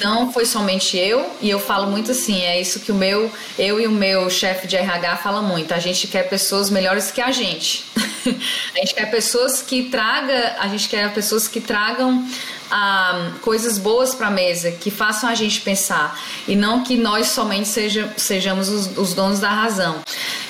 Não 0.00 0.32
foi 0.32 0.44
somente 0.44 0.96
eu, 0.96 1.30
e 1.40 1.50
eu 1.50 1.58
falo 1.58 1.90
muito 1.90 2.10
assim, 2.10 2.42
é 2.42 2.60
isso 2.60 2.80
que 2.80 2.90
o 2.90 2.94
meu, 2.94 3.30
eu 3.58 3.80
e 3.80 3.86
o 3.86 3.90
meu 3.90 4.28
chefe 4.30 4.66
de 4.66 4.76
RH 4.76 5.18
fala 5.18 5.42
muito. 5.42 5.72
A 5.72 5.78
gente 5.78 6.06
quer 6.06 6.28
pessoas 6.28 6.70
melhores 6.70 7.10
que 7.10 7.20
a 7.20 7.30
gente. 7.30 7.84
a 7.96 8.78
gente 8.78 8.94
quer 8.94 9.10
pessoas 9.10 9.62
que 9.62 9.84
traga, 9.84 10.56
a 10.58 10.68
gente 10.68 10.88
quer 10.88 11.12
pessoas 11.12 11.46
que 11.46 11.60
tragam 11.60 12.26
ah, 12.70 13.32
coisas 13.42 13.78
boas 13.78 14.14
para 14.14 14.28
a 14.28 14.30
mesa, 14.30 14.70
que 14.70 14.90
façam 14.90 15.28
a 15.28 15.34
gente 15.34 15.60
pensar 15.60 16.18
e 16.46 16.54
não 16.54 16.84
que 16.84 16.96
nós 16.96 17.28
somente 17.28 17.68
seja, 17.68 18.12
sejamos 18.16 18.68
os, 18.68 18.96
os 18.96 19.14
donos 19.14 19.40
da 19.40 19.50
razão. 19.50 20.02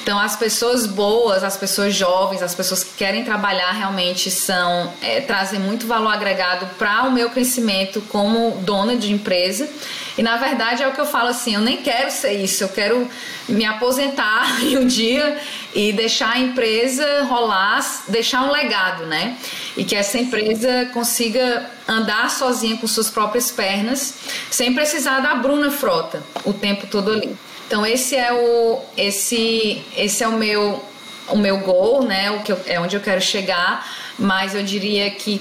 Então, 0.02 0.18
as 0.18 0.34
pessoas 0.34 0.86
boas, 0.86 1.44
as 1.44 1.56
pessoas 1.56 1.94
jovens, 1.94 2.42
as 2.42 2.54
pessoas 2.54 2.82
que 2.82 2.94
querem 2.94 3.24
trabalhar 3.24 3.70
realmente 3.72 4.30
são 4.30 4.92
é, 5.02 5.20
trazem 5.20 5.60
muito 5.60 5.86
valor 5.86 6.12
agregado 6.12 6.66
para 6.78 7.04
o 7.04 7.12
meu 7.12 7.30
crescimento 7.30 8.00
como 8.08 8.58
dona 8.62 8.96
de 8.96 9.12
empresa. 9.12 9.68
E 10.16 10.22
na 10.22 10.36
verdade 10.36 10.82
é 10.82 10.88
o 10.88 10.92
que 10.92 11.00
eu 11.00 11.06
falo 11.06 11.28
assim: 11.28 11.54
eu 11.54 11.60
nem 11.60 11.78
quero 11.78 12.10
ser 12.10 12.32
isso, 12.32 12.64
eu 12.64 12.68
quero 12.68 13.08
me 13.48 13.64
aposentar 13.64 14.60
um 14.76 14.86
dia 14.86 15.38
e 15.74 15.92
deixar 15.92 16.32
a 16.32 16.38
empresa 16.38 17.24
rolar, 17.24 17.80
deixar 18.08 18.42
um 18.42 18.50
legado, 18.50 19.06
né? 19.06 19.36
E 19.76 19.84
que 19.84 19.94
essa 19.94 20.18
empresa 20.18 20.90
consiga 20.92 21.70
andar 21.86 22.30
sozinha 22.30 22.76
com 22.76 22.86
suas 22.86 23.10
próprias 23.10 23.50
pernas, 23.50 24.14
sem 24.50 24.74
precisar 24.74 25.20
da 25.20 25.34
Bruna 25.34 25.70
Frota 25.70 26.22
o 26.44 26.52
tempo 26.52 26.86
todo 26.86 27.10
ali. 27.10 27.36
Então 27.66 27.86
esse 27.86 28.16
é 28.16 28.32
o 28.32 28.80
esse 28.96 29.82
esse 29.96 30.24
é 30.24 30.28
o 30.28 30.32
meu 30.32 30.84
o 31.28 31.38
meu 31.38 31.58
goal, 31.58 32.02
né? 32.02 32.30
O 32.32 32.40
que 32.42 32.52
eu, 32.52 32.60
é 32.66 32.80
onde 32.80 32.96
eu 32.96 33.00
quero 33.00 33.20
chegar, 33.20 33.88
mas 34.18 34.54
eu 34.54 34.62
diria 34.62 35.10
que 35.10 35.40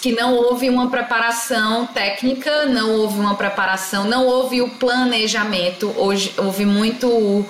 que 0.00 0.12
não 0.12 0.34
houve 0.34 0.68
uma 0.68 0.88
preparação 0.88 1.86
técnica, 1.86 2.66
não 2.66 2.92
houve 2.92 3.18
uma 3.18 3.34
preparação, 3.34 4.04
não 4.04 4.26
houve 4.26 4.62
o 4.62 4.68
planejamento. 4.68 5.92
Hoje 5.96 6.34
houve 6.36 6.64
muito 6.64 7.44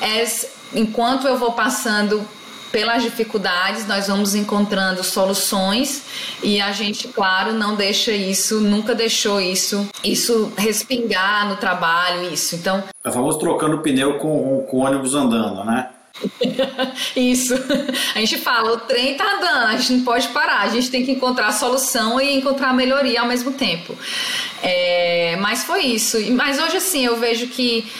as, 0.00 0.46
enquanto 0.74 1.26
eu 1.26 1.36
vou 1.36 1.52
passando 1.52 2.26
pelas 2.70 3.02
dificuldades, 3.02 3.86
nós 3.86 4.08
vamos 4.08 4.34
encontrando 4.34 5.02
soluções 5.02 6.02
e 6.42 6.60
a 6.60 6.70
gente, 6.72 7.08
claro, 7.08 7.52
não 7.52 7.74
deixa 7.74 8.12
isso, 8.12 8.60
nunca 8.60 8.94
deixou 8.94 9.40
isso, 9.40 9.88
isso 10.04 10.52
respingar 10.56 11.48
no 11.48 11.56
trabalho, 11.56 12.32
isso. 12.32 12.54
Então, 12.54 12.84
é 13.04 13.10
famoso 13.10 13.38
trocando 13.38 13.78
pneu 13.78 14.18
com, 14.18 14.66
com 14.68 14.78
ônibus 14.78 15.14
andando, 15.14 15.64
né? 15.64 15.88
Isso. 17.14 17.54
A 18.14 18.18
gente 18.18 18.38
fala, 18.38 18.72
o 18.72 18.76
trem 18.78 19.16
tá 19.16 19.24
andando, 19.24 19.68
a 19.68 19.76
gente 19.76 19.92
não 19.94 20.04
pode 20.04 20.28
parar, 20.28 20.62
a 20.62 20.68
gente 20.68 20.90
tem 20.90 21.04
que 21.04 21.12
encontrar 21.12 21.52
solução 21.52 22.20
e 22.20 22.36
encontrar 22.36 22.72
melhoria 22.72 23.20
ao 23.20 23.26
mesmo 23.26 23.52
tempo. 23.52 23.96
É, 24.62 25.36
mas 25.40 25.64
foi 25.64 25.82
isso. 25.82 26.18
Mas 26.32 26.58
hoje, 26.58 26.76
assim, 26.76 27.04
eu 27.04 27.16
vejo 27.16 27.46
que 27.48 27.90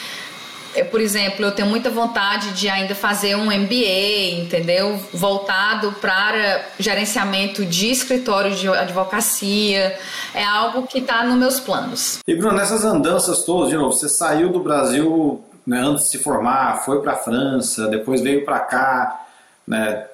eu, 0.75 0.85
por 0.85 1.01
exemplo, 1.01 1.45
eu 1.45 1.51
tenho 1.51 1.67
muita 1.67 1.89
vontade 1.89 2.51
de 2.51 2.69
ainda 2.69 2.93
fazer 2.93 3.35
um 3.35 3.45
MBA, 3.45 4.41
entendeu? 4.41 4.99
Voltado 5.11 5.93
para 5.93 6.65
gerenciamento 6.77 7.65
de 7.65 7.89
escritório 7.89 8.55
de 8.55 8.67
advocacia. 8.67 9.97
É 10.33 10.43
algo 10.43 10.85
que 10.85 10.99
está 10.99 11.23
nos 11.23 11.37
meus 11.37 11.59
planos. 11.59 12.19
E 12.27 12.35
Bruno, 12.35 12.55
nessas 12.55 12.85
andanças 12.85 13.43
todas, 13.43 13.69
de 13.69 13.77
novo, 13.77 13.91
você 13.91 14.07
saiu 14.07 14.49
do 14.49 14.59
Brasil 14.59 15.43
né, 15.69 15.81
antes 15.81 16.05
de 16.05 16.09
se 16.09 16.17
formar, 16.17 16.83
foi 16.83 16.99
para 16.99 17.13
a 17.13 17.17
França, 17.17 17.87
depois 17.87 18.21
veio 18.21 18.43
para 18.43 18.59
cá, 18.59 19.27
né? 19.67 20.07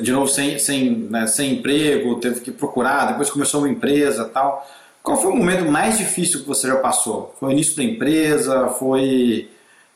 De 0.00 0.10
novo, 0.10 0.26
sem, 0.26 0.58
sem, 0.58 0.90
né, 0.90 1.28
sem 1.28 1.52
emprego, 1.54 2.18
teve 2.18 2.40
que 2.40 2.50
procurar, 2.50 3.06
depois 3.06 3.30
começou 3.30 3.60
uma 3.60 3.68
empresa 3.68 4.24
tal. 4.24 4.68
Qual 5.04 5.16
foi 5.16 5.30
o 5.30 5.36
momento 5.36 5.70
mais 5.70 5.98
difícil 5.98 6.40
que 6.40 6.48
você 6.48 6.66
já 6.66 6.74
passou? 6.76 7.32
Foi 7.38 7.50
o 7.50 7.52
início 7.52 7.76
da 7.76 7.84
empresa? 7.84 8.70
Foi, 8.70 9.48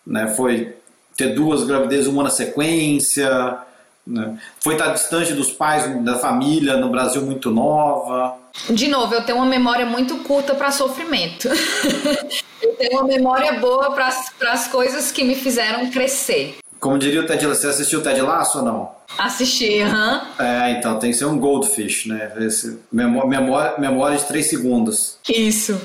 né, 0.07 0.29
foi 0.29 0.77
ter 1.17 1.35
duas 1.35 1.65
gravidezes, 1.65 2.07
uma 2.07 2.23
na 2.23 2.31
sequência? 2.31 3.59
Né? 4.07 4.39
Foi 4.61 4.75
estar 4.75 4.89
distante 4.89 5.33
dos 5.33 5.51
pais, 5.51 6.05
da 6.05 6.19
família, 6.19 6.77
no 6.77 6.91
Brasil 6.91 7.23
muito 7.23 7.51
nova? 7.51 8.37
De 8.71 8.87
novo, 8.87 9.15
eu 9.15 9.23
tenho 9.25 9.39
uma 9.39 9.47
memória 9.47 9.87
muito 9.87 10.19
curta 10.19 10.55
para 10.55 10.71
sofrimento. 10.71 11.49
eu 12.63 12.75
tenho 12.77 13.01
uma 13.01 13.05
memória 13.05 13.59
boa 13.59 13.93
para 13.93 14.53
as 14.53 14.69
coisas 14.69 15.11
que 15.11 15.25
me 15.25 15.35
fizeram 15.35 15.91
crescer. 15.91 16.57
Como 16.85 16.99
diria 16.99 17.23
o 17.23 17.27
Ted 17.27 17.47
Lasso, 17.47 17.63
você 17.63 17.69
assistiu 17.69 18.01
o 18.01 18.03
Ted 18.03 18.21
Lasso 18.21 18.59
ou 18.59 18.65
não? 18.67 18.91
Assisti, 19.17 19.81
aham. 19.81 20.21
Uhum. 20.39 20.45
É, 20.45 20.73
então 20.73 20.99
tem 20.99 21.13
que 21.13 21.17
ser 21.17 21.25
um 21.25 21.39
goldfish, 21.39 22.05
né? 22.05 22.31
Esse, 22.41 22.79
memória, 22.93 23.79
memória 23.79 24.19
de 24.19 24.25
três 24.25 24.51
segundos. 24.51 25.17
Isso. 25.27 25.81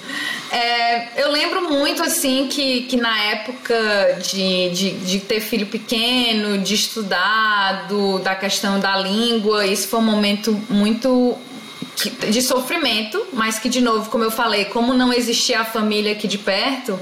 É, 0.51 1.23
eu 1.23 1.31
lembro 1.31 1.69
muito, 1.69 2.03
assim, 2.03 2.49
que, 2.51 2.81
que 2.81 2.97
na 2.97 3.17
época 3.17 4.19
de, 4.29 4.71
de, 4.71 4.91
de 4.91 5.19
ter 5.21 5.39
filho 5.39 5.67
pequeno, 5.67 6.57
de 6.57 6.75
estudar, 6.75 7.87
do, 7.87 8.19
da 8.19 8.35
questão 8.35 8.77
da 8.77 8.97
língua, 8.97 9.65
isso 9.65 9.87
foi 9.87 10.01
um 10.01 10.03
momento 10.03 10.51
muito 10.69 11.37
de 12.29 12.41
sofrimento, 12.41 13.27
mas 13.33 13.59
que, 13.59 13.69
de 13.69 13.81
novo, 13.81 14.09
como 14.09 14.23
eu 14.23 14.31
falei, 14.31 14.65
como 14.65 14.93
não 14.93 15.11
existia 15.11 15.61
a 15.61 15.65
família 15.65 16.13
aqui 16.13 16.27
de 16.27 16.37
perto, 16.37 16.99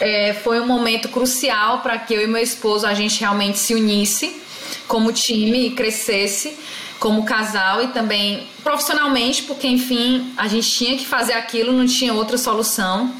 é, 0.00 0.34
foi 0.42 0.60
um 0.60 0.66
momento 0.66 1.08
crucial 1.08 1.80
para 1.80 1.98
que 1.98 2.14
eu 2.14 2.22
e 2.22 2.26
meu 2.26 2.42
esposo 2.42 2.86
a 2.86 2.94
gente 2.94 3.20
realmente 3.20 3.58
se 3.58 3.74
unisse 3.74 4.40
como 4.86 5.12
time 5.12 5.68
e 5.68 5.70
crescesse 5.70 6.56
como 6.98 7.24
casal 7.24 7.82
e 7.82 7.88
também 7.88 8.46
profissionalmente, 8.62 9.44
porque 9.44 9.66
enfim 9.66 10.32
a 10.36 10.48
gente 10.48 10.68
tinha 10.68 10.96
que 10.96 11.06
fazer 11.06 11.34
aquilo, 11.34 11.72
não 11.72 11.86
tinha 11.86 12.12
outra 12.12 12.36
solução. 12.36 13.14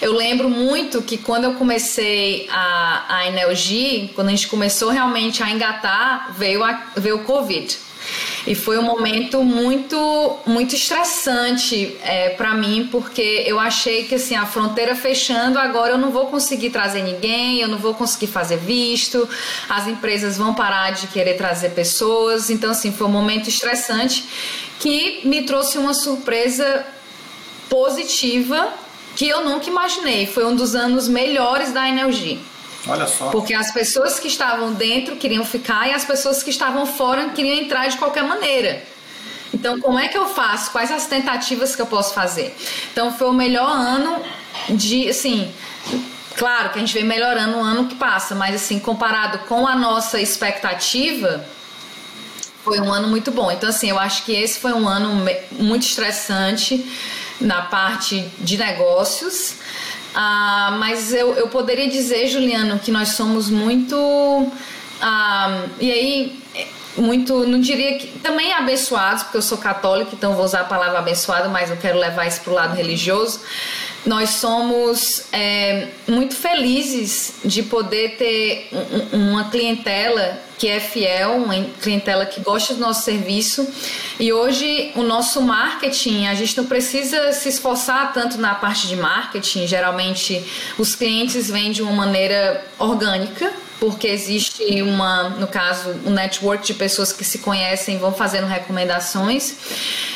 Eu 0.00 0.12
lembro 0.12 0.50
muito 0.50 1.00
que 1.02 1.16
quando 1.16 1.44
eu 1.44 1.54
comecei 1.54 2.48
a, 2.50 3.04
a 3.08 3.26
Enelgi, 3.28 4.10
quando 4.14 4.28
a 4.28 4.30
gente 4.30 4.48
começou 4.48 4.90
realmente 4.90 5.42
a 5.42 5.50
engatar, 5.50 6.32
veio, 6.36 6.64
a, 6.64 6.88
veio 6.96 7.16
o 7.16 7.24
Covid. 7.24 7.78
E 8.46 8.54
foi 8.56 8.76
um 8.76 8.82
momento 8.82 9.44
muito, 9.44 10.36
muito 10.44 10.74
estressante 10.74 11.96
é, 12.02 12.30
para 12.30 12.54
mim, 12.54 12.88
porque 12.90 13.44
eu 13.46 13.58
achei 13.58 14.04
que 14.04 14.16
assim, 14.16 14.34
a 14.34 14.44
fronteira 14.44 14.96
fechando, 14.96 15.58
agora 15.58 15.92
eu 15.92 15.98
não 15.98 16.10
vou 16.10 16.26
conseguir 16.26 16.70
trazer 16.70 17.02
ninguém, 17.02 17.60
eu 17.60 17.68
não 17.68 17.78
vou 17.78 17.94
conseguir 17.94 18.26
fazer 18.26 18.56
visto, 18.56 19.28
as 19.68 19.86
empresas 19.86 20.36
vão 20.36 20.54
parar 20.54 20.90
de 20.90 21.06
querer 21.06 21.34
trazer 21.34 21.70
pessoas. 21.70 22.50
Então, 22.50 22.72
assim, 22.72 22.90
foi 22.90 23.06
um 23.06 23.10
momento 23.10 23.48
estressante 23.48 24.24
que 24.80 25.20
me 25.24 25.42
trouxe 25.42 25.78
uma 25.78 25.94
surpresa 25.94 26.84
positiva 27.68 28.72
que 29.14 29.28
eu 29.28 29.44
nunca 29.44 29.68
imaginei. 29.68 30.26
Foi 30.26 30.44
um 30.44 30.56
dos 30.56 30.74
anos 30.74 31.06
melhores 31.06 31.72
da 31.72 31.88
Energia. 31.88 32.38
Olha 32.86 33.06
só. 33.06 33.30
Porque 33.30 33.54
as 33.54 33.70
pessoas 33.70 34.18
que 34.18 34.28
estavam 34.28 34.72
dentro 34.74 35.16
queriam 35.16 35.44
ficar 35.44 35.88
e 35.88 35.92
as 35.92 36.04
pessoas 36.04 36.42
que 36.42 36.50
estavam 36.50 36.86
fora 36.86 37.30
queriam 37.30 37.56
entrar 37.56 37.88
de 37.88 37.96
qualquer 37.96 38.24
maneira. 38.24 38.82
Então, 39.54 39.80
como 39.80 39.98
é 39.98 40.08
que 40.08 40.16
eu 40.16 40.26
faço? 40.28 40.70
Quais 40.70 40.90
as 40.90 41.06
tentativas 41.06 41.76
que 41.76 41.82
eu 41.82 41.86
posso 41.86 42.14
fazer? 42.14 42.56
Então, 42.90 43.12
foi 43.12 43.28
o 43.28 43.32
melhor 43.32 43.70
ano 43.70 44.22
de, 44.70 45.08
assim, 45.08 45.52
claro 46.36 46.70
que 46.70 46.78
a 46.78 46.80
gente 46.80 46.94
vem 46.94 47.04
melhorando 47.04 47.58
o 47.58 47.60
ano 47.60 47.86
que 47.86 47.94
passa, 47.94 48.34
mas 48.34 48.54
assim, 48.54 48.78
comparado 48.78 49.40
com 49.40 49.66
a 49.66 49.76
nossa 49.76 50.20
expectativa, 50.20 51.44
foi 52.64 52.80
um 52.80 52.90
ano 52.90 53.08
muito 53.08 53.30
bom. 53.30 53.50
Então, 53.50 53.68
assim, 53.68 53.90
eu 53.90 53.98
acho 53.98 54.24
que 54.24 54.32
esse 54.32 54.58
foi 54.58 54.72
um 54.72 54.88
ano 54.88 55.24
muito 55.52 55.82
estressante 55.82 56.90
na 57.40 57.62
parte 57.62 58.30
de 58.38 58.56
negócios, 58.56 59.56
ah, 60.14 60.76
mas 60.78 61.12
eu, 61.12 61.34
eu 61.34 61.48
poderia 61.48 61.88
dizer, 61.88 62.26
Juliano, 62.28 62.78
que 62.78 62.90
nós 62.90 63.10
somos 63.10 63.48
muito. 63.50 63.96
Ah, 65.00 65.64
e 65.80 65.90
aí, 65.90 66.42
muito, 66.96 67.46
não 67.46 67.60
diria 67.60 67.98
que. 67.98 68.06
Também 68.18 68.52
abençoados, 68.52 69.22
porque 69.22 69.38
eu 69.38 69.42
sou 69.42 69.58
católica, 69.58 70.10
então 70.12 70.34
vou 70.34 70.44
usar 70.44 70.60
a 70.60 70.64
palavra 70.64 70.98
abençoado, 70.98 71.48
mas 71.48 71.70
eu 71.70 71.76
quero 71.76 71.98
levar 71.98 72.26
isso 72.26 72.40
para 72.42 72.52
o 72.52 72.54
lado 72.54 72.74
religioso. 72.74 73.40
Nós 74.04 74.30
somos 74.30 75.26
é, 75.32 75.88
muito 76.08 76.34
felizes 76.34 77.34
de 77.44 77.62
poder 77.62 78.16
ter 78.16 78.68
uma 79.12 79.44
clientela 79.48 80.40
que 80.58 80.66
é 80.66 80.80
fiel, 80.80 81.36
uma 81.36 81.54
clientela 81.80 82.26
que 82.26 82.40
gosta 82.40 82.74
do 82.74 82.80
nosso 82.80 83.02
serviço. 83.02 83.66
E 84.18 84.32
hoje 84.32 84.92
o 84.96 85.02
nosso 85.02 85.40
marketing, 85.40 86.26
a 86.26 86.34
gente 86.34 86.56
não 86.56 86.66
precisa 86.66 87.32
se 87.32 87.48
esforçar 87.48 88.12
tanto 88.12 88.38
na 88.38 88.54
parte 88.56 88.88
de 88.88 88.96
marketing. 88.96 89.66
Geralmente 89.68 90.44
os 90.78 90.96
clientes 90.96 91.48
vêm 91.48 91.70
de 91.70 91.80
uma 91.80 91.92
maneira 91.92 92.64
orgânica, 92.78 93.52
porque 93.82 94.06
existe 94.06 94.80
uma, 94.80 95.30
no 95.30 95.48
caso, 95.48 95.90
um 96.06 96.10
network 96.10 96.64
de 96.64 96.72
pessoas 96.72 97.12
que 97.12 97.24
se 97.24 97.38
conhecem 97.38 97.98
vão 97.98 98.12
fazendo 98.12 98.46
recomendações. 98.46 99.56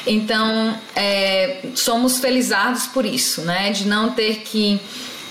Então, 0.07 0.79
é, 0.95 1.63
somos 1.75 2.21
felizardos 2.21 2.87
por 2.87 3.05
isso, 3.05 3.41
né? 3.41 3.73
De 3.73 3.89
não 3.89 4.11
ter 4.13 4.43
que 4.43 4.81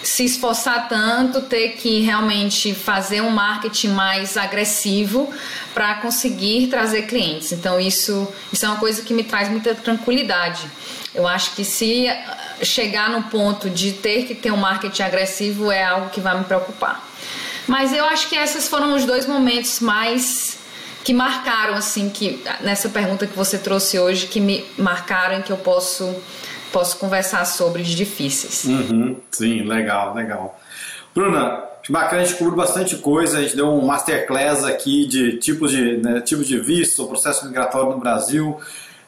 se 0.03 0.25
esforçar 0.25 0.89
tanto, 0.89 1.43
ter 1.43 1.77
que 1.77 2.01
realmente 2.01 2.75
fazer 2.75 3.21
um 3.21 3.29
marketing 3.29 3.91
mais 3.91 4.35
agressivo 4.35 5.33
para 5.73 5.95
conseguir 5.95 6.67
trazer 6.67 7.03
clientes. 7.03 7.53
Então 7.53 7.79
isso, 7.79 8.27
isso 8.51 8.65
é 8.65 8.67
uma 8.67 8.79
coisa 8.79 9.01
que 9.01 9.13
me 9.13 9.23
traz 9.23 9.47
muita 9.47 9.73
tranquilidade. 9.73 10.69
Eu 11.13 11.25
acho 11.25 11.55
que 11.55 11.63
se 11.63 12.07
chegar 12.61 13.09
no 13.09 13.23
ponto 13.23 13.69
de 13.69 13.93
ter 13.93 14.25
que 14.25 14.35
ter 14.35 14.51
um 14.51 14.57
marketing 14.57 15.03
agressivo 15.03 15.71
é 15.71 15.85
algo 15.85 16.09
que 16.09 16.19
vai 16.19 16.37
me 16.37 16.43
preocupar. 16.43 17.04
Mas 17.67 17.93
eu 17.93 18.05
acho 18.05 18.29
que 18.29 18.35
esses 18.35 18.67
foram 18.67 18.95
os 18.95 19.05
dois 19.05 19.25
momentos 19.25 19.79
mais 19.79 20.57
que 21.03 21.13
marcaram 21.13 21.75
assim 21.75 22.09
que 22.09 22.43
nessa 22.61 22.89
pergunta 22.89 23.27
que 23.27 23.35
você 23.35 23.57
trouxe 23.59 23.99
hoje 23.99 24.25
que 24.25 24.39
me 24.39 24.65
marcaram 24.77 25.41
que 25.43 25.51
eu 25.51 25.57
posso 25.57 26.15
posso 26.71 26.97
conversar 26.97 27.45
sobre 27.45 27.83
os 27.83 27.87
difíceis. 27.87 28.65
Uhum, 28.65 29.15
sim, 29.31 29.61
legal, 29.61 30.13
legal. 30.13 30.59
Bruna, 31.13 31.63
bacana, 31.89 32.21
a 32.21 32.25
gente 32.25 32.37
cobriu 32.37 32.57
bastante 32.57 32.97
coisa, 32.97 33.37
a 33.37 33.41
gente 33.41 33.55
deu 33.55 33.67
um 33.67 33.85
masterclass 33.85 34.65
aqui 34.65 35.07
de 35.07 35.37
tipos 35.37 35.71
de, 35.71 35.97
né, 35.97 36.19
tipos 36.19 36.45
de 36.45 36.59
visto, 36.59 37.07
processo 37.07 37.45
migratório 37.45 37.91
no 37.91 37.97
Brasil, 37.97 38.59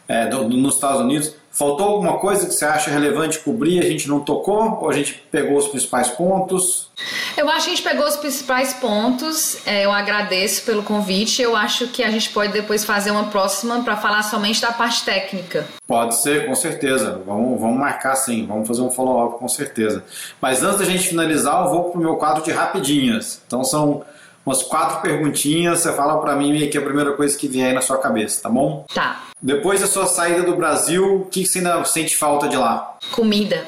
é, 0.08 0.28
do, 0.28 0.48
do, 0.48 0.56
nos 0.56 0.76
Estados 0.76 1.02
Unidos. 1.02 1.36
Faltou 1.58 1.88
alguma 1.88 2.20
coisa 2.20 2.46
que 2.46 2.54
você 2.54 2.66
acha 2.66 2.92
relevante 2.92 3.40
cobrir? 3.40 3.80
A 3.80 3.90
gente 3.90 4.08
não 4.08 4.20
tocou 4.20 4.78
ou 4.80 4.92
a 4.92 4.94
gente 4.94 5.16
pegou 5.32 5.58
os 5.58 5.68
principais 5.68 6.08
pontos? 6.08 6.92
Eu 7.36 7.50
acho 7.50 7.66
que 7.66 7.72
a 7.72 7.76
gente 7.76 7.84
pegou 7.84 8.06
os 8.06 8.16
principais 8.16 8.74
pontos. 8.76 9.58
É, 9.66 9.84
eu 9.84 9.92
agradeço 9.92 10.64
pelo 10.66 10.84
convite. 10.84 11.42
Eu 11.42 11.56
acho 11.56 11.88
que 11.88 12.04
a 12.04 12.12
gente 12.12 12.30
pode 12.30 12.54
depois 12.54 12.86
fazer 12.86 13.10
uma 13.10 13.32
próxima 13.32 13.82
para 13.84 13.98
falar 13.98 14.22
somente 14.22 14.62
da 14.62 14.72
parte 14.72 15.04
técnica. 15.04 15.66
Pode 15.88 16.22
ser, 16.22 16.46
com 16.46 16.54
certeza. 16.54 17.24
Vamos, 17.26 17.60
vamos 17.60 17.80
marcar 17.80 18.16
sim. 18.16 18.46
Vamos 18.46 18.68
fazer 18.68 18.84
um 18.84 18.92
follow-up 18.92 19.40
com 19.40 19.48
certeza. 19.48 20.04
Mas 20.40 20.62
antes 20.62 20.78
da 20.78 20.86
gente 20.86 21.10
finalizar, 21.10 21.66
eu 21.66 21.72
vou 21.72 21.86
para 21.86 22.00
o 22.00 22.04
meu 22.04 22.18
quadro 22.18 22.44
de 22.44 22.52
rapidinhas. 22.52 23.42
Então 23.48 23.64
são 23.64 24.06
umas 24.48 24.64
quatro 24.64 25.02
perguntinhas. 25.02 25.80
Você 25.82 25.94
fala 25.94 26.20
para 26.22 26.34
mim 26.36 26.70
que 26.70 26.78
é 26.78 26.82
a 26.82 26.84
primeira 26.84 27.12
coisa 27.12 27.38
que 27.38 27.50
vier 27.50 27.68
aí 27.68 27.74
na 27.74 27.82
sua 27.82 27.98
cabeça, 27.98 28.44
tá 28.44 28.50
bom? 28.50 28.86
Tá. 28.94 29.26
Depois 29.42 29.82
da 29.82 29.88
sua 29.88 30.08
saída 30.08 30.42
do 30.42 30.56
Brasil, 30.56 31.22
o 31.22 31.26
que 31.26 31.46
você 31.46 31.60
ainda 31.60 31.84
sente 31.84 32.16
falta 32.16 32.48
de 32.48 32.56
lá? 32.56 32.98
Comida. 33.12 33.68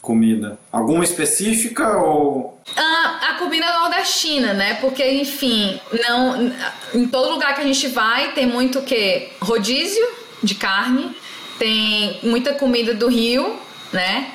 Comida. 0.00 0.58
Alguma 0.72 1.04
específica 1.04 1.98
ou. 1.98 2.58
Ah, 2.74 3.30
a 3.30 3.34
comida 3.34 3.66
nordestina, 3.80 4.54
né? 4.54 4.74
Porque, 4.80 5.06
enfim, 5.06 5.78
não. 6.06 6.52
Em 6.94 7.06
todo 7.06 7.30
lugar 7.30 7.54
que 7.54 7.60
a 7.60 7.64
gente 7.64 7.88
vai 7.88 8.32
tem 8.32 8.46
muito 8.46 8.78
o 8.78 8.82
quê? 8.82 9.30
Rodízio 9.40 10.06
de 10.42 10.54
carne, 10.54 11.14
tem 11.58 12.18
muita 12.22 12.54
comida 12.54 12.94
do 12.94 13.08
Rio, 13.08 13.58
né? 13.92 14.32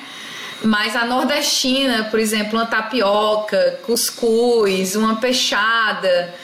Mas 0.62 0.94
a 0.94 1.04
nordestina, 1.04 2.04
por 2.10 2.20
exemplo, 2.20 2.58
uma 2.58 2.66
tapioca, 2.66 3.80
cuscuz, 3.84 4.94
uma 4.94 5.16
peixada, 5.16 6.34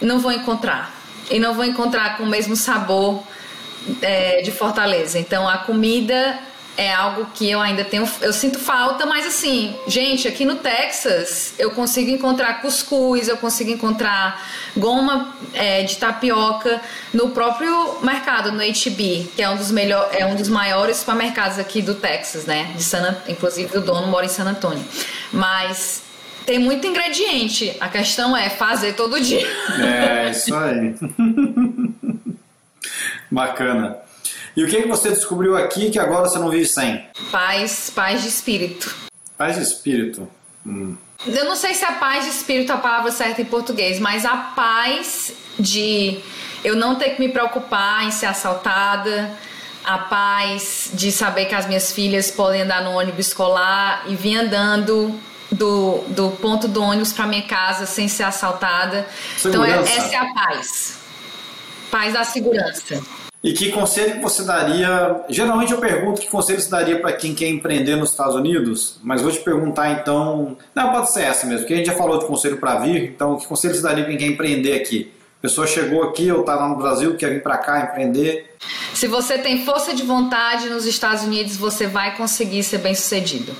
não 0.00 0.18
vou 0.18 0.32
encontrar. 0.32 0.94
E 1.30 1.38
não 1.38 1.54
vou 1.54 1.64
encontrar 1.64 2.16
com 2.16 2.22
o 2.22 2.26
mesmo 2.26 2.56
sabor 2.56 3.22
é, 4.00 4.40
de 4.42 4.50
Fortaleza. 4.50 5.18
Então 5.18 5.48
a 5.48 5.58
comida 5.58 6.38
é 6.76 6.92
algo 6.92 7.26
que 7.34 7.50
eu 7.50 7.60
ainda 7.60 7.84
tenho, 7.84 8.08
eu 8.20 8.32
sinto 8.32 8.58
falta, 8.58 9.06
mas 9.06 9.26
assim, 9.26 9.74
gente, 9.86 10.28
aqui 10.28 10.44
no 10.44 10.56
Texas 10.56 11.54
eu 11.58 11.70
consigo 11.70 12.10
encontrar 12.10 12.60
cuscuz, 12.60 13.28
eu 13.28 13.36
consigo 13.36 13.70
encontrar 13.70 14.42
goma 14.76 15.34
é, 15.54 15.82
de 15.82 15.96
tapioca 15.96 16.80
no 17.14 17.30
próprio 17.30 17.98
mercado, 18.02 18.52
no 18.52 18.58
HB, 18.58 19.30
que 19.34 19.42
é 19.42 19.48
um 19.48 19.56
dos 19.56 19.70
melhor, 19.70 20.10
é 20.12 20.26
um 20.26 20.34
dos 20.34 20.48
maiores 20.48 20.98
supermercados 20.98 21.58
aqui 21.58 21.80
do 21.80 21.94
Texas, 21.94 22.44
né? 22.44 22.72
De 22.76 22.82
San, 22.82 23.16
inclusive 23.26 23.78
o 23.78 23.80
dono 23.80 24.08
mora 24.08 24.26
em 24.26 24.28
San 24.28 24.44
Antônio. 24.44 24.84
Mas 25.32 26.02
tem 26.44 26.58
muito 26.58 26.86
ingrediente. 26.86 27.76
A 27.80 27.88
questão 27.88 28.36
é 28.36 28.50
fazer 28.50 28.92
todo 28.94 29.20
dia. 29.20 29.46
É, 29.80 30.30
isso 30.30 30.54
aí. 30.54 30.94
Bacana. 33.30 34.05
E 34.56 34.64
o 34.64 34.68
que, 34.68 34.82
que 34.82 34.88
você 34.88 35.10
descobriu 35.10 35.54
aqui 35.56 35.90
que 35.90 35.98
agora 35.98 36.28
você 36.28 36.38
não 36.38 36.48
vive 36.48 36.64
sem? 36.64 37.06
Paz, 37.30 37.90
paz 37.94 38.22
de 38.22 38.28
espírito. 38.28 38.94
Paz 39.36 39.56
de 39.56 39.62
espírito. 39.62 40.26
Hum. 40.66 40.96
Eu 41.26 41.44
não 41.44 41.54
sei 41.54 41.74
se 41.74 41.84
a 41.84 41.92
paz 41.92 42.24
de 42.24 42.30
espírito 42.30 42.72
é 42.72 42.74
a 42.74 42.78
palavra 42.78 43.12
certa 43.12 43.42
em 43.42 43.44
português, 43.44 44.00
mas 44.00 44.24
a 44.24 44.36
paz 44.36 45.32
de 45.58 46.18
eu 46.64 46.74
não 46.74 46.96
ter 46.96 47.10
que 47.10 47.20
me 47.20 47.28
preocupar 47.28 48.04
em 48.04 48.10
ser 48.10 48.26
assaltada, 48.26 49.30
a 49.84 49.98
paz 49.98 50.90
de 50.94 51.12
saber 51.12 51.44
que 51.46 51.54
as 51.54 51.66
minhas 51.66 51.92
filhas 51.92 52.30
podem 52.30 52.62
andar 52.62 52.82
no 52.82 52.92
ônibus 52.92 53.28
escolar 53.28 54.04
e 54.08 54.16
vir 54.16 54.36
andando 54.36 55.14
do, 55.50 56.02
do 56.08 56.30
ponto 56.30 56.66
do 56.66 56.82
ônibus 56.82 57.12
para 57.12 57.26
minha 57.26 57.42
casa 57.42 57.84
sem 57.84 58.08
ser 58.08 58.24
assaltada. 58.24 59.06
Segurança. 59.36 59.70
Então, 59.70 59.86
é, 59.86 59.96
essa 59.96 60.14
é 60.14 60.16
a 60.16 60.34
paz. 60.34 60.98
Paz 61.90 62.14
da 62.14 62.24
segurança. 62.24 63.02
E 63.46 63.52
que 63.52 63.70
conselho 63.70 64.20
você 64.20 64.42
daria? 64.42 65.24
Geralmente 65.28 65.70
eu 65.70 65.78
pergunto 65.78 66.20
que 66.20 66.26
conselho 66.26 66.60
você 66.60 66.68
daria 66.68 66.98
para 66.98 67.12
quem 67.12 67.32
quer 67.32 67.48
empreender 67.48 67.94
nos 67.94 68.10
Estados 68.10 68.34
Unidos, 68.34 68.98
mas 69.04 69.22
vou 69.22 69.30
te 69.30 69.38
perguntar 69.38 69.92
então. 69.92 70.56
Não, 70.74 70.90
pode 70.90 71.12
ser 71.12 71.22
essa 71.22 71.46
mesmo, 71.46 71.60
porque 71.60 71.74
a 71.74 71.76
gente 71.76 71.86
já 71.86 71.92
falou 71.92 72.18
de 72.18 72.26
conselho 72.26 72.56
para 72.56 72.80
vir, 72.80 73.04
então 73.04 73.36
que 73.36 73.46
conselho 73.46 73.72
você 73.72 73.82
daria 73.82 74.02
para 74.02 74.10
quem 74.10 74.18
quer 74.18 74.26
empreender 74.34 74.72
aqui? 74.72 75.12
A 75.38 75.42
pessoa 75.42 75.64
chegou 75.64 76.02
aqui 76.02 76.28
ou 76.32 76.40
está 76.40 76.56
lá 76.56 76.68
no 76.68 76.74
Brasil, 76.74 77.16
quer 77.16 77.34
vir 77.34 77.40
para 77.40 77.56
cá 77.58 77.84
empreender. 77.84 78.56
Se 78.92 79.06
você 79.06 79.38
tem 79.38 79.64
força 79.64 79.94
de 79.94 80.02
vontade 80.02 80.68
nos 80.68 80.84
Estados 80.84 81.22
Unidos, 81.22 81.56
você 81.56 81.86
vai 81.86 82.16
conseguir 82.16 82.64
ser 82.64 82.78
bem 82.78 82.96
sucedido. 82.96 83.54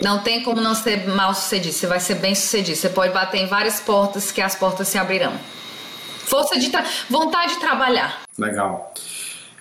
Não 0.00 0.20
tem 0.20 0.42
como 0.42 0.58
não 0.58 0.74
ser 0.74 1.06
mal 1.06 1.34
sucedido, 1.34 1.74
você 1.74 1.86
vai 1.86 2.00
ser 2.00 2.14
bem 2.14 2.34
sucedido. 2.34 2.78
Você 2.78 2.88
pode 2.88 3.12
bater 3.12 3.42
em 3.42 3.46
várias 3.46 3.78
portas 3.78 4.32
que 4.32 4.40
as 4.40 4.54
portas 4.54 4.88
se 4.88 4.96
abrirão. 4.96 5.34
Força 6.24 6.58
de 6.58 6.72
vontade 7.10 7.52
de 7.52 7.60
trabalhar. 7.60 8.25
Legal. 8.38 8.92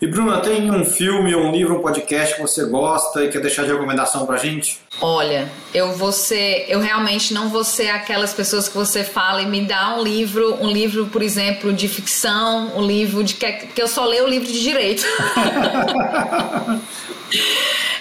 E 0.01 0.07
Bruna, 0.07 0.41
tem 0.41 0.69
um 0.69 0.83
filme, 0.83 1.33
um 1.33 1.51
livro, 1.51 1.77
um 1.77 1.81
podcast 1.81 2.35
que 2.35 2.41
você 2.41 2.65
gosta 2.65 3.23
e 3.23 3.29
quer 3.29 3.41
deixar 3.41 3.63
de 3.63 3.71
recomendação 3.71 4.25
pra 4.25 4.35
gente? 4.35 4.77
Olha, 4.99 5.49
eu 5.73 5.93
vou 5.93 6.11
ser, 6.11 6.65
eu 6.67 6.81
realmente 6.81 7.33
não 7.33 7.47
vou 7.47 7.63
ser 7.63 7.87
aquelas 7.89 8.33
pessoas 8.33 8.67
que 8.67 8.75
você 8.75 9.05
fala 9.05 9.41
e 9.41 9.45
me 9.45 9.61
dá 9.61 9.95
um 9.95 10.03
livro, 10.03 10.61
um 10.61 10.69
livro, 10.69 11.05
por 11.07 11.21
exemplo, 11.21 11.71
de 11.71 11.87
ficção, 11.87 12.77
um 12.77 12.85
livro 12.85 13.23
de 13.23 13.35
que, 13.35 13.51
que 13.51 13.81
eu 13.81 13.87
só 13.87 14.03
leio 14.05 14.25
o 14.25 14.29
livro 14.29 14.47
de 14.47 14.61
direito. 14.61 15.05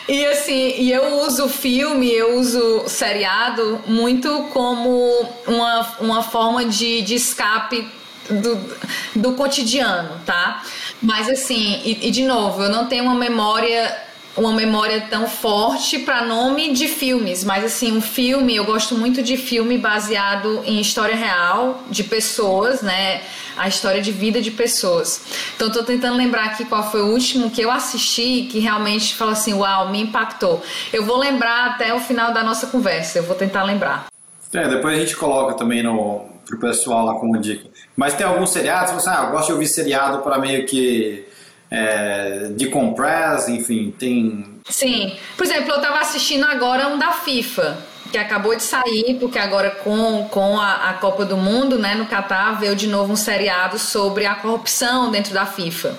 E 0.06 0.26
assim, 0.26 0.74
e 0.76 0.92
eu 0.92 1.22
uso 1.22 1.48
filme, 1.48 2.12
eu 2.12 2.38
uso 2.38 2.84
seriado 2.86 3.80
muito 3.86 4.50
como 4.52 5.26
uma, 5.46 5.96
uma 5.98 6.22
forma 6.22 6.66
de, 6.66 7.00
de 7.00 7.14
escape 7.14 7.88
do, 8.30 8.76
do 9.14 9.32
cotidiano, 9.32 10.20
tá? 10.24 10.62
Mas 11.00 11.28
assim, 11.28 11.80
e, 11.84 12.08
e 12.08 12.10
de 12.10 12.24
novo, 12.24 12.62
eu 12.62 12.70
não 12.70 12.86
tenho 12.86 13.04
uma 13.04 13.14
memória 13.14 14.04
uma 14.36 14.52
memória 14.52 15.00
tão 15.08 15.28
forte 15.28 16.00
para 16.00 16.24
nome 16.24 16.72
de 16.72 16.88
filmes, 16.88 17.44
mas 17.44 17.64
assim, 17.64 17.96
um 17.96 18.00
filme, 18.00 18.56
eu 18.56 18.64
gosto 18.64 18.96
muito 18.96 19.22
de 19.22 19.36
filme 19.36 19.78
baseado 19.78 20.62
em 20.64 20.80
história 20.80 21.14
real 21.14 21.84
de 21.88 22.02
pessoas, 22.02 22.82
né? 22.82 23.22
A 23.56 23.68
história 23.68 24.02
de 24.02 24.10
vida 24.10 24.42
de 24.42 24.50
pessoas. 24.50 25.24
Então 25.54 25.70
tô 25.70 25.84
tentando 25.84 26.16
lembrar 26.16 26.46
aqui 26.46 26.64
qual 26.64 26.90
foi 26.90 27.02
o 27.02 27.12
último 27.12 27.48
que 27.50 27.60
eu 27.60 27.70
assisti 27.70 28.48
que 28.50 28.58
realmente 28.58 29.14
falou 29.14 29.32
assim, 29.32 29.54
uau, 29.54 29.90
me 29.90 30.00
impactou. 30.00 30.60
Eu 30.92 31.04
vou 31.04 31.16
lembrar 31.16 31.70
até 31.70 31.94
o 31.94 32.00
final 32.00 32.32
da 32.32 32.42
nossa 32.42 32.66
conversa, 32.66 33.18
eu 33.18 33.22
vou 33.22 33.36
tentar 33.36 33.62
lembrar. 33.62 34.06
É, 34.52 34.68
depois 34.68 34.96
a 34.96 35.00
gente 35.00 35.16
coloca 35.16 35.54
também 35.54 35.82
no 35.82 36.34
pro 36.44 36.58
pessoal 36.58 37.04
lá 37.04 37.14
como 37.14 37.38
dica. 37.38 37.68
Mas 37.96 38.14
tem 38.14 38.26
alguns 38.26 38.50
seriados, 38.50 38.92
você, 38.92 39.08
ah, 39.08 39.24
eu 39.26 39.30
gosto 39.30 39.46
de 39.46 39.52
ouvir 39.52 39.68
seriado 39.68 40.18
para 40.18 40.38
meio 40.38 40.66
que 40.66 41.24
é, 41.70 42.48
de 42.56 42.66
compress, 42.66 43.48
enfim, 43.48 43.94
tem. 43.98 44.60
Sim. 44.68 45.16
Por 45.36 45.44
exemplo, 45.44 45.70
eu 45.70 45.76
estava 45.76 46.00
assistindo 46.00 46.44
agora 46.44 46.88
um 46.88 46.98
da 46.98 47.12
FIFA, 47.12 47.78
que 48.10 48.18
acabou 48.18 48.54
de 48.54 48.62
sair, 48.62 49.16
porque 49.18 49.38
agora 49.38 49.70
com, 49.70 50.28
com 50.30 50.58
a, 50.58 50.90
a 50.90 50.94
Copa 50.94 51.24
do 51.24 51.36
Mundo, 51.36 51.78
né, 51.78 51.94
no 51.94 52.06
Catar, 52.06 52.58
veio 52.58 52.74
de 52.74 52.86
novo 52.86 53.12
um 53.12 53.16
seriado 53.16 53.78
sobre 53.78 54.26
a 54.26 54.34
corrupção 54.34 55.10
dentro 55.10 55.32
da 55.34 55.46
FIFA. 55.46 55.96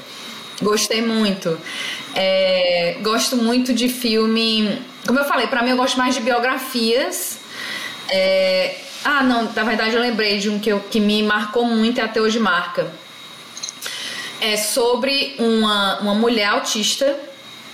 Gostei 0.61 1.01
muito. 1.01 1.59
É, 2.13 2.97
gosto 3.01 3.35
muito 3.35 3.73
de 3.73 3.89
filme. 3.89 4.81
Como 5.05 5.19
eu 5.19 5.25
falei, 5.25 5.47
para 5.47 5.61
mim 5.61 5.71
eu 5.71 5.77
gosto 5.77 5.97
mais 5.97 6.15
de 6.15 6.21
biografias. 6.21 7.39
É, 8.09 8.75
ah, 9.07 9.21
não, 9.21 9.43
na 9.53 9.63
verdade 9.63 9.93
eu 9.93 10.01
lembrei 10.01 10.39
de 10.39 10.49
um 10.49 10.57
que, 10.57 10.67
eu, 10.67 10.79
que 10.79 10.99
me 10.99 11.21
marcou 11.21 11.63
muito 11.63 11.99
e 11.99 12.01
até 12.01 12.19
hoje 12.19 12.39
marca. 12.39 12.91
É 14.41 14.57
sobre 14.57 15.35
uma, 15.37 15.99
uma 15.99 16.15
mulher 16.15 16.47
autista, 16.47 17.15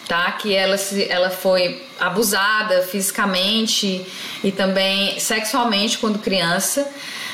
tá? 0.10 0.30
Que 0.34 0.54
ela, 0.54 0.78
se, 0.78 1.10
ela 1.10 1.30
foi 1.30 1.88
abusada 1.98 2.82
fisicamente 2.82 4.06
e 4.44 4.52
também 4.52 5.18
sexualmente 5.22 5.98
quando 5.98 6.20
criança. 6.20 6.86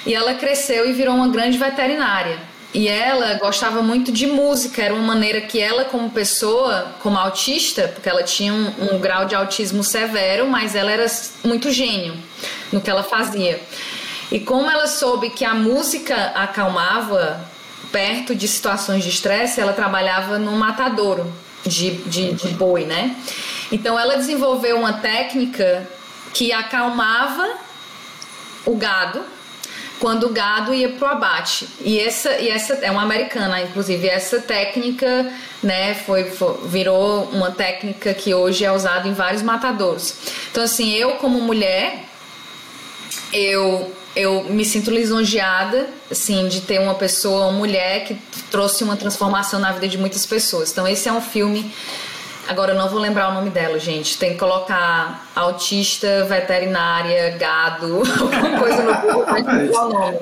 E 0.06 0.14
ela 0.14 0.36
cresceu 0.36 0.88
e 0.88 0.94
virou 0.94 1.16
uma 1.16 1.30
grande 1.30 1.58
veterinária. 1.58 2.40
E 2.74 2.88
ela 2.88 3.36
gostava 3.36 3.82
muito 3.82 4.12
de 4.12 4.28
música, 4.28 4.82
era 4.82 4.94
uma 4.94 5.04
maneira 5.04 5.42
que 5.42 5.60
ela, 5.60 5.86
como 5.86 6.10
pessoa, 6.12 6.96
como 7.02 7.18
autista, 7.18 7.88
porque 7.88 8.10
ela 8.10 8.24
tinha 8.24 8.54
um, 8.54 8.96
um 8.96 9.00
grau 9.00 9.26
de 9.26 9.34
autismo 9.34 9.84
severo, 9.84 10.48
mas 10.48 10.76
ela 10.76 10.92
era 10.92 11.06
muito 11.44 11.72
gênio 11.72 12.16
no 12.72 12.82
que 12.82 12.90
ela 12.90 13.04
fazia. 13.04 13.62
E 14.32 14.40
como 14.40 14.70
ela 14.70 14.88
soube 14.88 15.30
que 15.30 15.46
a 15.46 15.54
música 15.54 16.34
acalmava 16.36 17.40
perto 17.92 18.36
de 18.36 18.48
situações 18.48 19.04
de 19.04 19.10
estresse, 19.10 19.62
ela 19.62 19.74
trabalhava 19.74 20.38
no 20.38 20.52
matadouro. 20.52 21.34
de, 21.66 21.92
de, 22.04 22.34
de 22.34 22.48
boi, 22.50 22.86
né? 22.86 23.16
Então 23.72 24.00
ela 24.00 24.16
desenvolveu 24.16 24.78
uma 24.78 24.94
técnica 24.94 25.88
que 26.34 26.52
acalmava 26.54 27.48
o 28.66 28.76
gado 28.76 29.24
quando 30.00 30.28
o 30.28 30.30
gado 30.30 30.74
ia 30.74 30.90
pro 30.90 31.08
abate. 31.08 31.68
E 31.82 32.00
essa, 32.00 32.34
e 32.34 32.50
essa 32.50 32.74
é 32.76 32.92
uma 32.92 33.02
americana, 33.02 33.62
inclusive. 33.62 34.08
Essa 34.08 34.40
técnica, 34.40 35.32
né, 35.62 35.96
foi, 35.96 36.26
foi, 36.26 36.58
virou 36.68 37.26
uma 37.32 37.52
técnica 37.52 38.14
que 38.14 38.34
hoje 38.34 38.64
é 38.64 38.72
usada 38.72 39.08
em 39.08 39.14
vários 39.14 39.42
matadouros. 39.42 40.16
Então, 40.52 40.64
assim, 40.64 40.94
eu 40.94 41.14
como 41.14 41.40
mulher, 41.42 42.04
eu 43.34 43.94
eu 44.16 44.46
me 44.46 44.66
sinto 44.66 44.90
lisonjeada, 44.90 45.88
assim, 46.10 46.48
de 46.48 46.62
ter 46.62 46.80
uma 46.80 46.96
pessoa, 46.96 47.46
uma 47.46 47.52
mulher 47.52 48.04
que 48.04 48.16
trouxe 48.50 48.84
uma 48.84 48.98
transformação 48.98 49.60
na 49.60 49.72
vida 49.72 49.88
de 49.88 49.96
muitas 49.96 50.26
pessoas. 50.26 50.72
Então, 50.72 50.88
esse 50.88 51.08
é 51.08 51.14
um 51.14 51.22
filme 51.22 51.72
Agora 52.48 52.72
eu 52.72 52.78
não 52.78 52.88
vou 52.88 53.00
lembrar 53.00 53.30
o 53.30 53.34
nome 53.34 53.50
dela, 53.50 53.78
gente. 53.78 54.18
Tem 54.18 54.32
que 54.32 54.38
colocar 54.38 55.28
autista, 55.36 56.24
veterinária, 56.26 57.38
gado, 57.38 57.98
alguma 58.20 58.60
coisa 58.60 58.84
no 58.84 58.94
Google 59.02 59.24
pra 59.24 59.40
o 59.86 59.90
nome. 59.90 60.18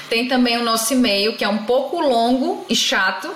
Tem 0.08 0.26
também 0.26 0.56
o 0.56 0.64
nosso 0.64 0.94
e-mail, 0.94 1.36
que 1.36 1.44
é 1.44 1.48
um 1.48 1.64
pouco 1.64 2.00
longo 2.00 2.64
e 2.68 2.74
chato, 2.74 3.30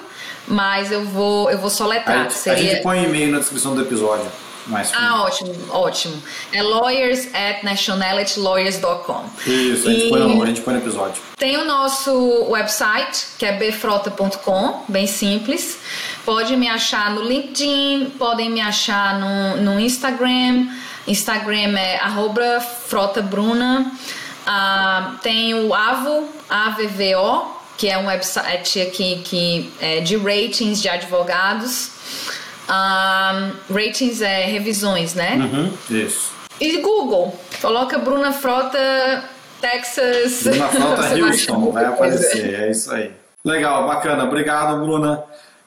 mas 0.49 0.91
eu 0.91 1.05
vou, 1.05 1.51
eu 1.51 1.59
vou 1.59 1.69
soletrar. 1.69 2.27
A, 2.27 2.31
Seria... 2.31 2.59
a 2.59 2.63
gente 2.63 2.83
põe 2.83 3.05
e-mail 3.05 3.31
na 3.31 3.41
descrição 3.41 3.75
do 3.75 3.83
episódio 3.83 4.25
mais 4.67 4.93
Ah, 4.95 5.23
ótimo, 5.23 5.55
ótimo. 5.71 6.23
É 6.53 6.63
lawyers 6.63 7.29
at 7.35 7.63
nationalitylawyers.com. 7.63 9.25
Isso, 9.47 9.89
a 9.89 9.93
gente, 9.93 10.09
põe 10.09 10.21
no, 10.21 10.43
a 10.43 10.47
gente 10.47 10.61
põe 10.61 10.75
no 10.75 10.81
episódio. 10.81 11.23
Tem 11.37 11.57
o 11.57 11.65
nosso 11.65 12.47
website, 12.49 13.27
que 13.39 13.45
é 13.45 13.53
bfrota.com, 13.53 14.85
bem 14.89 15.07
simples. 15.07 15.79
Pode 16.25 16.57
me 16.57 16.69
achar 16.69 17.11
no 17.11 17.23
LinkedIn, 17.23 18.13
podem 18.19 18.51
me 18.51 18.61
achar 18.61 19.19
no, 19.19 19.63
no 19.63 19.81
Instagram. 19.81 20.69
Instagram 21.07 21.79
é 21.79 21.99
arroba 21.99 22.61
frotabruna. 22.61 23.93
Ah, 24.47 25.17
tem 25.23 25.55
o 25.55 25.75
AVO, 25.75 26.29
AVVO, 26.49 27.55
que 27.77 27.89
é 27.89 27.99
um 27.99 28.07
website 28.07 28.81
aqui 28.81 29.21
que 29.25 29.73
é 29.81 30.01
de 30.01 30.17
ratings 30.17 30.81
de 30.81 30.89
advogados. 30.89 31.91
Um, 32.69 33.75
ratings 33.75 34.23
é 34.23 34.47
revisões, 34.47 35.15
né? 35.15 35.37
Uhum, 35.37 35.73
isso. 35.91 36.33
E 36.61 36.79
Google, 36.79 37.39
coloca 37.61 37.99
Bruna 37.99 38.33
Frota, 38.33 39.25
Texas. 39.61 40.43
Bruna 40.43 40.69
Frota 40.69 41.15
Houston, 41.19 41.73
vai 41.73 41.85
aparecer, 41.85 42.55
é 42.55 42.71
isso 42.71 42.93
aí. 42.93 43.11
Legal, 43.45 43.87
bacana. 43.87 44.25
Obrigado, 44.25 44.81
Bruna. 44.81 45.23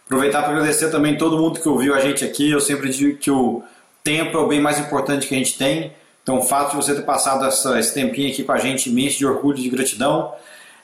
Aproveitar 0.06 0.42
para 0.42 0.54
agradecer 0.54 0.90
também 0.90 1.18
todo 1.18 1.38
mundo 1.38 1.60
que 1.60 1.70
ouviu 1.70 1.94
a 1.94 2.00
gente 2.00 2.24
aqui. 2.24 2.50
Eu 2.50 2.62
sempre 2.62 2.90
digo 2.90 3.18
que 3.18 3.30
o 3.30 3.62
tempo 4.04 4.38
é 4.38 4.40
o 4.40 4.48
bem 4.48 4.60
mais 4.60 4.80
importante 4.80 5.28
que 5.28 5.36
a 5.36 5.38
gente 5.38 5.58
tem. 5.58 5.92
Então, 6.24 6.40
o 6.40 6.42
fato 6.42 6.72
de 6.72 6.76
você 6.78 6.96
ter 6.96 7.04
passado 7.04 7.46
essa, 7.46 7.78
esse 7.80 7.94
tempinho 7.94 8.32
aqui 8.32 8.44
com 8.44 8.52
a 8.52 8.58
gente, 8.58 8.90
imenso 8.90 9.18
de 9.18 9.26
orgulho 9.26 9.60
e 9.60 9.62
de 9.62 9.70
gratidão. 9.70 10.34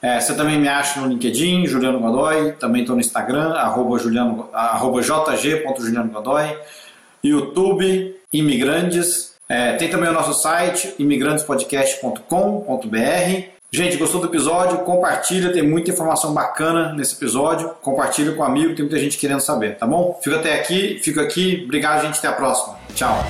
É, 0.04 0.20
você 0.20 0.36
também 0.36 0.60
me 0.60 0.68
acha 0.68 0.99
no 0.99 1.08
LinkedIn, 1.08 1.66
Juliano 1.66 1.97
Godoy, 1.97 2.51
também 2.60 2.82
estou 2.82 2.93
no 2.93 2.99
Instagram, 2.99 3.54
arroba, 3.54 3.97
Juliano, 3.97 4.49
arroba 4.51 5.01
jg.juliano 5.01 6.12
Godoy, 6.12 6.58
YouTube, 7.24 8.14
Imigrantes, 8.34 9.34
é, 9.47 9.72
tem 9.74 9.89
também 9.89 10.10
o 10.10 10.14
nosso 10.14 10.34
site, 10.34 10.93
imigrantespodcast.com.br. 10.99 13.43
Gente, 13.72 13.97
gostou 13.97 14.20
do 14.20 14.28
episódio? 14.28 14.80
Compartilha, 14.80 15.54
tem 15.54 15.64
muita 15.64 15.89
informação 15.89 16.34
bacana 16.34 16.91
nesse 16.93 17.16
episódio. 17.16 17.70
Compartilha 17.82 18.34
com 18.34 18.41
um 18.41 18.45
amigo, 18.45 18.76
tem 18.76 18.84
muita 18.84 18.99
gente 18.99 19.18
querendo 19.18 19.39
saber, 19.39 19.78
tá 19.78 19.88
bom? 19.88 20.20
Fica 20.22 20.36
até 20.36 20.60
aqui, 20.60 20.99
fico 21.01 21.22
aqui. 21.22 21.62
Obrigado, 21.64 22.01
gente. 22.01 22.20
Até 22.20 22.28
a 22.28 22.34
próxima. 22.34 22.78
Tchau. 22.93 23.26